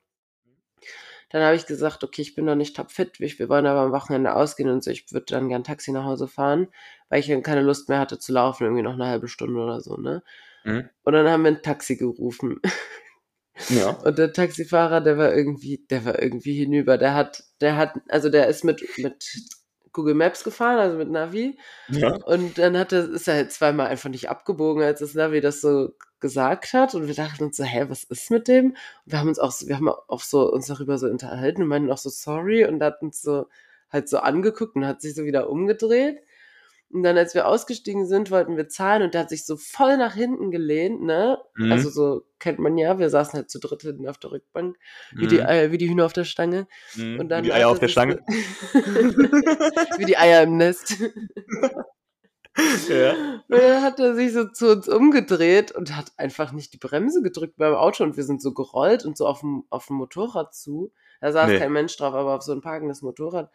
[1.30, 3.92] Dann habe ich gesagt, okay, ich bin noch nicht topfit, wir wir wollen aber am
[3.92, 6.68] Wochenende ausgehen und so, ich würde dann gern Taxi nach Hause fahren,
[7.08, 9.80] weil ich dann keine Lust mehr hatte zu laufen, irgendwie noch eine halbe Stunde oder
[9.80, 10.22] so, ne?
[10.64, 10.88] Mhm.
[11.02, 12.60] Und dann haben wir ein Taxi gerufen.
[13.68, 13.90] ja.
[14.04, 16.98] Und der Taxifahrer, der war irgendwie, der war irgendwie hinüber.
[16.98, 19.24] Der hat, der hat, also der ist mit, mit
[19.92, 21.58] Google Maps gefahren, also mit Navi.
[21.88, 22.14] ja.
[22.24, 25.60] Und dann hat er, ist er halt zweimal einfach nicht abgebogen, als das Navi das
[25.60, 26.94] so gesagt hat.
[26.94, 28.70] Und wir dachten uns so, hä, was ist mit dem?
[28.70, 31.68] Und wir haben uns auch, so- wir haben auch so uns darüber so unterhalten und
[31.68, 33.46] meinten auch so sorry und hat uns so
[33.90, 36.22] halt so angeguckt und hat sich so wieder umgedreht.
[36.92, 39.96] Und dann, als wir ausgestiegen sind, wollten wir zahlen und der hat sich so voll
[39.96, 41.38] nach hinten gelehnt, ne?
[41.56, 41.72] Mhm.
[41.72, 44.76] Also so kennt man ja, wir saßen halt zu dritt hinten auf der Rückbank,
[45.12, 45.42] wie, die.
[45.42, 46.66] Eier, wie die Hühner auf der Stange.
[46.94, 47.18] Mhm.
[47.20, 48.20] Und dann die hat Eier er auf der Stange.
[48.74, 50.96] wie die Eier im Nest.
[52.88, 53.12] ja.
[53.48, 57.22] Und dann hat er sich so zu uns umgedreht und hat einfach nicht die Bremse
[57.22, 60.54] gedrückt beim Auto und wir sind so gerollt und so auf dem, auf dem Motorrad
[60.54, 60.92] zu.
[61.20, 61.58] Da saß Nee.
[61.58, 63.50] kein Mensch drauf, aber auf so ein parkendes Motorrad.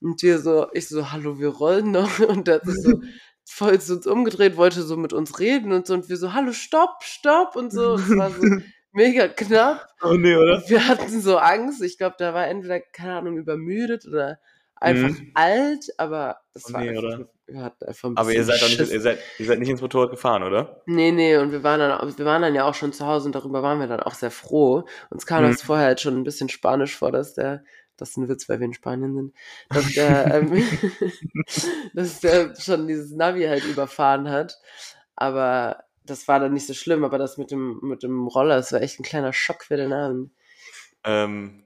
[0.00, 2.18] Und wir so, ich so, hallo, wir rollen noch.
[2.20, 3.00] Und der hat sich so
[3.44, 5.94] voll zu uns umgedreht, wollte so mit uns reden und so.
[5.94, 7.92] Und wir so, hallo, stopp, stopp und so.
[7.94, 8.42] Und es war so
[8.92, 9.86] mega knapp.
[10.02, 10.56] Oh nee, oder?
[10.56, 11.82] Und wir hatten so Angst.
[11.82, 14.38] Ich glaube, der war entweder, keine Ahnung, übermüdet oder
[14.78, 15.30] einfach Mhm.
[15.34, 18.68] alt, aber das Oh war nee, einfach, wir hatten einfach ein Aber ihr seid doch
[18.68, 20.82] nicht, ihr seid, ihr seid nicht ins Motorrad gefahren, oder?
[20.86, 23.34] Nee, nee, und wir waren dann, wir waren dann ja auch schon zu Hause und
[23.34, 24.84] darüber waren wir dann auch sehr froh.
[25.08, 25.48] Uns kam Mhm.
[25.48, 27.62] das vorher halt schon ein bisschen spanisch vor, dass der,
[27.96, 29.34] das ist ein Witz, weil wir in Spanien sind,
[29.70, 30.52] dass der, ähm,
[31.94, 34.58] dass der schon dieses Navi halt überfahren hat.
[35.16, 38.72] Aber das war dann nicht so schlimm, aber das mit dem, mit dem Roller, das
[38.72, 40.30] war echt ein kleiner Schock für den Abend.
[41.04, 41.64] Ähm,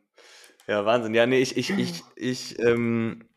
[0.67, 1.15] ja, Wahnsinn.
[1.15, 3.29] Ja, nee, ich, ich, ich, ich, ähm,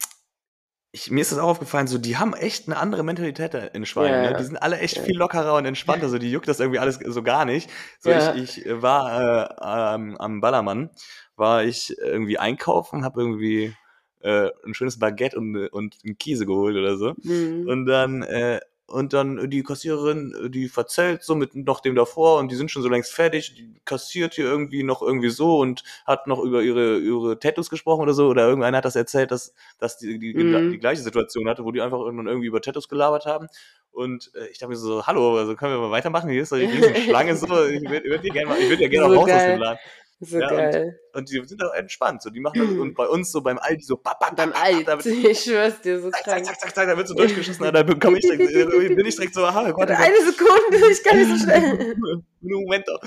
[0.91, 4.21] ich, mir ist das auch aufgefallen, so, die haben echt eine andere Mentalität in Spanien.
[4.23, 4.38] Ja, Ne?
[4.38, 5.03] Die sind alle echt Ja.
[5.03, 7.69] viel lockerer und entspannter, so, die juckt das irgendwie alles so gar nicht.
[7.99, 8.36] So, Ja.
[8.36, 10.91] ich, ich war äh, ähm, am Ballermann,
[11.36, 13.74] war ich irgendwie einkaufen, habe irgendwie
[14.22, 17.13] äh, ein schönes Baguette und, und einen Käse geholt oder so.
[17.22, 17.67] Mhm.
[17.67, 22.52] Und dann, äh, und dann die Kassiererin, die verzählt so mit noch dem davor und
[22.52, 26.27] die sind schon so längst fertig, die kassiert hier irgendwie noch irgendwie so und hat
[26.27, 28.27] noch über ihre, ihre Tattoos gesprochen oder so.
[28.27, 30.71] Oder irgendeiner hat das erzählt, dass, dass die, die, Mhm.
[30.71, 33.48] die gleiche Situation hatte, wo die einfach irgendwann irgendwie über Tattoos gelabert haben.
[33.92, 36.29] Und äh, ich dachte mir so, hallo, also können wir mal weitermachen?
[36.29, 36.67] Hier ist so die
[37.08, 39.60] Schlange so, ich würde würd hier gerne würde ja gerne So auch raus aus dem
[39.60, 39.79] Laden.
[40.24, 41.00] So Ja, geil.
[41.13, 42.21] Und die sind auch entspannt.
[42.21, 44.86] So, die machen das, und bei uns so beim Aldi so, bap, bap, Beim bap,
[44.86, 46.46] da wird- ich schwör's dir, so zack, zack, krank.
[46.46, 49.34] zack, zack, zack, da wird so durchgeschossen, da bekomme ich direkt, äh, bin ich direkt
[49.36, 51.96] so, aha, warte, Eine Sekunde, ich kann nicht so schnell.
[52.42, 53.02] Moment doch.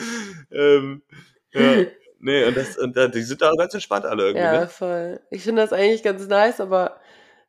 [0.52, 1.02] Ähm,
[1.52, 1.86] ja,
[2.20, 4.68] nee, und, das, und die sind da ganz entspannt alle irgendwie, Ja, ne?
[4.68, 5.20] voll.
[5.30, 7.00] Ich finde das eigentlich ganz nice, aber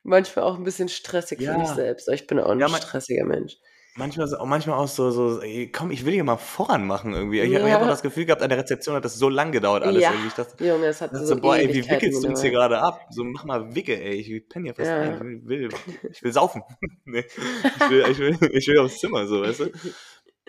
[0.04, 1.58] manchmal auch ein bisschen stressig für Ja.
[1.58, 2.08] mich selbst.
[2.10, 3.58] Ich bin auch ein Ja, stressiger Mensch.
[3.98, 7.40] Manchmal, so- manchmal auch so, so, ey, komm, ich will hier mal voran machen irgendwie.
[7.40, 7.68] Ich, ich Ja.
[7.72, 10.12] habe auch das Gefühl gehabt, an der Rezeption hat das so lang gedauert alles Ja.
[10.12, 10.28] irgendwie.
[10.28, 12.78] Ich dachte, Junge, es hat so so, boah, ey, wie wickelst du uns hier gerade
[12.80, 13.02] ab?
[13.10, 15.00] So, mach mal Wicke, ey, ich penne hier fast Ja.
[15.02, 15.40] ein.
[15.42, 15.70] Ich will,
[16.12, 16.62] ich will saufen.
[17.06, 19.72] nee, ich, will, ich, will, ich will aufs Zimmer, so, weißt du?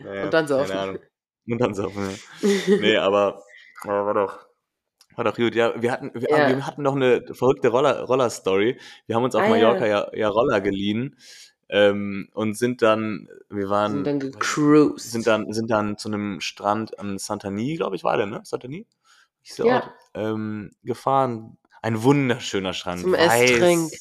[0.05, 0.69] Naja, Und dann saufen.
[0.69, 0.99] Keine Ahnung.
[1.51, 2.09] Und dann saufen,
[2.43, 2.49] ja.
[2.81, 3.43] Nee, aber,
[3.83, 4.39] aber war doch,
[5.17, 5.55] war doch gut.
[5.55, 6.49] Ja, wir hatten, wir, Ja.
[6.49, 8.79] wir hatten noch eine verrückte Roller, Roller-Story.
[9.07, 10.07] Wir haben uns auf Ah, Mallorca ja.
[10.13, 11.17] ja, ja Roller geliehen
[11.69, 15.11] ähm, und sind dann, wir waren, sind dann gecruised.
[15.13, 18.41] sind dann, sind dann zu einem Strand an Santani, glaube ich, war der, ne?
[18.45, 18.87] Santani?
[19.43, 19.75] Hieß der Ja.
[19.77, 19.91] Ort?
[20.15, 21.59] Ähm, gefahren.
[21.83, 23.03] Ein wunderschöner Strand.
[23.03, 23.51] Zum weiß.
[23.51, 23.93] Estränk.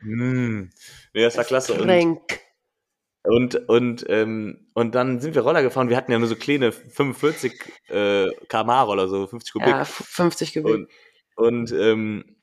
[0.00, 0.70] Mm.
[1.12, 1.74] Nee, das war klasse.
[1.74, 2.40] Und, Tränk.
[3.24, 5.88] und, und, ähm, und dann sind wir Roller gefahren.
[5.88, 7.52] Wir hatten ja nur so kleine 45
[7.88, 9.68] äh, km/h Roller, so 50 Kubik.
[9.68, 10.72] Ja, f- 50 Kubik.
[10.72, 10.88] Und,
[11.36, 12.36] und ähm,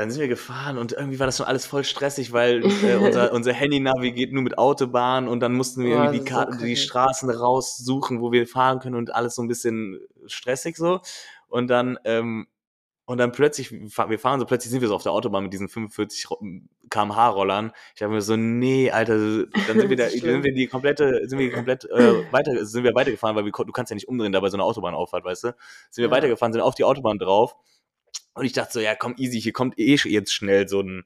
[0.00, 3.32] dann sind wir gefahren und irgendwie war das schon alles voll stressig, weil äh, unser,
[3.34, 6.76] unser Handy-Navi geht nur mit Autobahn und dann mussten wir irgendwie die, so die.
[6.76, 11.00] Straßen raussuchen, wo wir fahren können und alles so ein bisschen stressig so.
[11.48, 12.46] Und dann, ähm,
[13.04, 15.68] und dann plötzlich, wir fahren so, plötzlich sind wir so auf der Autobahn mit diesen
[15.68, 16.28] 45
[16.88, 17.72] km/h Rollern.
[17.94, 19.18] Ich habe mir so, nee, Alter,
[19.66, 22.94] dann sind wir da, sind wir die komplette, sind wir komplett äh, weiter, sind wir
[22.94, 25.48] weitergefahren, weil wir, du kannst ja nicht umdrehen da bei so einer Autobahnauffahrt, weißt du?
[25.90, 26.10] Sind wir Ja.
[26.10, 27.54] weitergefahren, sind auf die Autobahn drauf.
[28.34, 31.04] Und ich dachte so, ja, komm, easy, hier kommt eh jetzt schnell so ein,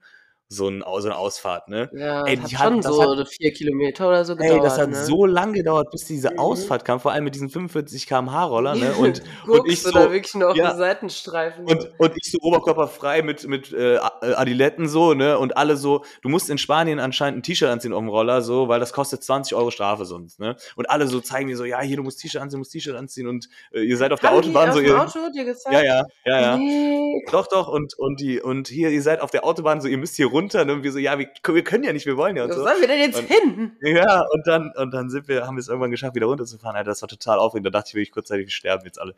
[0.49, 1.91] so ein, so eine Ausfahrt, ne?
[1.95, 4.57] Ja, Ey, die hat hat- schon das so hat- vier Kilometer oder so gedauert.
[4.59, 5.05] Ey, das hat ne?
[5.05, 6.39] so lang gedauert, bis diese Mhm.
[6.39, 8.93] Ausfahrt kam, vor allem mit diesen 45 km/h Roller, ne?
[8.95, 10.71] Und, und ich so, da wirklich noch auf ja.
[10.71, 11.65] den Seitenstreifen.
[11.67, 15.39] und, und ich so oberkörperfrei mit, mit äh, äh, Adiletten so, ne?
[15.39, 18.69] Und alle so, du musst in Spanien anscheinend ein T-Shirt anziehen auf dem Roller, so,
[18.69, 20.57] weil das kostet 20 Euro Strafe sonst, ne?
[20.77, 22.97] Und alle so zeigen mir so, ja, hier, du musst T-Shirt anziehen, du musst T-Shirt
[22.97, 25.01] anziehen und äh, ihr seid auf der Haben die Autobahn aus so, ihr.
[25.01, 25.75] Auto dir gezeigt?
[25.75, 26.57] Ja, ja, ja, ja.
[26.57, 27.25] Nee.
[27.33, 30.17] Doch, doch, und, und die, und hier, ihr seid auf der Autobahn, so, ihr müsst
[30.17, 30.63] hier runter?
[30.63, 32.63] Und wir so, ja, wir, wir können ja nicht, wir wollen ja und Wo so.
[32.65, 33.77] sollen wir denn jetzt Und- hin?
[33.81, 36.77] Ja, und dann, und dann sind wir, haben wir es irgendwann geschafft, wieder runterzufahren.
[36.77, 37.67] Alter, das war total aufregend.
[37.67, 39.15] Da dachte ich wirklich kurzzeitig, wir sterben jetzt alle.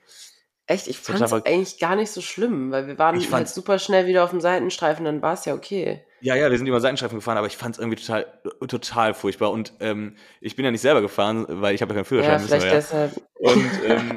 [0.68, 4.06] Echt, ich fand es eigentlich gar nicht so schlimm, weil wir waren halt super schnell
[4.08, 6.04] wieder auf dem Seitenstreifen, dann war es ja okay.
[6.20, 8.26] Ja, ja, wir sind über Seitenstreifen gefahren, aber ich fand es irgendwie total,
[8.66, 9.52] total furchtbar.
[9.52, 12.32] Und ähm, ich bin ja nicht selber gefahren, weil ich habe ja keinen Führerschein.
[12.32, 13.12] Ja, wissen wir vielleicht deshalb.
[13.34, 14.16] Und, ähm,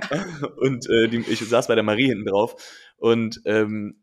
[0.58, 2.56] und äh, die, ich saß bei der Marie hinten drauf
[2.98, 4.02] und, ähm,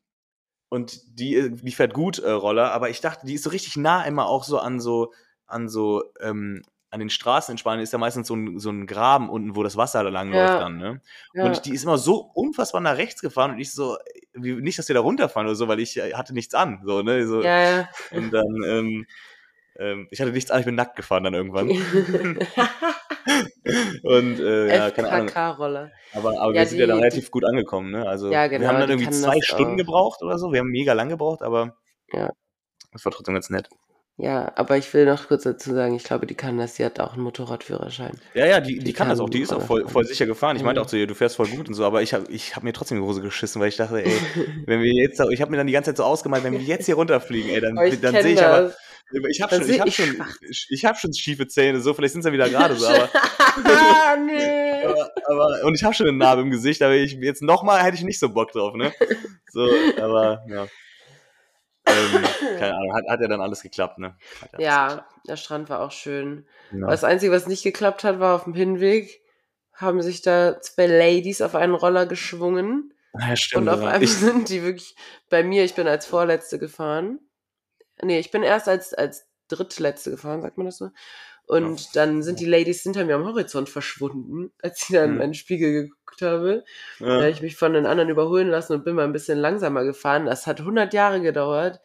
[0.69, 3.77] und die, äh, die fährt gut äh, Roller, aber ich dachte, die ist so richtig
[3.77, 5.13] nah immer auch so an so,
[5.47, 8.87] an so, ähm, an den Straßen in Spanien ist ja meistens so ein, so ein
[8.87, 10.59] Graben unten, wo das Wasser lang läuft Ja.
[10.61, 11.01] dann, ne?
[11.35, 11.45] Ja.
[11.45, 13.97] Und die ist immer so unfassbar nach rechts gefahren und ich so,
[14.35, 17.03] wie, nicht, dass wir da runterfahren oder so, weil ich äh, hatte nichts an, so,
[17.03, 17.27] ne?
[17.27, 17.89] So, ja, ja.
[18.13, 19.07] Und dann, ähm,
[19.79, 21.69] ähm, ich hatte nichts an, ich bin nackt gefahren dann irgendwann.
[24.03, 25.29] und äh, ja, keine Ahnung.
[25.29, 25.91] FKK-Roller.
[26.15, 28.07] Aber, aber Ja, wir sind ja die- dann relativ gut angekommen, ne?
[28.09, 29.77] Also Ja, wir genau, haben dann die irgendwie zwei das Stunden auch.
[29.77, 30.53] gebraucht oder so.
[30.53, 31.77] Wir haben mega lang gebraucht, aber
[32.13, 32.31] Ja.
[32.93, 33.69] das war trotzdem ganz nett.
[34.19, 36.99] Ja, aber ich will noch kurz dazu sagen, ich glaube, die kann das, die hat
[37.01, 38.19] auch einen Motorradführerschein.
[38.33, 40.25] Ja, ja, die, die, Die kann das kann auch, die ist auch voll, voll sicher
[40.25, 40.57] gefahren.
[40.57, 40.85] Ich meinte Mhm.
[40.87, 42.73] auch zu ihr, du fährst voll gut und so, aber ich habe ich hab mir
[42.73, 44.11] trotzdem die Hose geschissen, weil ich dachte, ey,
[44.67, 46.87] wenn wir jetzt, ich habe mir dann die ganze Zeit so ausgemalt, wenn wir jetzt
[46.87, 48.79] hier runterfliegen, ey, dann, dann sehe ich aber, das.
[49.13, 50.27] Ich habe schon, ich ich schon,
[50.69, 53.09] ich habe schon schiefe Zähne, so, vielleicht sind sie wieder gerade so, aber,
[53.65, 54.85] ah, nee.
[54.85, 57.97] aber, aber und ich habe schon eine Narbe im Gesicht, aber ich jetzt nochmal hätte
[57.97, 58.93] ich nicht so Bock drauf, ne?
[59.51, 59.69] So,
[60.01, 60.67] aber ja.
[61.87, 62.25] Ähm,
[62.59, 64.17] keine Ahnung, hat, hat ja dann alles geklappt, ne?
[64.41, 65.15] Alles Ja, geklappt.
[65.29, 66.47] der Strand war auch schön.
[66.73, 66.89] Genau.
[66.89, 69.23] Das Einzige, was nicht geklappt hat, war auf dem Hinweg,
[69.73, 72.93] haben sich da zwei Ladies auf einen Roller geschwungen.
[73.13, 73.63] Ah, ja, stimmt.
[73.63, 73.87] Und auf ja.
[73.87, 74.97] einmal ich, sind die wirklich
[75.31, 77.21] bei mir, ich bin als Vorletzte gefahren.
[78.03, 80.91] Nee, ich bin erst als, als Drittletzte gefahren, sagt man das so.
[81.47, 85.19] Und dann sind die Ladies hinter mir am Horizont verschwunden, als ich dann in Hm.
[85.19, 86.65] meinen Spiegel geguckt habe.
[87.15, 87.29] Da habe ja.
[87.31, 90.27] ich mich von den anderen überholen lassen und bin mal ein bisschen langsamer gefahren.
[90.27, 91.81] Das hat 100 Jahre gedauert,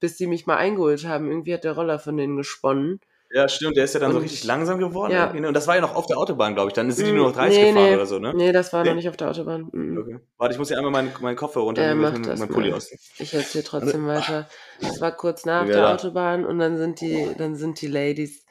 [0.00, 1.28] bis die mich mal eingeholt haben.
[1.30, 3.00] Irgendwie hat der Roller von denen gesponnen.
[3.32, 5.12] Ja, stimmt, der ist ja dann so Und- richtig langsam geworden.
[5.12, 5.30] Ja.
[5.30, 6.74] Und das war ja noch auf der Autobahn, glaube ich.
[6.74, 7.94] Dann sind die nur noch 30 nee, gefahren nee.
[7.94, 8.32] oder so, ne?
[8.34, 8.90] Nee, das war Nee?
[8.90, 9.68] noch nicht auf der Autobahn.
[9.72, 9.98] Mhm.
[9.98, 10.18] Okay.
[10.38, 12.90] Warte, ich muss ja einmal meinen, meinen Koffer runternehmen, Ja, mein, mein Pulli aus.
[13.18, 14.48] Ich erzähle trotzdem weiter.
[14.80, 15.72] Es war kurz nach Ja.
[15.72, 18.44] der Autobahn und dann sind die, dann sind die Ladies,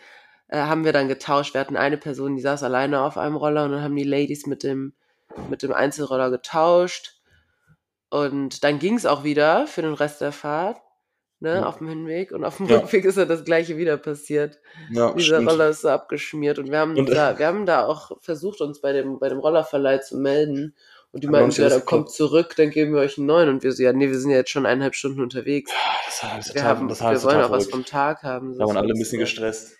[0.47, 1.53] äh, haben wir dann getauscht.
[1.53, 4.47] Wir hatten eine Person, die saß alleine auf einem Roller und dann haben die Ladies
[4.47, 4.93] mit dem,
[5.49, 7.17] mit dem Einzelroller getauscht.
[8.09, 10.77] Und dann ging es auch wieder für den Rest der Fahrt,
[11.41, 11.65] ne, Ja.
[11.65, 12.31] auf dem Hinweg.
[12.31, 12.77] Und auf dem Ja.
[12.77, 14.59] Rückweg ist ja das gleiche wieder passiert.
[14.91, 15.51] Ja, Dieser stimmt.
[15.51, 18.61] Roller ist so abgeschmiert und wir haben, Und, äh, da, wir haben da auch versucht,
[18.61, 20.75] uns bei dem, bei dem Rollerverleih zu melden.
[21.13, 23.49] Und die meinten, ja, dann kommt zurück, dann geben wir euch einen neuen.
[23.49, 25.69] Und wir so, ja, nee, wir sind ja jetzt schon eineinhalb Stunden unterwegs.
[26.05, 28.57] Das war, das Wir, total, haben, das war wir wollen auch was vom Tag haben.
[28.57, 29.77] Da waren alle ein bisschen gestresst.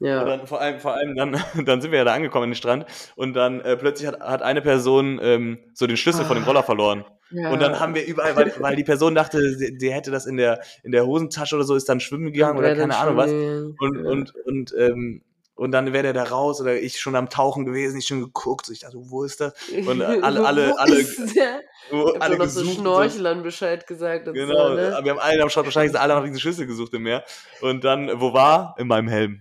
[0.00, 0.20] Ja.
[0.22, 2.56] Und dann vor allem, vor allem dann, dann sind wir ja da angekommen an den
[2.56, 2.86] Strand
[3.16, 6.62] und dann äh, plötzlich hat, hat eine Person ähm, so den Schlüssel von dem Roller
[6.62, 7.04] verloren.
[7.30, 7.50] ja.
[7.50, 10.36] Und dann haben wir überall, weil, weil die Person dachte, sie, die hätte das in
[10.36, 13.30] der, in der Hosentasche oder so, ist dann schwimmen gegangen oder keine Ahnung was.
[13.30, 13.74] Und,
[14.04, 14.10] ja.
[14.10, 15.22] und, und, ähm,
[15.56, 18.66] und dann wäre der da raus oder ich schon am Tauchen gewesen, ich schon geguckt,
[18.66, 19.52] so ich dachte, wo ist das?
[19.88, 21.60] Und alle, alle, Wo alle, der?
[21.90, 22.76] wo, Ich alle noch so gesucht.
[22.76, 22.80] so.
[22.82, 24.28] Schnorchelern Bescheid gesagt.
[24.28, 24.96] Und Genau, so, ne?
[25.02, 27.24] wir haben alle am Strand wahrscheinlich alle nach diese Schüssel gesucht im Meer.
[27.60, 28.76] Und dann, wo war?
[28.78, 29.40] In meinem Helm,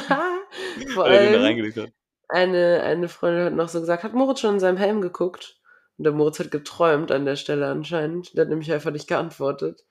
[0.94, 1.90] Vor allem, reingelegt hat.
[2.28, 5.58] eine, eine Freundin hat noch so gesagt, hat Moritz schon in seinem Helm geguckt?
[5.98, 8.34] Und der Moritz hat geträumt an der Stelle anscheinend.
[8.36, 9.84] Der hat nämlich einfach nicht geantwortet.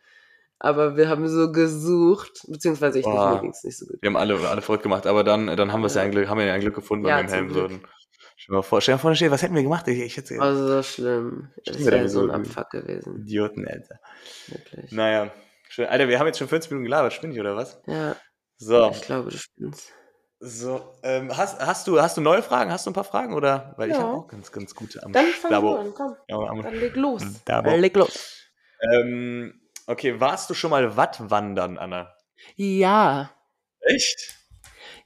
[0.64, 3.32] Aber wir haben so gesucht, beziehungsweise ich Boah.
[3.32, 3.98] nicht, mir ging es nicht so gut.
[4.00, 6.02] Wir haben alle, alle verrückt gemacht, aber dann, dann haben wir es ja.
[6.02, 6.06] Ja.
[6.06, 7.80] ein Glück, haben wir ja ein Glück gefunden Ja, bei meinem zum Helm.
[7.80, 7.88] So.
[8.36, 9.88] Stell dir mal vor, stell dir mal vor, dir, was hätten wir gemacht?
[9.88, 11.50] Ich, ich hätte Also so schlimm.
[11.66, 13.22] Das wäre so ein Abfuck gewesen.
[13.22, 14.00] Idioten, Alter.
[14.48, 14.92] Wirklich.
[14.92, 15.32] Naja,
[15.70, 15.88] schön.
[15.88, 17.82] Alter, wir haben jetzt schon 50 Minuten gelabert, spinne ich oder was?
[17.88, 18.16] Ja,
[18.62, 19.92] So, ich glaube, du spinnst.
[20.40, 20.94] so.
[21.02, 22.72] Ähm, hast, hast, du, hast du neue Fragen?
[22.72, 23.34] Hast du ein paar Fragen?
[23.34, 23.74] Oder?
[23.78, 24.04] Weil ich Ja.
[24.04, 26.16] habe auch ganz, ganz gute am Dann fang an, komm.
[26.28, 27.24] Ja, am, Dann leg los.
[27.46, 27.72] Dabo.
[27.76, 28.52] Leg los.
[28.94, 32.14] ähm, okay, warst du schon mal Wattwandern, Anna?
[32.56, 33.32] Ja.
[33.80, 34.36] Echt?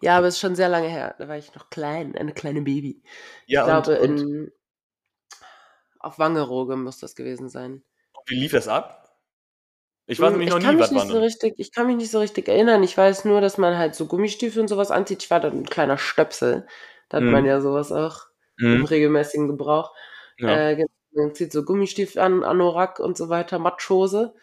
[0.01, 1.15] Ja, aber es ist schon sehr lange her.
[1.17, 3.01] Da war ich noch klein, eine kleine Baby.
[3.45, 4.51] Ja, ich glaube, und, und, in
[5.99, 7.85] auf Wangerooge muss das gewesen sein.
[8.25, 9.04] wie lief das ab?
[10.07, 12.11] Ich war Hm, nämlich noch kann nie mich nicht so richtig, Ich kann mich nicht
[12.11, 12.83] so richtig erinnern.
[12.83, 15.23] Ich weiß nur, dass man halt so Gummistiefel und sowas anzieht.
[15.23, 16.65] Ich war dann ein kleiner Stöpsel.
[17.09, 17.31] Da hat Mhm.
[17.31, 18.27] man ja sowas auch
[18.69, 19.93] im Hm, regelmäßigen Gebrauch.
[20.37, 20.65] ja.
[20.67, 24.33] Äh, man zieht so Gummistiefel an, Anorak und so weiter, Matschhose.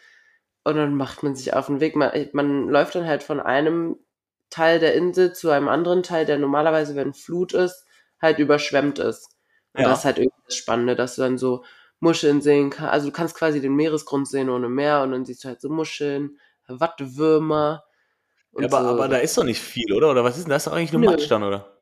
[0.63, 1.95] Und dann macht man sich auf den Weg.
[1.95, 3.97] Man, man läuft dann halt von einem
[4.49, 7.85] Teil der Insel zu einem anderen Teil, der normalerweise, wenn Flut ist,
[8.21, 9.29] halt überschwemmt ist.
[9.73, 9.87] Und Ja.
[9.87, 11.63] das ist halt irgendwie das Spannende, dass du dann so
[12.03, 12.91] Muscheln sehen kannst.
[12.91, 15.69] Also du kannst quasi den Meeresgrund sehen ohne Meer und dann siehst du halt so
[15.69, 16.37] Muscheln,
[16.67, 17.83] Wattwürmer.
[18.57, 18.87] Ja, aber, so.
[18.89, 20.11] aber da ist doch nicht viel, oder?
[20.11, 20.63] Oder was ist denn das?
[20.63, 21.07] Ist doch eigentlich nur Nö.
[21.07, 21.81] Matsch dann, oder?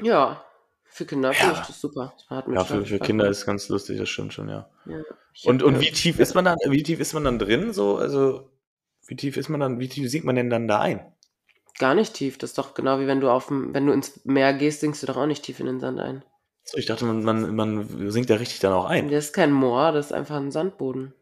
[0.00, 0.42] Ja,
[0.84, 1.52] für Kinder Ja.
[1.52, 2.14] ich das super.
[2.28, 4.70] Das Ja, für, für Kinder ist ganz lustig, das stimmt schon, ja.
[4.86, 5.02] Ja.
[5.44, 7.72] Und, und wie tief ist man dann, wie tief ist man dann drin?
[7.72, 8.50] So, also,
[9.06, 11.12] wie tief ist man dann, wie tief sinkt man denn dann da ein?
[11.78, 12.38] Gar nicht tief.
[12.38, 15.02] Das ist doch genau wie wenn du auf dem, wenn du ins Meer gehst, sinkst
[15.02, 16.24] du doch auch nicht tief in den Sand ein.
[16.74, 19.10] Ich dachte, man, man, man sinkt ja richtig dann auch ein.
[19.10, 21.14] Das ist kein Moor, das ist einfach ein Sandboden.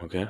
[0.00, 0.28] Okay.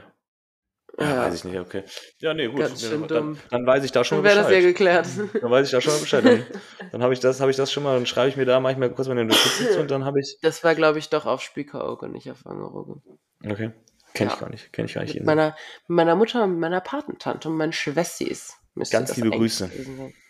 [0.98, 1.16] Ja, Ja.
[1.26, 1.82] weiß ich nicht, okay.
[2.20, 2.60] Ja, nee, gut.
[2.62, 3.38] Dann, dumm.
[3.50, 4.64] dann weiß ich da schon Schon mal wäre das ja Bescheid.
[4.64, 5.06] geklärt.
[5.42, 6.24] Dann weiß ich da schon mal Bescheid.
[6.24, 6.46] Dann,
[6.92, 8.90] dann habe ich das, habe ich das schon mal, dann schreibe ich mir da manchmal
[8.90, 10.38] kurz meine Notizen und dann habe ich.
[10.40, 13.02] Das war, glaube ich, doch auf Spiekeroog und nicht auf Wangerooge.
[13.44, 13.72] Okay.
[14.14, 14.40] Kenn ich Ja.
[14.40, 14.72] gar nicht.
[14.72, 15.14] Kenn ich gar nicht.
[15.16, 15.54] Mit meiner,
[15.86, 18.54] mit meiner Mutter und meiner Patentante und meinen Schwessis.
[18.90, 19.70] Ganz liebe Grüße.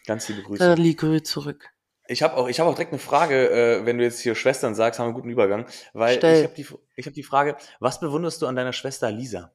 [0.06, 0.64] Ganz liebe Grüße.
[0.64, 1.68] Dann liege Grüße zurück.
[2.08, 4.74] Ich habe auch, ich hab auch direkt eine Frage, äh, wenn du jetzt hier Schwestern
[4.74, 5.66] sagst, haben wir einen guten Übergang.
[5.92, 6.38] Weil Stell.
[6.38, 9.52] ich habe die, ich hab die Frage, was bewunderst du an deiner Schwester Lisa?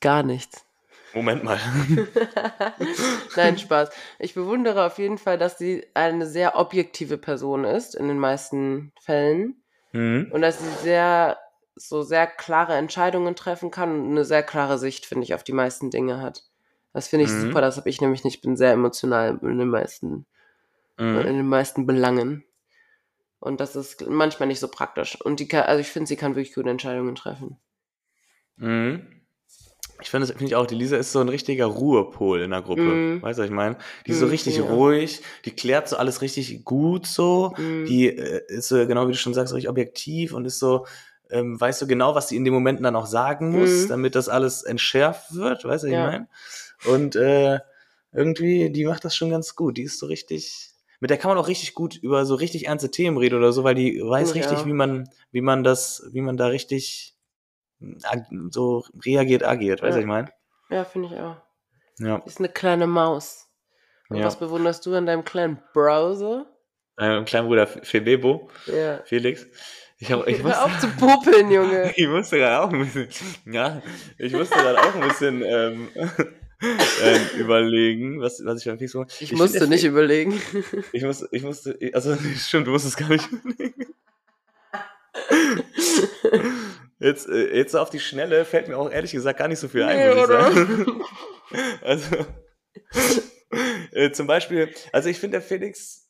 [0.00, 0.64] Gar nichts.
[1.12, 1.58] Moment mal.
[3.36, 3.90] Nein, Spaß.
[4.18, 8.92] Ich bewundere auf jeden Fall, dass sie eine sehr objektive Person ist, in den meisten
[9.00, 9.62] Fällen.
[9.92, 10.28] Mhm.
[10.32, 11.38] Und dass sie sehr,
[11.76, 15.52] so sehr klare Entscheidungen treffen kann und eine sehr klare Sicht, finde ich, auf die
[15.52, 16.42] meisten Dinge hat.
[16.92, 17.40] Das finde ich Mhm.
[17.42, 18.36] super, das habe ich nämlich nicht.
[18.36, 20.26] Ich bin sehr emotional in den meisten,
[20.98, 21.18] Mhm.
[21.20, 22.44] in den meisten Belangen.
[23.40, 25.20] Und das ist manchmal nicht so praktisch.
[25.20, 27.58] Und die kann, also ich finde, sie kann wirklich gute Entscheidungen treffen.
[28.56, 29.06] Mhm.
[30.00, 32.62] Ich finde, das finde ich auch, die Lisa ist so ein richtiger Ruhepol in der
[32.62, 32.82] Gruppe.
[32.82, 33.22] Mhm.
[33.22, 33.76] Weißt du, was ich meine?
[34.06, 34.64] Die ist so Mhm, richtig ja.
[34.64, 37.54] ruhig, die klärt so alles richtig gut so.
[37.56, 37.84] Mhm.
[37.86, 40.86] Die äh, ist so, genau wie du schon sagst, richtig objektiv und ist so,
[41.30, 43.88] ähm, weißt du genau, was sie in den Momenten dann auch sagen muss, Mhm.
[43.88, 46.06] damit das alles entschärft wird, weißt du, was Ja.
[46.06, 46.28] ich meine?
[46.86, 47.60] Und äh,
[48.12, 49.76] irgendwie, die macht das schon ganz gut.
[49.76, 50.70] Die ist so richtig.
[51.00, 53.64] Mit der kann man auch richtig gut über so richtig ernste Themen reden oder so,
[53.64, 54.34] weil die weiß Ja.
[54.34, 57.16] richtig, wie man, wie man das, wie man da richtig
[58.04, 60.00] ag- so reagiert, agiert, weißt du, was Ja.
[60.00, 60.28] ich meine?
[60.70, 61.36] Ja, finde ich auch.
[61.98, 62.16] Ja.
[62.26, 63.48] Ist eine kleine Maus.
[64.08, 64.24] Und ja.
[64.24, 66.46] was bewunderst du an deinem kleinen Browser?
[66.96, 69.00] Mein kleiner Bruder Felebo, Ja.
[69.04, 69.46] Felix.
[69.98, 71.92] Ich, hab, ich, Hör musste, auf zu popeln, Junge.
[71.96, 73.08] ich musste gerade auch ein bisschen,
[73.46, 73.82] ja,
[74.18, 75.88] ich musste gerade auch ein bisschen ähm,
[77.02, 79.08] ähm, überlegen, was, was ich beim Felix mache.
[79.20, 80.40] Ich, find, musste der nicht überlegen.
[80.92, 83.94] Ich musste, ich musste, also stimmt, du musstest gar nicht überlegen.
[86.98, 89.68] Jetzt, äh, jetzt so auf die Schnelle fällt mir auch ehrlich gesagt gar nicht so
[89.68, 91.04] viel ein, Nee, muss ich sagen.
[91.82, 92.26] Also,
[93.92, 96.08] äh, zum Beispiel, also ich finde, der Felix,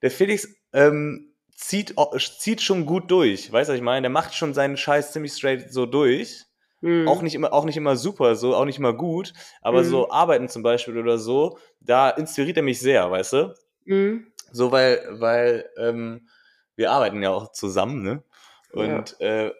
[0.00, 1.94] der Felix ähm, zieht,
[2.38, 4.02] zieht schon gut durch, weißt du, was ich meine?
[4.02, 6.44] Der macht schon seinen Scheiß ziemlich straight so durch.
[6.84, 7.08] Hm.
[7.08, 9.32] Auch nicht immer, auch nicht immer super, so, auch nicht immer gut,
[9.62, 9.86] aber Mhm.
[9.86, 13.54] so Arbeiten zum Beispiel oder so, da inspiriert er mich sehr, weißt du?
[13.86, 14.30] Hm.
[14.52, 16.28] So, weil, weil ähm,
[16.76, 18.22] wir arbeiten ja auch zusammen, ne?
[18.70, 19.50] Und, äh,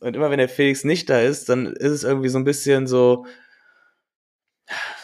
[0.00, 2.88] und immer wenn der Felix nicht da ist, dann ist es irgendwie so ein bisschen
[2.88, 3.26] so.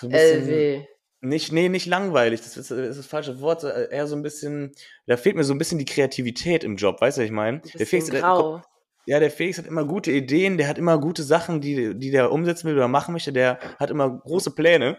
[0.01, 0.87] so ein bisschen, LW.
[1.21, 4.23] Nicht, nee, nicht langweilig, das ist, das ist das falsche Wort, äh, eher so ein
[4.23, 4.73] bisschen,
[5.07, 7.59] da fehlt mir so ein bisschen die Kreativität im Job, weißt du, was ich meine?
[7.59, 8.63] Ein Der Felix, der, grau.
[9.09, 12.31] Ja, der Felix hat immer gute Ideen, der hat immer gute Sachen, die, die der
[12.31, 14.99] umsetzen will oder machen möchte, der hat immer große Pläne.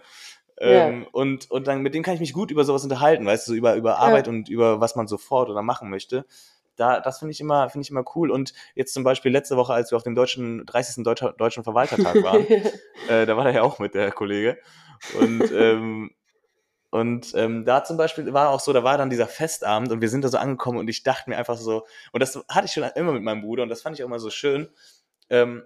[0.59, 3.51] Ähm, und, und dann mit dem kann ich mich gut über sowas unterhalten, weißt du,
[3.51, 6.25] so über, über Arbeit und über was man sofort oder machen möchte.
[6.75, 8.31] Da, das finde ich immer, finde ich immer cool.
[8.31, 11.03] Und jetzt zum Beispiel letzte Woche, als wir auf dem deutschen, 30.
[11.03, 12.47] Deutscher, deutschen Verwaltertag waren,
[13.09, 14.57] äh, da war er ja auch mit, der Kollege.
[15.21, 16.09] Und, ähm,
[16.91, 20.09] und ähm, da zum Beispiel war auch so, da war dann dieser Festabend und wir
[20.09, 22.83] sind da so angekommen und ich dachte mir einfach so, und das hatte ich schon
[22.83, 24.69] immer mit meinem Bruder und das fand ich auch immer so schön.
[25.29, 25.63] Ähm,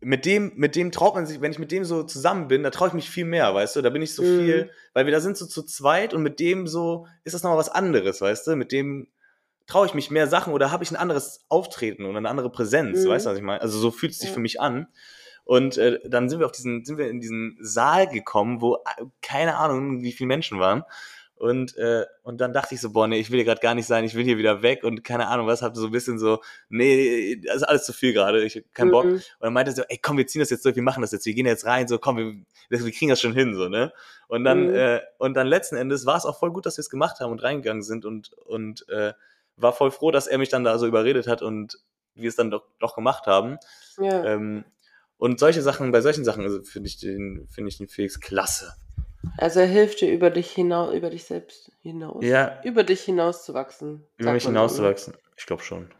[0.00, 2.70] mit dem, mit dem traut man sich, wenn ich mit dem so zusammen bin, da
[2.70, 3.82] traue ich mich viel mehr, weißt du?
[3.82, 4.26] Da bin ich so Mhm.
[4.26, 7.58] viel, weil wir da sind so zu zweit und mit dem so ist das nochmal
[7.58, 8.56] was anderes, weißt du?
[8.56, 9.08] Mit dem
[9.66, 13.04] traue ich mich mehr Sachen oder habe ich ein anderes Auftreten oder eine andere Präsenz,
[13.04, 13.08] Mhm.
[13.08, 13.62] weißt du, was ich meine?
[13.62, 14.34] Also so fühlt es sich Ja.
[14.34, 14.88] für mich an.
[15.50, 19.04] Und äh, dann sind wir auf diesen, sind wir in diesen Saal gekommen, wo äh,
[19.20, 20.84] keine Ahnung, wie viele Menschen waren.
[21.34, 23.88] Und, äh, und dann dachte ich so, boah, nee, ich will hier gerade gar nicht
[23.88, 26.38] sein, ich will hier wieder weg und keine Ahnung was, hab so ein bisschen so,
[26.68, 29.06] nee, das ist alles zu viel gerade, ich hab keinen Bock.
[29.06, 29.14] Mhm.
[29.14, 31.10] Und dann meinte er so, ey, komm, wir ziehen das jetzt durch, wir machen das
[31.10, 33.92] jetzt, wir gehen jetzt rein, so, komm, wir, wir kriegen das schon hin, so, ne?
[34.28, 34.74] Und dann, Mhm.
[34.76, 37.32] äh, und dann letzten Endes war es auch voll gut, dass wir es gemacht haben
[37.32, 39.14] und reingegangen sind und, und äh,
[39.56, 41.80] war voll froh, dass er mich dann da so überredet hat und
[42.14, 43.58] wir es dann doch, doch gemacht haben.
[43.98, 44.24] Ja.
[44.26, 44.64] Ähm,
[45.20, 48.72] und solche Sachen, bei solchen Sachen also finde ich den, finde ich den Felix klasse.
[49.36, 52.24] Also er hilft dir über dich hinaus, über dich selbst hinaus.
[52.24, 54.06] Ja, Über dich hinaus zu wachsen.
[54.16, 54.58] über mich man so, ne?
[54.58, 55.14] hinauszuwachsen.
[55.36, 55.90] Ich glaube schon.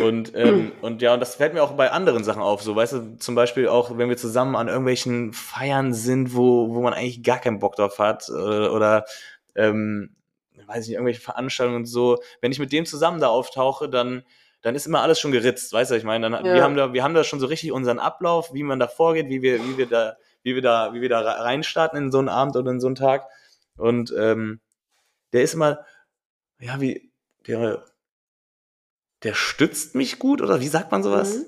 [0.00, 2.62] Und, ähm, und ja, und das fällt mir auch bei anderen Sachen auf.
[2.62, 6.80] So, weißt du, zum Beispiel auch, wenn wir zusammen an irgendwelchen Feiern sind, wo, wo
[6.80, 9.04] man eigentlich gar keinen Bock drauf hat, oder, oder
[9.56, 10.14] ähm,
[10.66, 12.22] weiß nicht, irgendwelche Veranstaltungen und so.
[12.40, 14.22] Wenn ich mit dem zusammen da auftauche, dann,
[14.62, 16.30] dann ist immer alles schon geritzt, weißt du, ich meine?
[16.30, 16.62] Dann, wir, Ja.
[16.64, 19.42] haben da, wir haben da schon so richtig unseren Ablauf, wie man da vorgeht, wie
[19.42, 22.56] wir, wie wir da, wie wir da, wie wir da reinstarten in so einen Abend
[22.56, 23.26] oder in so einen Tag.
[23.76, 24.60] Und ähm,
[25.32, 25.84] der ist immer,
[26.58, 27.10] ja, wie,
[27.46, 27.84] der,
[29.22, 31.36] der stützt mich gut, oder wie sagt man sowas?
[31.36, 31.44] Mhm.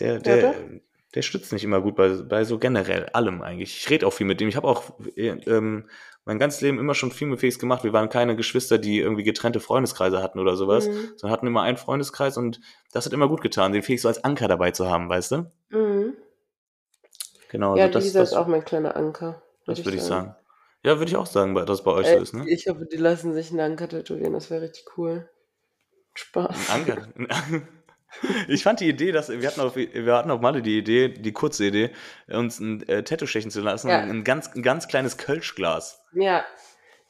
[0.00, 0.54] Der, der, doch.
[1.14, 3.76] der stützt mich immer gut bei, bei so generell allem eigentlich.
[3.76, 4.48] Ich rede auch viel mit dem.
[4.48, 5.88] Ich habe auch äh, ähm,
[6.26, 7.84] mein ganzes Leben immer schon viel mit Felix gemacht.
[7.84, 11.12] Wir waren keine Geschwister, die irgendwie getrennte Freundeskreise hatten oder sowas, Mhm.
[11.16, 12.60] sondern hatten immer einen Freundeskreis und
[12.92, 15.50] das hat immer gut getan, den Felix so als Anker dabei zu haben, weißt du?
[15.70, 16.14] Mhm.
[17.50, 19.42] Genau, Ja, also das, Lisa das, ist auch mein kleiner Anker.
[19.66, 20.34] das würde ich sagen.
[20.82, 22.44] Ja, würde ich auch sagen, dass bei euch Ey, so ist, ne?
[22.48, 24.32] Ich hoffe, die lassen sich einen Anker tätowieren.
[24.34, 25.28] Das wäre richtig cool.
[26.14, 26.70] Spaß.
[26.70, 27.08] Ein Anker.
[28.48, 31.32] Ich fand die Idee, dass wir hatten auf, wir hatten auf Malle die Idee, die
[31.32, 31.90] kurze Idee,
[32.28, 33.98] uns ein äh, Tattoo stechen zu lassen, Ja.
[34.00, 36.02] ein ganz, ein ganz kleines Kölschglas.
[36.12, 36.44] Ja.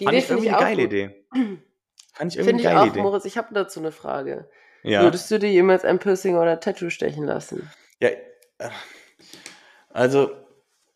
[0.00, 0.92] Die Fand Idee ich finde irgendwie ich eine geile gut.
[0.92, 1.24] Idee.
[2.14, 3.02] Fand ich irgendwie Finde ich geile auch, Idee.
[3.02, 3.24] Moritz.
[3.26, 4.48] Ich habe dazu eine Frage.
[4.82, 5.02] Ja.
[5.02, 7.70] Würdest du dir jemals ein Piercing oder Tattoo stechen lassen?
[8.00, 8.10] ja.
[9.90, 10.30] Also,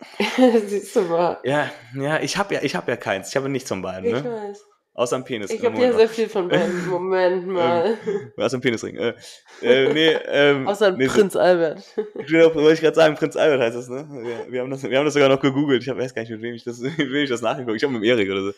[0.67, 1.39] Siehst du mal.
[1.45, 3.31] ja, ja, ich habe ja, ich habe ja keins.
[3.31, 4.25] Ich habe nichts von beiden, Ich ne?
[4.25, 4.65] weiß.
[4.99, 5.53] Außer am Penis.
[5.53, 6.89] Ich habe ja sehr viel von beiden.
[6.89, 7.97] Moment mal.
[8.37, 8.97] Außer am Penisring.
[8.97, 9.15] Äh,
[9.63, 11.85] äh, nee, ähm, Außer nee, Prinz Albert.
[12.27, 14.09] Genau, wollte ich gerade sagen, Prinz Albert heißt das, ne?
[14.11, 15.85] Wir, wir, haben das, wir haben das sogar noch gegoogelt.
[15.85, 17.85] Ich hab, weiß gar nicht, mit wem ich das, mit wem ich das nachgeguckt Ich
[17.85, 18.53] habe mit dem Erik oder so.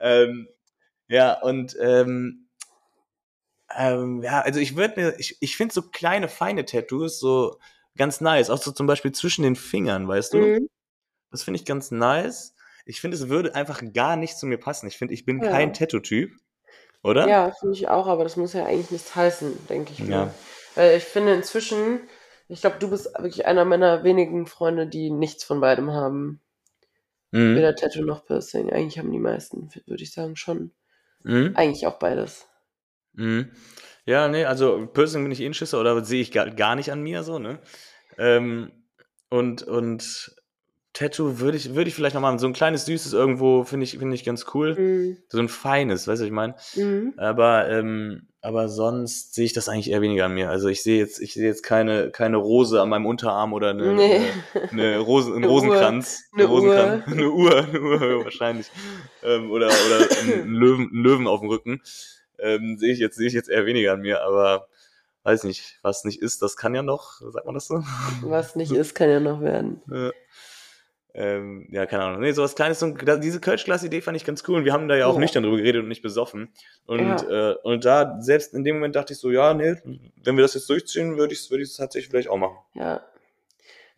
[0.00, 0.48] Ähm,
[1.08, 2.46] ja, und ähm,
[3.76, 7.58] ähm, ja, also ich würde mir, ich, ich finde so kleine, feine Tattoos so
[7.98, 8.48] ganz nice.
[8.48, 10.38] Auch so zum Beispiel zwischen den Fingern, weißt du?
[10.38, 10.70] Mhm.
[11.30, 12.55] Das finde ich ganz nice.
[12.86, 14.86] Ich finde, es würde einfach gar nicht zu mir passen.
[14.86, 15.50] Ich finde, ich bin Ja.
[15.50, 16.32] kein Tattoo-Typ.
[17.02, 17.28] Oder?
[17.28, 20.04] Ja, finde ich auch, aber das muss ja eigentlich nichts heißen, denke ich Ja.
[20.06, 20.34] mir.
[20.76, 22.00] Weil ich finde inzwischen,
[22.48, 26.40] ich glaube, du bist wirklich einer meiner wenigen Freunde, die nichts von beidem haben.
[27.32, 27.56] Mhm.
[27.56, 28.72] Weder Tattoo noch Piercing.
[28.72, 30.72] Eigentlich haben die meisten, würde ich sagen, schon.
[31.22, 31.52] Mhm.
[31.54, 32.46] Eigentlich auch beides.
[33.14, 33.50] Mhm.
[34.04, 36.92] Ja, nee, also Piercing bin ich eh ein Schisser oder sehe ich gar, gar nicht
[36.92, 37.60] an mir so, ne?
[38.18, 38.70] Ähm,
[39.28, 40.36] und, und
[40.96, 42.38] Tattoo würde ich, würde ich vielleicht noch machen.
[42.38, 44.74] So ein kleines Süßes irgendwo finde ich, finde ich ganz cool.
[44.74, 45.16] Mhm.
[45.28, 46.54] So ein feines, weißt du, was ich meine?
[46.74, 47.12] Mhm.
[47.18, 50.48] Aber, ähm, aber sonst sehe ich das eigentlich eher weniger an mir.
[50.48, 53.92] Also ich sehe jetzt, ich sehe jetzt keine, keine Rose an meinem Unterarm oder eine,
[53.92, 54.20] Nee.
[54.54, 55.58] eine, eine Rosen, einen Eine Uhr.
[55.60, 56.22] Rosenkranz.
[56.34, 57.04] Eine Rosenkranz.
[57.06, 57.12] Uhr.
[57.12, 58.70] Eine Uhr, eine Uhr wahrscheinlich.
[59.22, 61.82] Ähm, oder oder einen Löwen, einen Löwen auf dem Rücken.
[62.38, 64.68] Ähm, sehe ich jetzt, sehe ich jetzt eher weniger an mir, aber
[65.24, 67.82] weiß nicht, was nicht ist, das kann ja noch, sagt man das so?
[68.22, 69.82] Was nicht ist, kann ja noch werden.
[69.90, 70.10] Ja.
[71.18, 72.20] Ähm, ja, keine Ahnung.
[72.20, 72.82] Nee, sowas Kleines.
[72.82, 74.56] Ein- diese Kölsch-Glas-Idee fand ich ganz cool.
[74.58, 75.20] Und wir haben da ja auch Ja.
[75.20, 76.52] nüchtern drüber geredet und nicht besoffen.
[76.84, 77.52] Und, Ja.
[77.52, 79.76] äh, und da, selbst in dem Moment dachte ich so, ja, nee,
[80.22, 82.58] wenn wir das jetzt durchziehen, würde ich es ich's tatsächlich vielleicht auch machen.
[82.74, 83.00] Ja.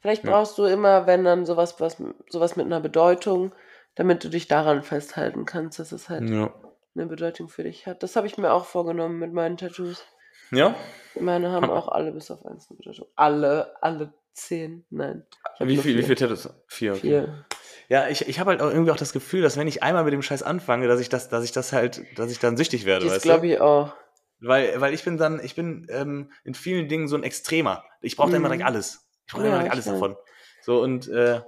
[0.01, 1.97] Vielleicht brauchst du immer, wenn dann sowas, was,
[2.31, 3.53] sowas mit einer Bedeutung,
[3.97, 6.55] damit du dich daran festhalten kannst, dass es halt Ja.
[6.95, 8.05] eine Bedeutung für dich hat.
[8.05, 10.05] Das habe ich mir auch vorgenommen mit meinen Tattoos.
[10.53, 10.77] Ja?
[11.19, 13.07] Meine haben auch alle bis auf eins eine Tattoo.
[13.17, 15.25] Alle, alle zehn, nein.
[15.61, 16.05] Wie viel, wie vier.
[16.07, 16.49] viel Tattoos?
[16.67, 17.01] Vier, okay.
[17.01, 17.45] Vier.
[17.89, 20.13] Ja, ich, ich habe halt auch irgendwie auch das Gefühl, dass wenn ich einmal mit
[20.13, 23.07] dem Scheiß anfange, dass ich das, dass ich das halt, dass ich dann süchtig werde,
[23.07, 23.55] Das weißt glaube du?
[23.55, 23.95] ich auch.
[24.41, 27.85] Weil, weil ich bin dann, ich bin ähm, in vielen Dingen so ein Extremer.
[28.01, 28.53] Ich brauche da immer Mhm.
[28.53, 29.09] direkt alles.
[29.27, 30.17] Ich brauche Ja, immer direkt alles davon.
[30.63, 31.41] So und, äh,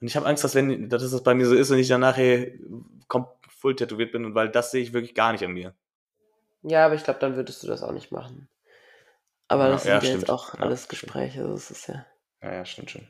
[0.00, 2.00] und ich habe Angst, dass wenn, dass das bei mir so ist und ich dann
[2.02, 2.48] nachher
[3.48, 5.74] full tätowiert bin, weil das sehe ich wirklich gar nicht an mir.
[6.62, 8.48] Ja, aber ich glaube, dann würdest du das auch nicht machen.
[9.48, 10.22] Aber Ja, das ja, sind ja stimmt.
[10.22, 10.88] jetzt auch Ja, alles.
[10.88, 11.40] Gespräche.
[11.42, 12.06] Also das ist ja.
[12.42, 13.06] Ja, ja, stimmt schon.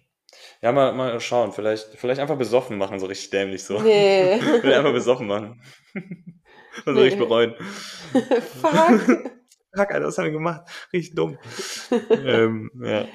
[0.61, 1.53] Ja, mal, mal schauen.
[1.53, 3.80] Vielleicht, vielleicht einfach besoffen machen, so richtig dämlich so.
[3.80, 4.41] Nee.
[4.62, 5.62] Will einfach besoffen machen.
[5.95, 6.43] Und
[6.85, 7.01] so Nee.
[7.03, 7.55] richtig bereuen.
[8.12, 9.30] Fuck.
[9.74, 10.62] Fuck, Alter, was haben wir gemacht?
[10.93, 11.39] Richtig dumm.
[12.11, 13.07] ähm, ja.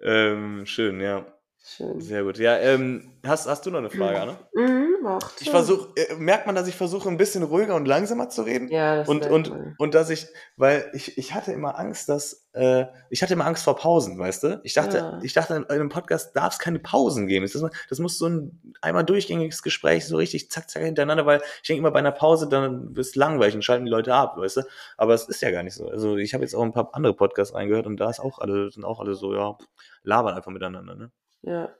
[0.00, 1.37] Ähm, schön, ja.
[1.76, 2.00] Schön.
[2.00, 2.38] Sehr gut.
[2.38, 4.38] Ja, ähm, hast, hast du noch eine Frage, Anne?
[4.54, 5.26] Mhm, warte.
[5.40, 8.68] Ich versuche, äh, merkt man, dass ich versuche, ein bisschen ruhiger und langsamer zu reden?
[8.68, 9.74] Ja, das und, und, man.
[9.76, 13.64] und dass ich, weil ich, ich hatte immer Angst, dass, äh, ich hatte immer Angst
[13.64, 14.60] vor Pausen, weißt du?
[14.64, 15.20] Ich dachte, Ja.
[15.22, 17.46] ich dachte, in einem Podcast darf es keine Pausen geben.
[17.46, 21.68] Das, das muss so ein einmal durchgängiges Gespräch, so richtig zack, zack hintereinander, weil ich
[21.68, 24.56] denke immer bei einer Pause, dann wird es langweilig und schalten die Leute ab, weißt
[24.56, 24.62] du?
[24.96, 25.88] Aber es ist ja gar nicht so.
[25.90, 28.70] Also ich habe jetzt auch ein paar andere Podcasts reingehört und da ist auch alle,
[28.70, 29.58] sind auch alle so, ja,
[30.02, 31.10] labern einfach miteinander, ne?
[31.42, 31.74] Ja.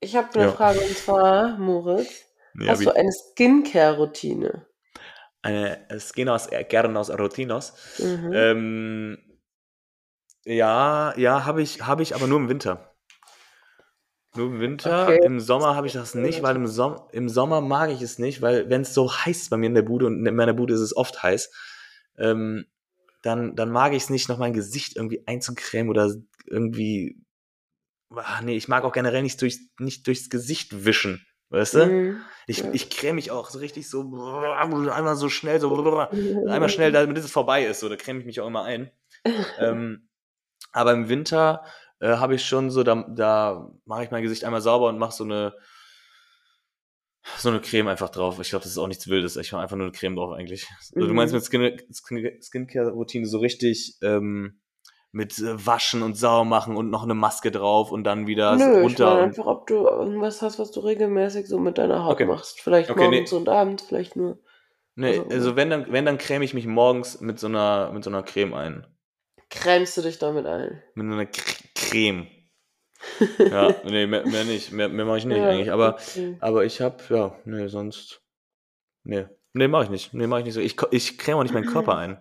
[0.00, 0.52] Ich habe eine Ja.
[0.52, 2.24] Frage und zwar, Moritz,
[2.58, 4.66] Ja, hast du eine Skincare-Routine?
[5.42, 6.64] eine Skinos, äh.
[8.02, 8.32] Mhm.
[8.32, 9.18] Ähm,
[10.44, 12.94] ja, ja, habe ich, habe ich, aber nur im Winter.
[14.36, 15.08] Nur im Winter.
[15.08, 15.20] Okay.
[15.24, 18.42] Im Sommer habe ich das nicht, weil im, Som im Sommer mag ich es nicht,
[18.42, 20.74] weil wenn es so heiß ist bei mir in der Bude und in meiner Bude
[20.74, 21.50] ist es oft heiß,
[22.18, 22.66] ähm,
[23.22, 26.14] dann, dann mag ich es nicht, noch mein Gesicht irgendwie einzucremen oder
[26.46, 27.18] irgendwie.
[28.14, 31.26] Ach, nee, ich mag auch generell nicht, durch, nicht durchs Gesicht wischen.
[31.48, 31.86] Weißt du?
[31.86, 32.20] Mhm.
[32.46, 32.70] Ich, Ja.
[32.72, 35.70] ich creme mich auch so richtig so einmal so schnell, so
[36.48, 37.80] einmal schnell, damit es vorbei ist.
[37.80, 38.90] So, da creme ich mich auch immer ein.
[39.58, 40.08] ähm,
[40.72, 41.64] aber im Winter
[42.00, 45.12] äh, habe ich schon so, da, da mache ich mein Gesicht einmal sauber und mache
[45.14, 45.54] so eine
[47.38, 48.38] so eine Creme einfach drauf.
[48.40, 49.36] Ich glaube, das ist auch nichts Wildes.
[49.36, 50.66] Ich mache einfach nur eine Creme drauf eigentlich.
[50.78, 51.14] Also, du Mhm.
[51.16, 54.60] meinst mit Skin, Skin, Skincare-Routine so richtig ähm,
[55.16, 58.76] mit äh, Waschen und sauber machen und noch eine Maske drauf und dann wieder Nö,
[58.80, 59.06] ich runter.
[59.06, 62.26] meine und, einfach, ob du irgendwas hast, was du regelmäßig so mit deiner Haut Okay.
[62.26, 62.60] machst.
[62.60, 63.10] Vielleicht Okay, nee.
[63.16, 64.38] morgens und abends, vielleicht nur.
[64.94, 68.04] nee, also- also wenn dann, wenn dann creme ich mich morgens mit so einer, mit
[68.04, 68.86] so einer Creme ein.
[69.48, 70.82] Cremst du dich damit ein?
[70.94, 71.26] Mit einer
[71.74, 72.26] Creme.
[73.38, 74.70] ja, nee, mehr, mehr nicht.
[74.72, 75.72] Mehr, mehr mache ich nicht Ja, eigentlich.
[75.72, 76.36] Aber, okay.
[76.40, 78.20] aber ich habe, ja, nee, sonst.
[79.04, 79.26] Nee.
[79.54, 80.12] Nee, mache ich nicht.
[80.12, 80.60] Nee, mache ich nicht so.
[80.60, 82.20] Ich, ich creme auch nicht meinen Körper ein.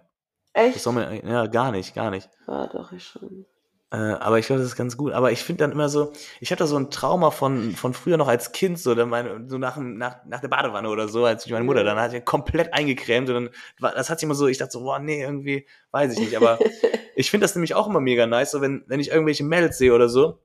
[0.56, 0.80] Das Echt?
[0.82, 2.30] soll man, ja, gar nicht, gar nicht.
[2.46, 3.46] War doch ich schon.
[3.92, 5.14] Äh, aber ich glaube, das ist ganz gut.
[5.14, 8.18] Aber ich finde dann immer so, ich hatte da so ein Trauma von, von früher
[8.18, 11.46] noch als Kind, so, dann meine, so nach, nach, nach der Badewanne oder so, als
[11.46, 13.50] ich meine Mutter, dann hat sie komplett eingecremt und dann,
[13.80, 16.36] war, das hat sich immer so, ich dachte so, boah, nee, irgendwie, weiß ich nicht.
[16.36, 16.60] Aber
[17.16, 19.94] ich finde das nämlich auch immer mega nice, so wenn, wenn ich irgendwelche Mädels sehe
[19.94, 20.40] oder so,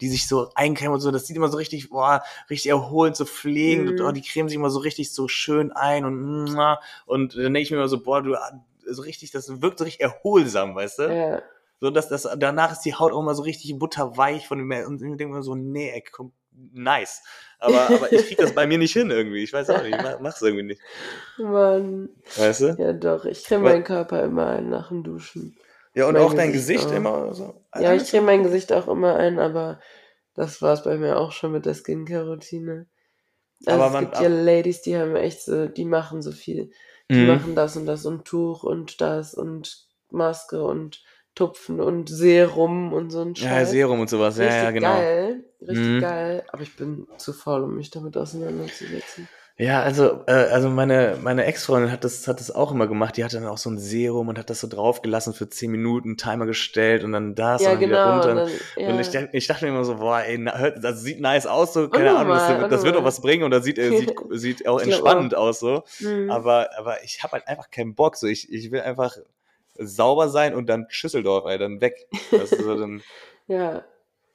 [0.00, 3.24] die sich so eincremen und so, das sieht immer so richtig, boah, richtig erholend, so
[3.24, 4.06] pflegend und Mhm.
[4.06, 6.20] oh, die cremen sich immer so richtig so schön ein und
[6.52, 6.80] mua.
[7.06, 8.34] und dann denke ich mir immer so, boah, du,
[8.94, 11.02] so richtig, das wirkt so richtig erholsam, weißt du?
[11.04, 11.42] Ja.
[11.80, 15.02] So, dass das, danach ist die Haut auch immer so richtig butterweich von dem und
[15.02, 16.32] ich denke mir so, nee, ey, komm,
[16.72, 17.22] nice.
[17.58, 19.42] Aber, aber ich krieg das bei mir nicht hin irgendwie.
[19.42, 20.80] Ich weiß auch nicht, ich mach- mach's irgendwie nicht.
[21.38, 22.08] Mann.
[22.36, 22.76] Weißt du?
[22.78, 23.24] Ja, doch.
[23.24, 25.56] Ich creme meinen Körper immer ein nach dem Duschen.
[25.94, 26.96] Ja, und Mein auch dein Gesicht Gesicht auch.
[26.96, 27.54] immer so.
[27.78, 29.80] Ja, ich creme mein Gesicht auch immer ein, aber
[30.34, 32.86] das war es bei mir auch schon mit der Skincare-Routine.
[33.66, 36.70] Also Aber es man- gibt ja Ladies, die haben echt so, die machen so viel.
[37.16, 37.22] Die Mhm.
[37.22, 41.02] machen das und das und Tuch und das und Maske und
[41.34, 43.66] Tupfen und Serum und so ein Ja, Scheiß.
[43.66, 44.36] Serum und sowas.
[44.38, 45.06] Ja, Richtig ja, genau.
[45.06, 45.98] geil, richtig Mhm.
[45.98, 49.28] geil, aber ich bin zu faul, um mich damit auseinanderzusetzen.
[49.62, 53.16] Ja, also, äh, also meine, meine Ex-Freundin hat das, hat das auch immer gemacht.
[53.16, 56.16] Die hatte dann auch so ein Serum und hat das so draufgelassen für 10 Minuten,
[56.16, 58.12] Timer gestellt und dann das ja, und dann wieder genau.
[58.12, 58.30] runter.
[58.30, 58.50] Und dann,
[58.84, 58.88] ja.
[58.88, 61.88] Und ich, dacht- ich dachte mir immer so, boah, ey, das sieht nice aus, so,
[61.88, 63.04] keine Ahnung, das, Unnormal, das wird auch unnormal.
[63.04, 65.84] was bringen und das sieht, äh, sieht, sieht auch entspannend aus, so.
[66.00, 66.28] Mhm.
[66.28, 69.16] Aber, aber ich habe halt einfach keinen Bock, so, ich, ich will einfach
[69.78, 72.08] sauber sein und dann Schüsseldorf, ey, dann weg.
[72.32, 73.00] Weißt du, so, dann,
[73.46, 73.84] ja,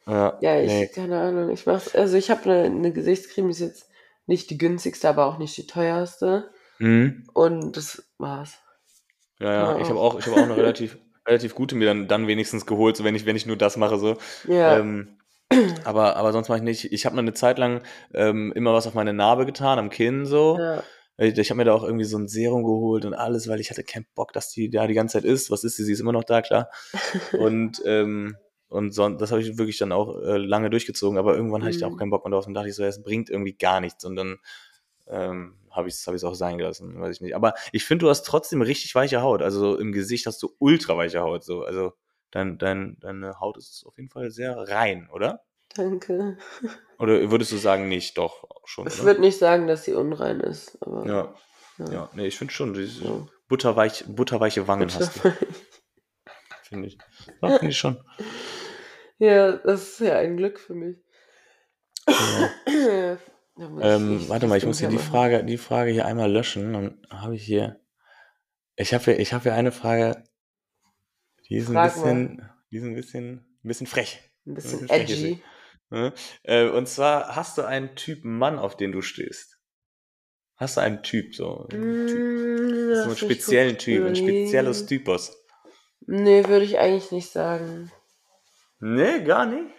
[0.05, 0.87] ja, ja, ich, nee.
[0.87, 3.87] keine Ahnung, ich mach's, also ich habe eine, eine Gesichtscreme, die ist jetzt
[4.27, 6.51] nicht die günstigste, aber auch nicht die teuerste.
[6.79, 7.27] Mhm.
[7.33, 8.59] Und das war's.
[9.39, 10.19] Ja, ja, Ja, ich habe auch.
[10.19, 13.25] ich habe auch eine relativ, relativ gute mir dann, dann wenigstens geholt, so wenn ich,
[13.25, 14.17] wenn ich nur das mache, so.
[14.47, 14.77] Ja.
[14.77, 15.17] Ähm,
[15.85, 16.91] aber, aber sonst mache ich nicht.
[16.91, 17.81] Ich habe mal eine Zeit lang
[18.13, 20.57] ähm, immer was auf meine Narbe getan, am Kinn so.
[20.59, 20.83] ja.
[21.19, 23.71] Ich, ich habe mir da auch irgendwie so ein Serum geholt und alles, weil ich
[23.71, 25.49] hatte keinen Bock, dass die da die ganze Zeit ist.
[25.49, 25.83] Was ist sie?
[25.83, 26.69] Sie ist immer noch da, klar.
[27.39, 28.35] Und, ähm,
[28.69, 31.79] und so, das habe ich wirklich dann auch äh, lange durchgezogen, aber irgendwann hatte ich
[31.79, 31.97] da auch Mhm.
[31.97, 34.03] keinen Bock mehr drauf und dachte ich so, es bringt irgendwie gar nichts.
[34.05, 34.39] Und dann
[35.07, 37.35] ähm, habe ich es hab ich's auch sein gelassen, weiß ich nicht.
[37.35, 39.41] Aber ich finde, du hast trotzdem richtig weiche Haut.
[39.41, 41.43] Also im Gesicht hast du ultra weiche Haut.
[41.45, 41.63] So.
[41.63, 41.93] Also
[42.31, 45.43] dein, dein, deine Haut ist auf jeden Fall sehr rein, oder?
[45.75, 46.37] Danke.
[46.99, 48.17] Oder würdest du sagen, nicht?
[48.17, 48.87] Doch, schon.
[48.87, 51.35] Ich würde nicht sagen, dass sie unrein ist, aber Ja,
[51.77, 51.91] ja.
[51.93, 52.09] ja.
[52.15, 52.73] Nee, ich finde schon.
[52.73, 53.27] Diese Ja.
[53.47, 55.31] butterweich, butterweiche Wangen hast du,
[56.63, 56.97] finde ich.
[57.41, 58.03] Ja, finde ich schon.
[59.19, 60.97] ja, das ist ja ein Glück für mich.
[62.07, 63.17] Ja.
[63.59, 64.99] Da muss Ähm, ich- warte mal, ich muss hier die.
[64.99, 66.73] Frage, die Frage hier einmal löschen.
[66.73, 67.79] Dann habe ich hier.
[68.75, 70.23] Ich habe hier, ich habe hier eine Frage,
[71.49, 74.19] die ist ein bisschen, die ist ein bisschen, ein bisschen frech.
[74.45, 75.43] Ein bisschen bisschen frech ist edgy.
[75.89, 76.13] Ne?
[76.43, 79.57] Äh, Und zwar hast du einen Typ Mann, auf den du stehst.
[80.57, 81.67] Hast du einen Typ so?
[81.71, 84.85] Einen typ, Mm, so einen speziellen Typ, ein spezielles.
[84.85, 85.35] Typus.
[86.01, 87.91] Nee, würde ich eigentlich nicht sagen.
[88.79, 89.73] Nee, gar nicht.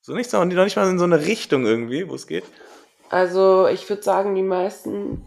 [0.00, 2.44] So nicht, so, noch nicht mal in so eine Richtung irgendwie, wo es geht.
[3.08, 5.26] Also, ich würde sagen, die meisten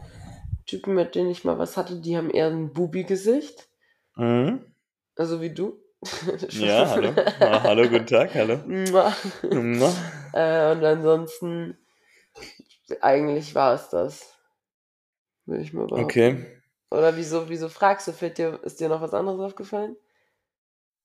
[0.66, 3.70] Typen, mit denen ich mal was hatte, die haben eher ein Bubi-Gesicht.
[4.16, 4.66] Mhm.
[5.16, 5.82] Also wie du.
[6.50, 7.14] Ja, hallo.
[7.40, 8.60] Ah, hallo, guten Tag, hallo.
[10.34, 11.78] Äh, und ansonsten,
[13.00, 14.36] eigentlich war es das.
[15.46, 16.04] Würde ich mal behaupten.
[16.04, 16.62] Okay.
[16.92, 18.12] Oder wieso, wieso fragst du?
[18.12, 19.96] Fällt dir, ist dir noch was anderes aufgefallen?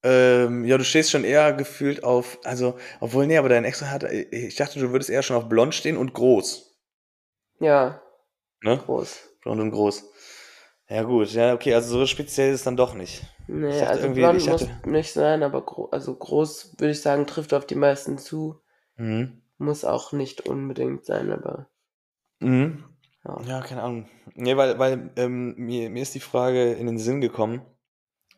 [0.03, 4.03] Ähm, ja, du stehst schon eher gefühlt auf, also, obwohl, nee, aber dein Ex hat,
[4.05, 6.75] ich dachte, du würdest eher schon auf blond stehen und groß.
[7.61, 8.01] Ja,
[8.63, 8.77] Ne?
[8.79, 9.19] groß.
[9.43, 10.05] Blond und groß.
[10.89, 13.23] Ja, gut, ja, okay, also so speziell ist es dann doch nicht.
[13.47, 17.01] Nee, dachte also irgendwie- blond ich muss nicht sein, aber gro also groß, würde ich
[17.03, 18.61] sagen, trifft auf die meisten zu.
[18.97, 19.43] Mhm.
[19.59, 21.69] Muss auch nicht unbedingt sein, aber
[22.41, 22.85] Mhm.
[23.25, 23.41] ja.
[23.47, 24.09] Ja, keine Ahnung.
[24.35, 27.61] Nee, weil, weil ähm, mir, mir ist die Frage in den Sinn gekommen,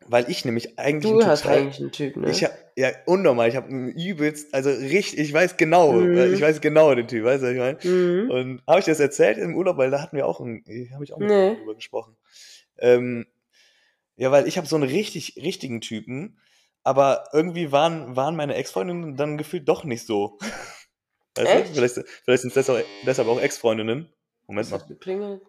[0.06, 2.30] weil ich nämlich eigentlich Du hast total- eigentlich einen Typ, ne?
[2.30, 3.48] Ich hab, ja, unnormal.
[3.48, 6.16] Ich habe einen übelst, also richtig, ich weiß genau, Mhm.
[6.16, 7.78] äh, ich weiß genau den Typ, weißt du, was ich meine?
[7.96, 8.30] mhm.
[8.30, 11.12] Und habe ich das erzählt im Urlaub, weil da hatten wir auch, ein- habe ich
[11.12, 11.56] auch Nee.
[11.56, 12.16] drüber gesprochen.
[12.78, 13.26] Ähm,
[14.16, 16.38] ja, weil ich habe so einen richtig, richtigen Typen,
[16.82, 20.38] aber irgendwie waren, waren meine Ex-Freundinnen dann gefühlt doch nicht so.
[21.36, 21.74] Weißt du?
[21.74, 21.94] Vielleicht,
[22.24, 24.12] vielleicht sind es deshalb, deshalb auch Ex-Freundinnen.
[24.46, 24.80] Moment mal.
[24.80, 25.40] hat geklingelt?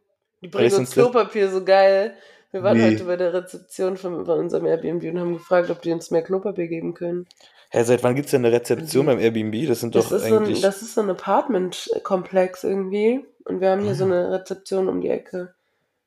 [0.42, 2.16] Die bringen uns Klopapier so geil.
[2.54, 2.84] Wir waren Wie?
[2.84, 6.22] heute bei der Rezeption von, von unserem Airbnb und haben gefragt, ob die uns mehr
[6.22, 7.26] Klopapier geben können.
[7.72, 9.10] Hä, seit wann gibt es denn eine Rezeption Mhm.
[9.10, 9.68] beim Airbnb?
[9.68, 10.62] Das sind Das doch ist, so ein, eigentlich.
[10.62, 13.26] das ist so ein Apartment-Komplex irgendwie.
[13.46, 14.08] Und wir haben hier so Ah.
[14.08, 15.54] eine Rezeption um die Ecke.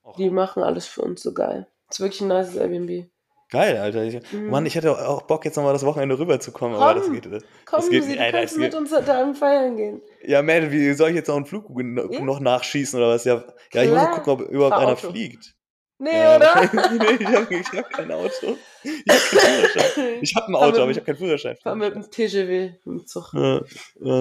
[0.05, 1.67] Och, Die machen alles für uns so geil.
[1.91, 3.07] ist wirklich ein nices Airbnb.
[3.51, 4.05] geil, Alter.
[4.05, 4.49] Ich, Mhm.
[4.51, 7.25] Mann, ich hätte auch Bock, jetzt nochmal das Wochenende rüberzukommen, aber das geht.
[7.65, 10.01] Komm, geht Sie, nicht, du kannst mit geht- uns heute Abend feiern gehen.
[10.25, 12.21] Ja, man, wie soll ich jetzt noch einen Flug Ja.
[12.23, 13.25] noch nachschießen oder was?
[13.25, 13.43] Ja,
[13.73, 15.11] ja ich muss noch gucken, ob überhaupt Fahr einer Auto.
[15.11, 15.56] fliegt.
[15.99, 16.61] Nee, Ja, oder?
[16.99, 18.59] nee, ich habe hab kein Auto.
[18.83, 20.19] Ich habe keinen Führerschein.
[20.21, 21.57] Ich habe ein Auto, aber ich habe keinen Führerschein.
[21.57, 23.33] Fahr mit dem TGW im Zug.
[23.33, 23.63] Ja,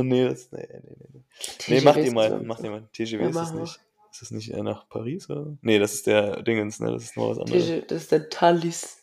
[0.04, 1.22] nee, das, nee, nee, nee.
[1.68, 1.82] nee.
[1.82, 2.84] Mach ist die mal, mach die mal.
[2.94, 3.80] TGW Ja, ist das nicht.
[4.12, 5.48] Ist das nicht äh, nach Paris oder?
[5.62, 6.92] Nee, das ist der Dingens, ne?
[6.92, 7.66] Das ist noch was anderes.
[7.66, 9.02] TGW, das ist der Thalys.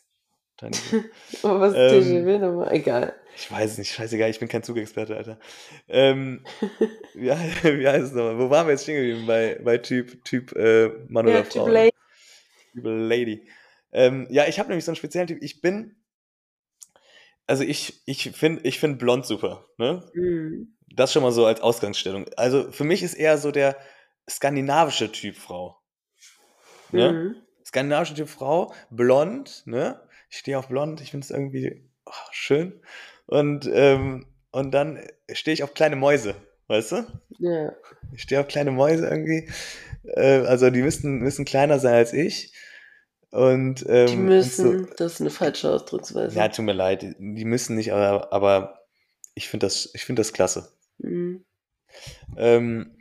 [1.43, 2.73] Aber was ist Ähm, TGW nochmal?
[2.73, 3.13] Egal.
[3.35, 5.39] Ich weiß es nicht, scheißegal, ich bin kein Zugexperte, Alter.
[5.89, 6.43] Ähm,
[7.13, 8.39] wie, wie heißt es nochmal?
[8.39, 9.27] Wo waren wir jetzt stehen geblieben?
[9.27, 11.67] Bei, bei Typ, Typ äh, Mann Ja, oder Typ Frau?
[11.67, 11.92] Lady.
[12.73, 13.47] Typ Lady.
[13.91, 15.41] Ähm, ja, ich habe nämlich so einen speziellen Typ.
[15.41, 15.95] Ich bin,
[17.45, 20.03] also ich, ich finde ich find blond super, ne?
[20.13, 20.75] Mhm.
[20.95, 22.25] Das schon mal so als Ausgangsstellung.
[22.37, 23.77] Also für mich ist eher so der
[24.29, 25.79] skandinavische Typ Frau.
[26.91, 27.11] Ne?
[27.11, 27.35] Mhm.
[27.65, 29.99] Skandinavische Typ Frau, blond, ne?
[30.29, 32.81] Ich stehe auf blond, ich finde es irgendwie oh, schön.
[33.25, 34.99] Und, ähm, und dann
[35.31, 36.35] stehe ich auf kleine Mäuse,
[36.67, 37.07] weißt du?
[37.39, 37.73] Ja.
[38.13, 39.49] Ich stehe auf kleine Mäuse irgendwie.
[40.03, 42.53] Äh, also die müssen, müssen kleiner sein als ich.
[43.31, 46.37] Und, ähm, Die müssen, So, das ist eine falsche Ausdrucksweise.
[46.37, 48.79] ja, tut mir leid, die, müssen nicht, aber, aber
[49.33, 50.71] ich finde das, ich finde das klasse.
[50.99, 51.43] Mhm.
[52.37, 52.91] Ähm,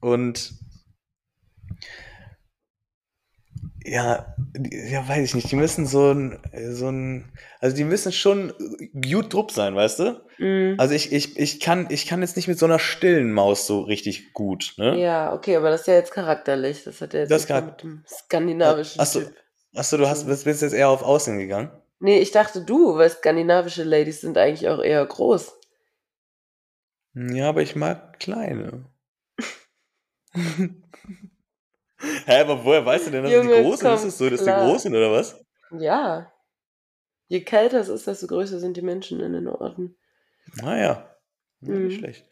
[0.00, 0.54] und
[3.84, 4.34] ja,
[4.70, 6.38] ja, weiß ich nicht, die müssen so ein,
[6.70, 8.52] so ein, also die müssen schon
[8.92, 10.20] gut drupp sein, weißt du?
[10.38, 10.76] Mhm.
[10.78, 13.80] Also ich, ich, ich kann, ich kann jetzt nicht mit so einer stillen Maus so
[13.80, 14.98] richtig gut, ne?
[14.98, 16.84] ja, okay, aber das ist ja jetzt charakterlich.
[16.84, 19.34] Das hat ja jetzt Das mit dem skandinavischen Achso, Typ.
[19.74, 21.70] achso, du hast, bist bist jetzt eher auf Aussehen gegangen?
[21.98, 25.52] Nee, ich dachte du, weil skandinavische Ladies sind eigentlich auch eher groß.
[27.14, 28.86] Ja, aber ich mag kleine.
[32.26, 34.04] Hä, aber woher weißt du denn, dass Junge, die Großen ist?
[34.04, 34.66] Es so, dass die klar.
[34.66, 35.40] Großen oder was?
[35.70, 36.32] Ja.
[37.28, 39.96] Je kälter es ist, desto größer sind die Menschen in den Orten.
[40.56, 41.08] Naja.
[41.60, 41.98] Ja, nicht Mhm.
[41.98, 42.26] schlecht.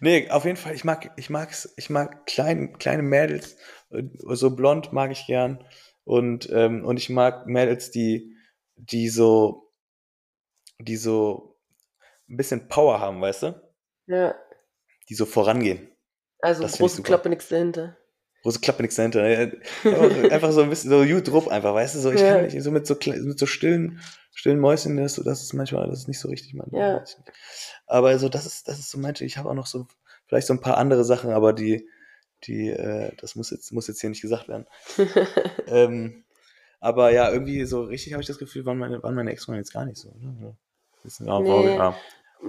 [0.00, 3.56] Nee, auf jeden Fall, ich mag, ich mag's, ich mag klein, kleine Mädels,
[3.90, 4.02] äh,
[4.34, 5.64] so blond mag ich gern.
[6.04, 8.36] Und, ähm, und ich mag Mädels, die,
[8.76, 9.72] die so,
[10.78, 11.58] die so
[12.28, 13.72] ein bisschen Power haben, weißt du?
[14.06, 14.34] Ja.
[15.08, 15.90] Die so vorangehen.
[16.40, 17.02] Also Das große.
[17.02, 17.96] Klappe, nichts dahinter.
[18.44, 19.22] Große Klappe nichts dahinter.
[19.24, 22.34] Einfach, einfach so ein bisschen so gut drauf einfach, weißt du, so ich Ja.
[22.36, 24.00] kann nicht so mit so mit so stillen
[24.32, 26.68] stillen Mäuschen, das, das ist manchmal das ist nicht so richtig man.
[26.70, 27.02] Ja.
[27.86, 29.86] Aber so das ist das ist so manche, ich habe auch noch so
[30.26, 31.88] vielleicht so ein paar andere Sachen, aber die
[32.44, 34.66] die äh, das muss jetzt muss jetzt hier nicht gesagt werden.
[35.66, 36.24] ähm,
[36.80, 39.72] aber ja, irgendwie so richtig habe ich das Gefühl, waren meine waren meine Ex-Freunde jetzt
[39.72, 40.34] gar nicht so, oder?
[40.42, 40.56] Ja.
[41.02, 41.74] Das- Ja, Nee.
[41.76, 41.96] ja.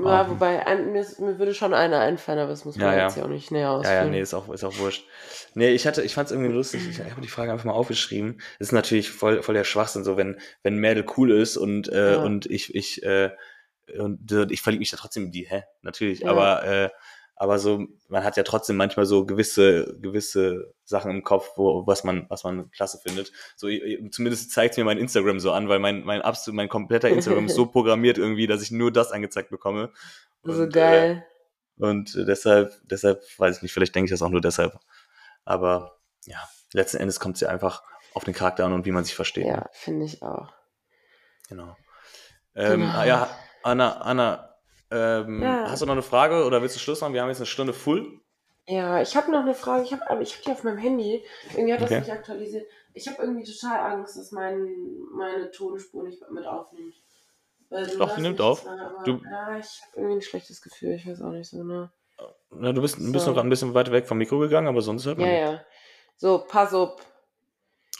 [0.03, 3.03] Ja, wobei, ein, mir, mir würde schon einer einfallen, aber das muss man Ja, ja.
[3.05, 3.95] jetzt ja auch nicht näher Ja, ausführen.
[4.05, 5.05] ja, nee, ist auch, ist auch wurscht.
[5.53, 6.81] Nee, ich hatte, ich fand es irgendwie lustig.
[6.89, 8.41] Ich habe die Frage einfach mal aufgeschrieben.
[8.59, 12.13] Es ist natürlich voll, voll der Schwachsinn, so wenn, wenn Mädel cool ist und, äh,
[12.13, 12.21] Ja.
[12.23, 13.31] und ich, ich, äh,
[13.97, 15.63] und ich verliebe mich da trotzdem in die, hä?
[15.81, 16.21] Natürlich.
[16.21, 16.31] Ja.
[16.31, 16.89] Aber, äh,
[17.37, 22.03] aber so, man hat ja trotzdem manchmal so gewisse, gewisse Sachen im Kopf, wo, was
[22.05, 23.31] man, was man klasse findet.
[23.57, 23.67] So,
[24.11, 27.55] zumindest zeigt mir mein Instagram so an, weil mein, mein absolut, mein kompletter Instagram ist
[27.55, 29.91] so programmiert irgendwie, dass ich nur das angezeigt bekomme.
[30.43, 31.25] so Und, Äh, geil.
[31.77, 34.79] und äh, deshalb, deshalb, weiß ich nicht, vielleicht denke ich das auch nur deshalb.
[35.43, 36.37] Aber ja,
[36.73, 37.83] letzten Endes kommt es ja einfach
[38.13, 39.45] auf den Charakter an und wie man sich versteht.
[39.45, 40.53] Ja, finde ich auch.
[41.49, 41.75] Genau.
[42.55, 42.93] Ähm, Genau.
[42.93, 43.29] ah, ja,
[43.61, 44.54] Anna, Anna,
[44.91, 45.69] ähm, Ja.
[45.69, 47.13] hast du noch eine Frage oder willst du Schluss machen?
[47.13, 48.19] Wir haben jetzt eine Stunde full.
[48.67, 49.83] Ja, ich habe noch eine Frage.
[49.83, 51.23] Ich habe ich hab die auf meinem Handy.
[51.51, 51.99] Irgendwie hat das Okay.
[51.99, 52.65] nicht aktualisiert.
[52.93, 54.67] Ich habe irgendwie total Angst, dass mein,
[55.13, 56.95] meine Tonspur nicht mit aufnimmt.
[57.69, 58.65] Du Doch, nimmt auf.
[58.67, 60.93] aber, Du- Ja, ich habe irgendwie ein schlechtes Gefühl.
[60.95, 61.89] Ich weiß auch nicht so genau.
[62.51, 63.31] Na, du bist, du bist So.
[63.31, 65.27] noch ein bisschen weiter weg vom Mikro gegangen, aber sonst hört man.
[65.27, 65.59] Ja, dich.
[65.59, 65.65] ja.
[66.15, 66.95] So, pass auf.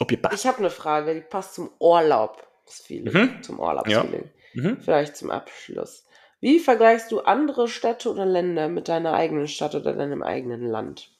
[0.00, 0.34] Ob ihr passt.
[0.36, 2.42] Ich habe eine Frage, die passt zum Urlaub.
[2.64, 3.12] Das Feeling.
[3.12, 3.42] Mhm.
[3.42, 4.30] Zum Urlaubsfeeling.
[4.54, 4.80] Mhm.
[4.82, 6.05] Vielleicht zum Abschluss.
[6.40, 11.10] Wie vergleichst du andere Städte oder Länder mit deiner eigenen Stadt oder deinem eigenen Land?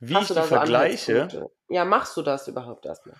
[0.00, 1.50] Wie Hast ich die so vergleiche?
[1.68, 3.16] Ja, machst du das überhaupt erstmal?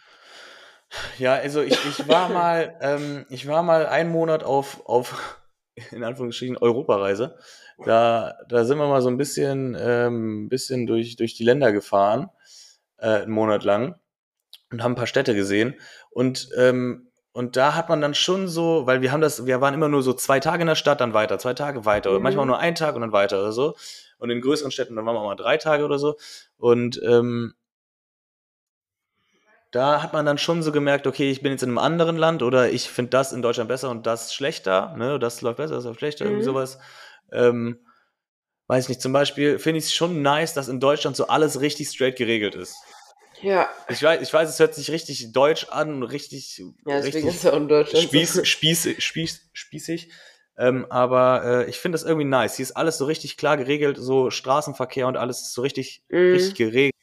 [1.18, 5.40] Ja, also ich, ich war mal, ähm, ich war mal einen Monat auf, auf
[5.90, 7.36] in Anführungsstrichen Europareise.
[7.84, 12.30] Da, da sind wir mal so ein bisschen, ähm, bisschen durch, durch die Länder gefahren,
[12.98, 13.98] äh, einen Monat lang
[14.70, 15.74] und haben ein paar Städte gesehen.
[16.10, 19.74] Und, ähm, und da hat man dann schon so, weil wir haben das, wir waren
[19.74, 22.22] immer nur so zwei Tage in der Stadt, dann weiter, zwei Tage weiter, oder Mhm.
[22.22, 23.74] manchmal nur einen Tag und dann weiter oder so.
[24.18, 26.16] Und in größeren Städten, dann waren wir auch mal drei Tage oder so.
[26.58, 27.54] Und ähm,
[29.72, 32.44] da hat man dann schon so gemerkt, okay, ich bin jetzt in einem anderen Land
[32.44, 35.84] oder ich finde das in Deutschland besser und das schlechter, ne, das läuft besser, das
[35.84, 36.46] läuft schlechter, irgendwie Mhm.
[36.46, 36.78] sowas.
[37.32, 37.80] Ähm,
[38.68, 41.88] weiß nicht, zum Beispiel finde ich es schon nice, dass in Deutschland so alles richtig
[41.88, 42.76] straight geregelt ist.
[43.44, 47.24] Ja, Ich weiß, ich weiß, es hört sich richtig deutsch an und richtig, ja richtig
[47.24, 48.04] ist er in Deutschland.
[48.04, 48.44] spieß, so.
[48.44, 50.10] spieß, spieß, spießig.
[50.56, 52.56] Ähm, aber äh, ich finde das irgendwie nice.
[52.56, 56.32] Hier ist alles so richtig klar geregelt, so Straßenverkehr und alles ist so richtig, Mhm.
[56.32, 56.94] richtig geregelt.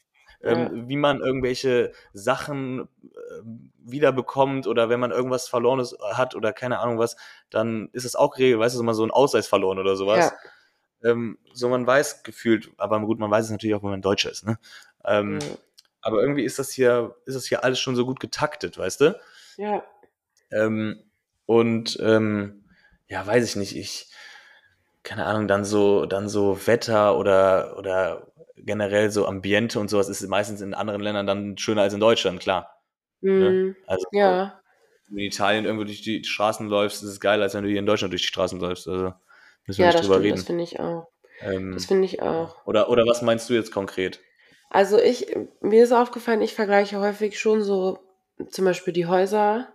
[0.43, 0.53] Ja.
[0.53, 3.41] Ähm, wie man irgendwelche Sachen äh,
[3.77, 7.15] wiederbekommt oder wenn man irgendwas Verlorenes hat oder keine Ahnung was,
[7.51, 10.31] dann ist es auch geregelt, weißt du, mal so ein Ausweis verloren oder sowas.
[11.03, 14.31] Ähm, so man weiß gefühlt, aber gut, man weiß es natürlich auch, wenn man Deutscher
[14.31, 14.57] ist, ne?
[15.05, 15.47] Ähm, Ja.
[16.01, 19.19] Aber irgendwie ist das hier, ist das hier alles schon so gut getaktet, weißt du?
[19.57, 19.83] ja.
[20.51, 21.03] Ähm,
[21.45, 22.65] und ähm,
[23.07, 24.07] ja, weiß ich nicht, ich,
[25.03, 28.27] keine Ahnung, dann so, dann so Wetter oder, oder
[28.57, 32.39] generell so Ambiente und sowas ist meistens in anderen Ländern dann schöner als in Deutschland,
[32.39, 32.81] klar.
[33.21, 33.75] Mhm.
[33.87, 34.61] Also Ja.
[35.07, 37.69] wenn du in Italien irgendwo durch die Straßen läufst, ist es geiler, als wenn du
[37.69, 38.87] hier in Deutschland durch die Straßen läufst.
[38.87, 39.13] Also
[39.65, 40.45] müssen wir Ja, nicht das drüber stimmt, das reden.
[40.45, 41.07] finde ich auch.
[41.41, 42.65] Ähm, Das finde ich auch.
[42.65, 44.19] oder, oder was meinst du jetzt konkret?
[44.71, 47.99] Also ich, mir ist aufgefallen, ich vergleiche häufig schon so
[48.49, 49.73] zum Beispiel die Häuser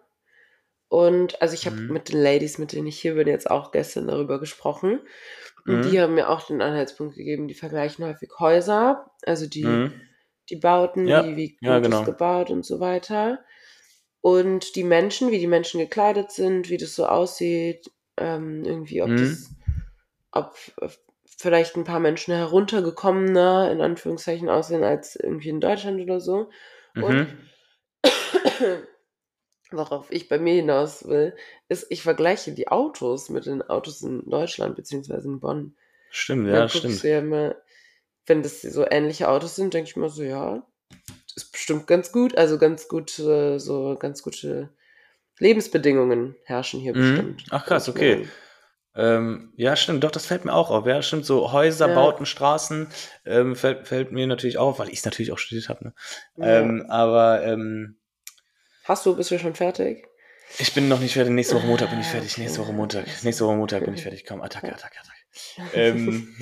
[0.88, 1.88] und also ich habe Mhm.
[1.88, 5.00] mit den Ladies, mit denen ich hier bin, jetzt auch gestern darüber gesprochen
[5.66, 5.86] und Mhm.
[5.86, 10.00] die haben mir auch den Anhaltspunkt gegeben, die vergleichen häufig Häuser, also die, Mhm.
[10.50, 12.04] die Bauten, Ja, wie, wie gut ja, genau.
[12.04, 13.44] gebaut und so weiter
[14.22, 19.16] und die Menschen, wie die Menschen gekleidet sind, wie das so aussieht, ähm, irgendwie ob
[19.16, 19.16] Mhm.
[19.16, 19.56] das,
[20.32, 20.88] ob äh,
[21.36, 26.50] vielleicht ein paar Menschen heruntergekommener, in Anführungszeichen, aussehen als irgendwie in Deutschland oder so.
[26.94, 27.50] Und Mhm.
[29.70, 31.36] worauf ich bei mir hinaus will,
[31.68, 35.76] ist, ich vergleiche die Autos mit den Autos in Deutschland beziehungsweise in Bonn.
[36.10, 37.02] Stimmt, ja, stimmt.
[37.02, 37.56] ja immer,
[38.26, 40.66] wenn das so ähnliche Autos sind, denke ich mir so, ja,
[41.34, 42.36] ist bestimmt ganz gut.
[42.38, 44.70] Also ganz gute, so ganz gute
[45.38, 46.98] Lebensbedingungen herrschen hier Mhm.
[46.98, 47.44] bestimmt.
[47.50, 48.26] Ach, krass, okay.
[48.96, 50.86] Ähm, ja, stimmt, doch, das fällt mir auch auf.
[50.86, 51.94] Ja, stimmt, so Häuser, Ja.
[51.94, 52.86] Bauten, Straßen
[53.26, 55.84] ähm, fällt, fällt mir natürlich auch auf, weil ich es natürlich auch studiert habe.
[55.84, 55.94] Ne?
[56.38, 56.60] Ja.
[56.60, 57.98] Ähm, aber ähm,
[58.84, 60.06] Hast du, bist du schon fertig?
[60.58, 61.32] ich bin noch nicht fertig.
[61.32, 62.38] Nächste Woche Montag bin ich Ah, fertig.
[62.38, 63.04] Nächste Woche Montag.
[63.24, 64.24] Nächste Woche Montag bin ich fertig.
[64.26, 65.74] Komm, Attacke, Attacke, Attacke.
[65.74, 66.34] Ähm,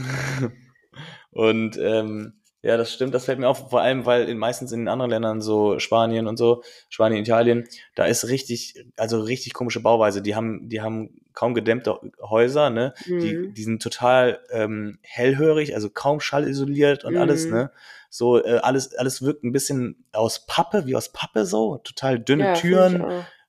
[1.30, 4.80] und ähm, ja, das stimmt, das fällt mir auf, vor allem, weil in, meistens in
[4.80, 9.80] den anderen Ländern, so Spanien und so, Spanien, Italien, da ist richtig, also richtig komische
[9.80, 10.22] Bauweise.
[10.22, 12.94] Die haben, die haben kaum gedämmte Häuser, ne?
[13.06, 13.54] Die, Mhm.
[13.54, 17.54] die sind total ähm, hellhörig, also kaum schallisoliert und alles, Mhm.
[17.54, 17.70] ne?
[18.08, 22.44] So, äh, alles, alles wirkt ein bisschen aus Pappe, wie aus Pappe so, total dünne
[22.44, 23.04] Ja, Türen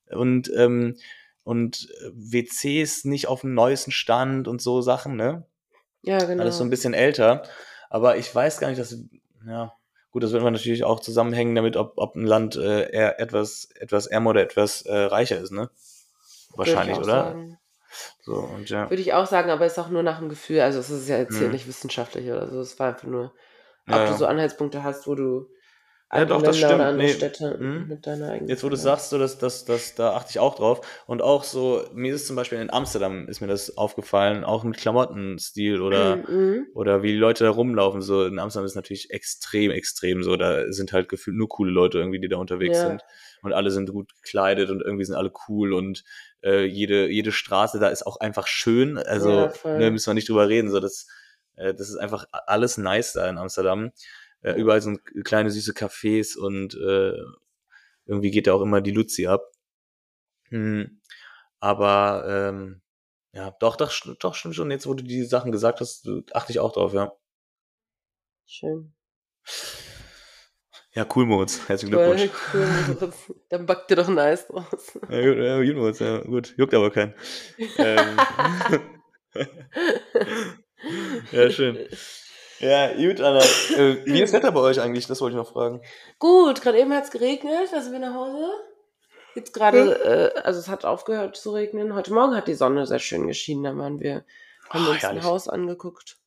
[0.10, 0.98] und, ähm,
[1.44, 5.46] und äh, WCs nicht auf dem neuesten Stand und so Sachen, ne?
[6.02, 6.42] Ja, genau.
[6.42, 7.44] Alles so ein bisschen älter.
[7.90, 8.98] Aber ich weiß gar nicht, dass,
[9.48, 9.74] ja,
[10.12, 13.70] gut, das wird man natürlich auch zusammenhängen damit, ob, ob ein Land äh, eher etwas,
[13.80, 15.70] etwas ärmer oder etwas äh, reicher ist, ne?
[16.56, 17.06] Wahrscheinlich, oder?
[17.06, 17.58] Sagen.
[18.22, 18.90] So, und ja.
[18.90, 20.62] Würde ich auch sagen, aber ist auch nur nach dem Gefühl.
[20.62, 21.54] Also es ist ja jetzt hier Mhm.
[21.54, 22.60] nicht wissenschaftlich oder so.
[22.60, 23.34] Es war einfach nur,
[23.88, 25.48] ob Ja, du so Anhaltspunkte hast, wo du
[26.14, 26.98] Ja, doch, das Länder stimmt.
[26.98, 27.14] Nee.
[27.14, 27.88] Städte Mhm.
[27.90, 30.56] mit deiner eigenen Jetzt, wo du sagst, so, dass, dass, dass, da achte ich auch
[30.56, 30.82] drauf.
[31.08, 34.78] Und auch so, mir ist zum Beispiel in Amsterdam ist mir das aufgefallen, auch mit
[34.78, 36.68] Klamottenstil oder, Mhm.
[36.74, 38.02] oder wie die Leute da rumlaufen.
[38.02, 40.36] So, in Amsterdam ist natürlich extrem, extrem so.
[40.36, 42.90] Da sind halt gefühlt nur coole Leute irgendwie, die da unterwegs Ja.
[42.90, 43.02] sind.
[43.42, 46.04] Und alle sind gut gekleidet und irgendwie sind alle cool und
[46.46, 48.98] äh, jede, jede Straße da ist auch einfach schön.
[48.98, 50.70] Also, Ja, ne, müssen wir nicht drüber reden.
[50.70, 51.08] So, das,
[51.56, 53.92] äh, das ist einfach alles nice da in Amsterdam.
[54.42, 57.18] Äh, überall sind kleine süße Cafés und äh,
[58.06, 59.42] irgendwie geht da auch immer die Luzi ab.
[60.50, 61.02] Hm,
[61.60, 62.82] aber ähm,
[63.34, 64.72] ja, doch, doch, doch, stimmt schon.
[64.72, 67.12] Jetzt, wo du die Sachen gesagt hast, achte ich auch drauf, ja.
[68.46, 68.94] Schön.
[70.96, 71.60] Ja, cool, Moritz.
[71.68, 72.32] Herzlichen Cool, Glückwunsch.
[72.54, 72.68] cool.
[73.02, 73.16] Moritz.
[73.50, 74.98] Dann backt dir doch ein Eis draus.
[75.10, 76.54] Ja, gut, ja, gut, Moritz, ja, gut.
[76.58, 77.14] Juckt aber keinen.
[77.78, 78.18] Ähm,
[81.32, 81.78] ja, schön.
[82.60, 83.40] Ja, gut, Anna.
[83.76, 85.08] Äh, wie ist das Wetter bei euch eigentlich?
[85.08, 85.82] Das wollte ich noch fragen.
[86.20, 88.50] Gut, gerade eben hat es geregnet, da sind wir nach Hause.
[89.36, 91.94] Jetzt gerade, äh, also es hat aufgehört zu regnen.
[91.94, 93.64] Heute Morgen hat die Sonne sehr schön geschienen.
[93.66, 94.24] Da waren wir,
[94.70, 95.24] haben Oh, uns herrlich.
[95.24, 96.18] ein Haus angeguckt.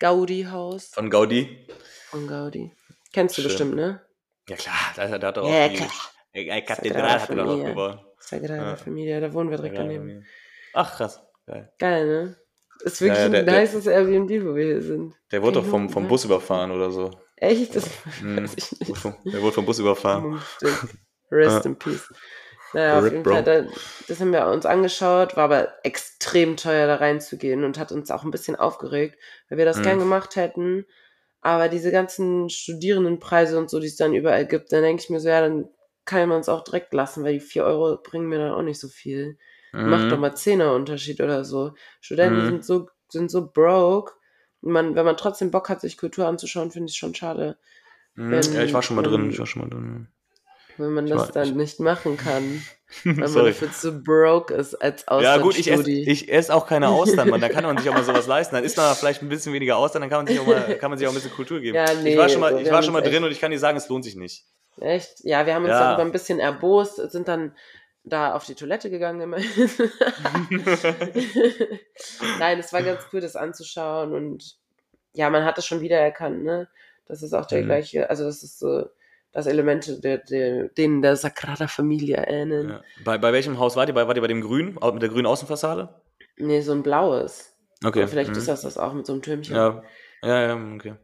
[0.00, 1.66] Gaudi-Haus Von Gaudi?
[2.10, 2.72] von Gaudi.
[3.12, 3.48] Kennst du Schön.
[3.50, 4.00] bestimmt, ne?
[4.48, 5.90] Ja, klar, da, da hat er auch Ja, die klar.
[6.32, 7.62] äh, Sagrada Kathedrale hat er doch Familia.
[7.64, 8.14] aufgebaut.
[8.18, 8.76] Sagrada Ja.
[8.76, 10.08] Familia, da wohnen wir direkt Sagrada daneben.
[10.08, 10.28] Familia.
[10.74, 11.20] Ach, krass.
[11.46, 11.72] Geil.
[11.78, 12.36] Geil, ne?
[12.84, 15.14] Ist wirklich Ja, der- ein nices Airbnb, wo wir hier sind.
[15.30, 16.30] Der wurde doch vom, vom Hund, Bus ne?
[16.34, 17.10] überfahren oder so.
[17.36, 17.76] Echt?
[17.76, 17.84] Das
[18.20, 18.36] Hm.
[18.42, 18.88] weiß ich nicht.
[18.88, 20.40] Wurde vom- Der wurde vom Bus überfahren.
[20.56, 20.78] Stimmt.
[21.30, 22.12] Rest in peace.
[22.74, 23.22] Naja, auf jeden.
[23.24, 23.64] Fall, da,
[24.08, 28.24] das haben wir uns angeschaut, war aber extrem teuer da reinzugehen und hat uns auch
[28.24, 29.82] ein bisschen aufgeregt, weil wir das Mhm.
[29.82, 30.86] gern gemacht hätten.
[31.42, 35.20] Aber diese ganzen Studierendenpreise und so, die es dann überall gibt, dann denke ich mir
[35.20, 35.68] so, ja, dann
[36.04, 38.80] kann man es auch direkt lassen, weil die 4 Euro bringen mir dann auch nicht
[38.80, 39.38] so viel.
[39.72, 40.20] Macht doch Mhm.
[40.20, 41.74] mal 10er Unterschied oder so.
[42.00, 42.46] Studenten Mhm.
[42.46, 44.12] sind so, sind so broke.
[44.60, 47.58] Man, wenn man trotzdem Bock hat, sich Kultur anzuschauen, finde ich es schon schade,
[48.14, 48.30] Mhm.
[48.30, 49.30] wenn- Ja, ich war schon mal wenn- drin.
[49.30, 50.08] Ich war schon mal drin.
[50.78, 52.62] Wenn man Ich das dann ich- nicht machen kann.
[53.04, 56.88] Weil man dafür zu broke ist als Ja, gut, ich esse, ich esse auch keine
[56.88, 57.40] Austern, Mann.
[57.40, 58.54] Da kann man sich auch mal sowas leisten.
[58.54, 60.90] Dann isst man vielleicht ein bisschen weniger Austern, dann kann man sich auch, mal, kann
[60.90, 61.74] man sich auch ein bisschen Kultur geben.
[61.76, 63.50] Ja, nee, ich war schon mal, ich war schon mal drin echt- und ich kann
[63.50, 64.44] dir sagen, es lohnt sich nicht.
[64.78, 65.20] Echt?
[65.24, 65.80] Ja, wir haben uns Ja.
[65.88, 67.54] darüber ein bisschen erbost, sind dann
[68.04, 69.70] da auf die Toilette gegangen immerhin.
[72.38, 74.56] Nein, es war ganz cool, das anzuschauen und
[75.14, 76.68] ja, man hat es schon wieder erkannt, ne?
[77.06, 77.66] Das ist auch der Mhm.
[77.66, 78.86] gleiche, also das ist so
[79.32, 82.68] das Elemente, der, der, denen der Sagrada Familia ähneln.
[82.70, 82.82] Ja.
[83.04, 83.94] Bei, bei welchem Haus wart ihr?
[83.94, 85.88] Bei, wart ihr bei dem grünen, au- mit der grünen Außenfassade?
[86.36, 87.56] Nee, so ein blaues.
[87.84, 88.00] Okay.
[88.00, 88.36] Aber vielleicht mhm.
[88.36, 89.56] ist das das auch mit so einem Türmchen.
[89.56, 89.82] Ja,
[90.22, 90.94] ja, ja, okay.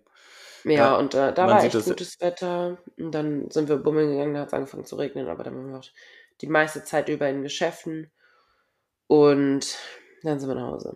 [0.65, 2.79] Ja, Ja, und äh, da war echt das- gutes Wetter.
[2.99, 5.71] Und dann sind wir bummeln gegangen, da hat es angefangen zu regnen, aber dann waren
[5.71, 5.85] wir auch
[6.41, 8.11] die meiste Zeit über in Geschäften.
[9.07, 9.77] Und
[10.23, 10.89] dann sind wir nach Hause.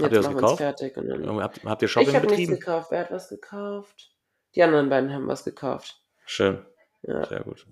[0.00, 0.58] Habt Jetzt ihr das machen wir uns gekauft?
[0.80, 0.96] fertig.
[0.96, 2.58] Und dann Habt, habt ihr ich Shopping habe nichts betrieben?
[2.60, 2.90] gekauft.
[2.90, 4.10] Wer hat was gekauft?
[4.54, 6.00] Die anderen beiden haben was gekauft.
[6.24, 6.64] Schön,
[7.02, 7.24] Ja.
[7.26, 7.66] sehr gut.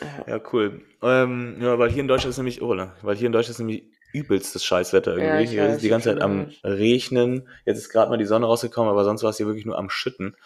[0.00, 0.24] Ja.
[0.36, 0.82] Ja, cool.
[1.02, 3.58] Ähm, ja, weil hier in Deutschland ist nämlich, oh, ne, weil hier in Deutschland ist
[3.58, 5.44] nämlich übelstes Scheißwetter Ja, irgendwie.
[5.44, 7.48] ich hier weiß, ist die ganze Zeit am Regnen.
[7.64, 9.88] Jetzt ist gerade mal die Sonne rausgekommen, aber sonst war es hier wirklich nur am
[9.90, 10.36] Schütten.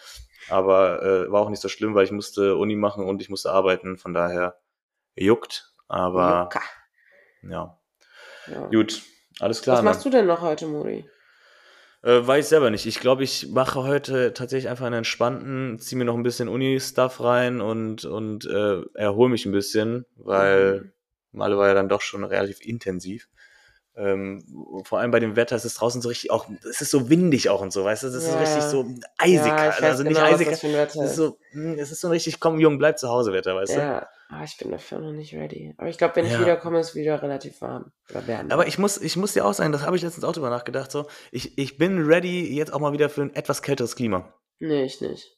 [0.49, 3.51] Aber äh, war auch nicht so schlimm, weil ich musste Uni machen und ich musste
[3.51, 3.97] arbeiten.
[3.97, 4.57] Von daher
[5.15, 5.73] juckt.
[5.89, 6.49] Aber
[7.43, 7.77] ja,
[8.47, 8.67] Ja.
[8.67, 9.03] gut.
[9.39, 9.77] Alles klar.
[9.77, 11.05] Was machst du denn noch heute, Muri?
[12.03, 12.85] Äh, weiß ich selber nicht.
[12.85, 17.21] Ich glaube, ich mache heute tatsächlich einfach einen entspannten, ziehe mir noch ein bisschen Uni-Stuff
[17.21, 20.91] rein und, und äh, erhole mich ein bisschen, weil Mhm.
[21.31, 23.27] Male war ja dann doch schon relativ intensiv.
[23.95, 24.43] Ähm,
[24.83, 27.49] vor allem bei dem Wetter, es ist draußen so richtig auch, es ist so windig
[27.49, 28.37] auch und so, weißt du, es ist Ja.
[28.37, 28.85] richtig so
[29.17, 31.15] eisig, ja, also nicht genau, eisig, Wetter es ist.
[31.15, 31.39] so,
[31.77, 34.07] es ist so ein richtig, komm Jung, bleib zu Hause Wetter, weißt du.
[34.29, 35.73] Ah, ich bin dafür noch nicht ready.
[35.77, 36.41] Aber ich glaube, wenn ich Ja.
[36.41, 37.91] wiederkomme, ist es wieder relativ warm.
[38.49, 40.91] Aber ich muss, ich muss dir auch sagen, das habe ich letztens auch drüber nachgedacht,
[40.91, 44.33] so, ich, ich bin ready jetzt auch mal wieder für ein etwas kälteres Klima.
[44.59, 45.37] Nee, ich nicht.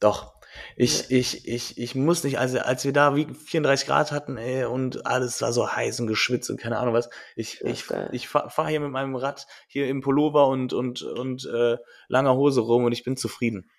[0.00, 0.36] Doch.
[0.74, 4.64] Ich, ich, ich, ich muss nicht, also als wir da wie 34 Grad hatten, ey,
[4.64, 8.08] und alles war so heiß und geschwitzt und keine Ahnung was, ich, ich, geil.
[8.12, 11.76] ich fahre fahr hier mit meinem Rad hier im Pullover und, und, und äh,
[12.08, 13.70] langer Hose rum und ich bin zufrieden.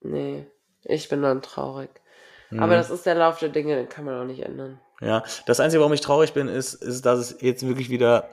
[0.00, 0.46] Nee,
[0.84, 1.90] ich bin dann traurig.
[2.52, 2.62] Mhm.
[2.62, 4.80] Aber das ist der Lauf der Dinge, den kann man auch nicht ändern.
[5.00, 8.28] Ja, das Einzige, warum ich traurig bin, ist, ist, dass es jetzt wirklich wieder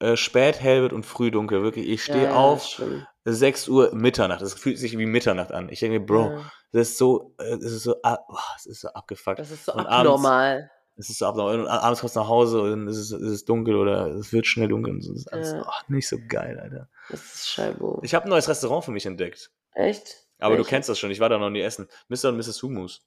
[0.00, 1.62] äh, spät hell wird und früh dunkel.
[1.62, 3.06] Wirklich, ich stehe Ja, ja, auf ist schlimm.
[3.24, 4.40] 6 Uhr Mitternacht.
[4.42, 5.68] Das fühlt sich wie Mitternacht an.
[5.68, 6.50] Ich denke mir, Bro, Ja.
[6.72, 8.18] das ist so, äh, das ist so, boah,
[8.54, 9.38] das ist so abgefuckt.
[9.38, 10.70] Das ist so Und abends- abnormal.
[10.96, 11.60] Es ist so abnormal.
[11.60, 14.32] Und abends kommst du nach Hause und dann ist es, ist es dunkel oder es
[14.32, 15.12] wird schnell dunkel und so.
[15.12, 15.62] Das ist alles Ja.
[15.68, 16.88] ach, nicht so geil, Alter.
[17.10, 18.00] Das ist Scheibo.
[18.02, 19.50] Ich habe ein neues Restaurant für mich entdeckt.
[19.74, 20.26] Echt?
[20.40, 20.70] Aber du Welches?
[20.70, 21.86] kennst das schon, ich war da noch nie essen.
[22.08, 22.30] Mr.
[22.30, 22.62] und Mrs.
[22.62, 23.02] Humus.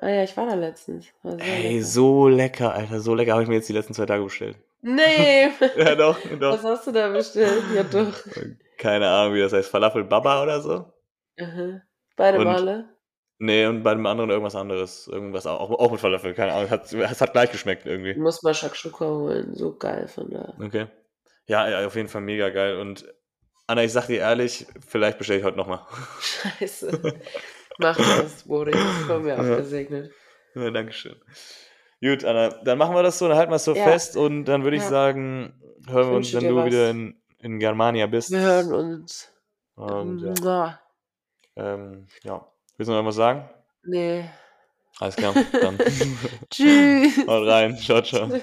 [0.00, 1.06] Ah ja, ich war da letztens.
[1.22, 1.84] War sehr Ey, lecker.
[1.86, 3.32] so lecker, Alter, so lecker.
[3.32, 4.56] Habe ich mir jetzt die letzten zwei Tage bestellt.
[4.82, 5.50] Nee!
[5.76, 6.68] Ja, doch, Was doch.
[6.70, 7.62] hast du da bestellt?
[7.74, 8.12] Ja doch.
[8.76, 9.68] Keine Ahnung, wie das heißt.
[9.70, 10.92] Falafel Baba oder so?
[11.40, 11.80] Aha.
[12.16, 12.88] Beide Und- Male?
[13.38, 15.08] Nee, und bei dem anderen irgendwas anderes.
[15.08, 16.70] Irgendwas auch, auch mit Falafel, keine Ahnung.
[16.70, 18.14] Hat, es hat gleich geschmeckt irgendwie.
[18.14, 19.54] Du musst mal Shakshuka holen.
[19.54, 20.54] So geil von da.
[20.64, 20.86] Okay.
[21.46, 22.76] Ja, ja, auf jeden Fall mega geil.
[22.78, 23.12] Und
[23.66, 25.80] Anna, ich sag dir ehrlich, vielleicht bestelle ich heute nochmal.
[26.20, 27.00] Scheiße.
[27.78, 28.76] Mach das, Boris.
[29.06, 30.12] Von mir abgesegnet.
[30.54, 31.16] Ja, Dankeschön.
[32.00, 33.84] Gut, Anna, dann machen wir das so, dann halten wir es so Ja.
[33.84, 34.88] fest und dann würde ich Ja.
[34.88, 35.54] sagen,
[35.88, 36.66] hören wir uns, wenn du was.
[36.66, 38.30] wieder in, in Germania bist.
[38.30, 39.32] Wir hören uns.
[39.74, 40.80] Und ja,
[41.56, 42.46] ähm, ja.
[42.76, 43.48] Willst du noch irgendwas sagen?
[43.84, 44.24] Nee.
[45.00, 45.76] Alles klar, dann
[46.50, 47.26] Tschüss.
[47.26, 47.76] haut rein.
[47.78, 48.28] Ciao, ciao.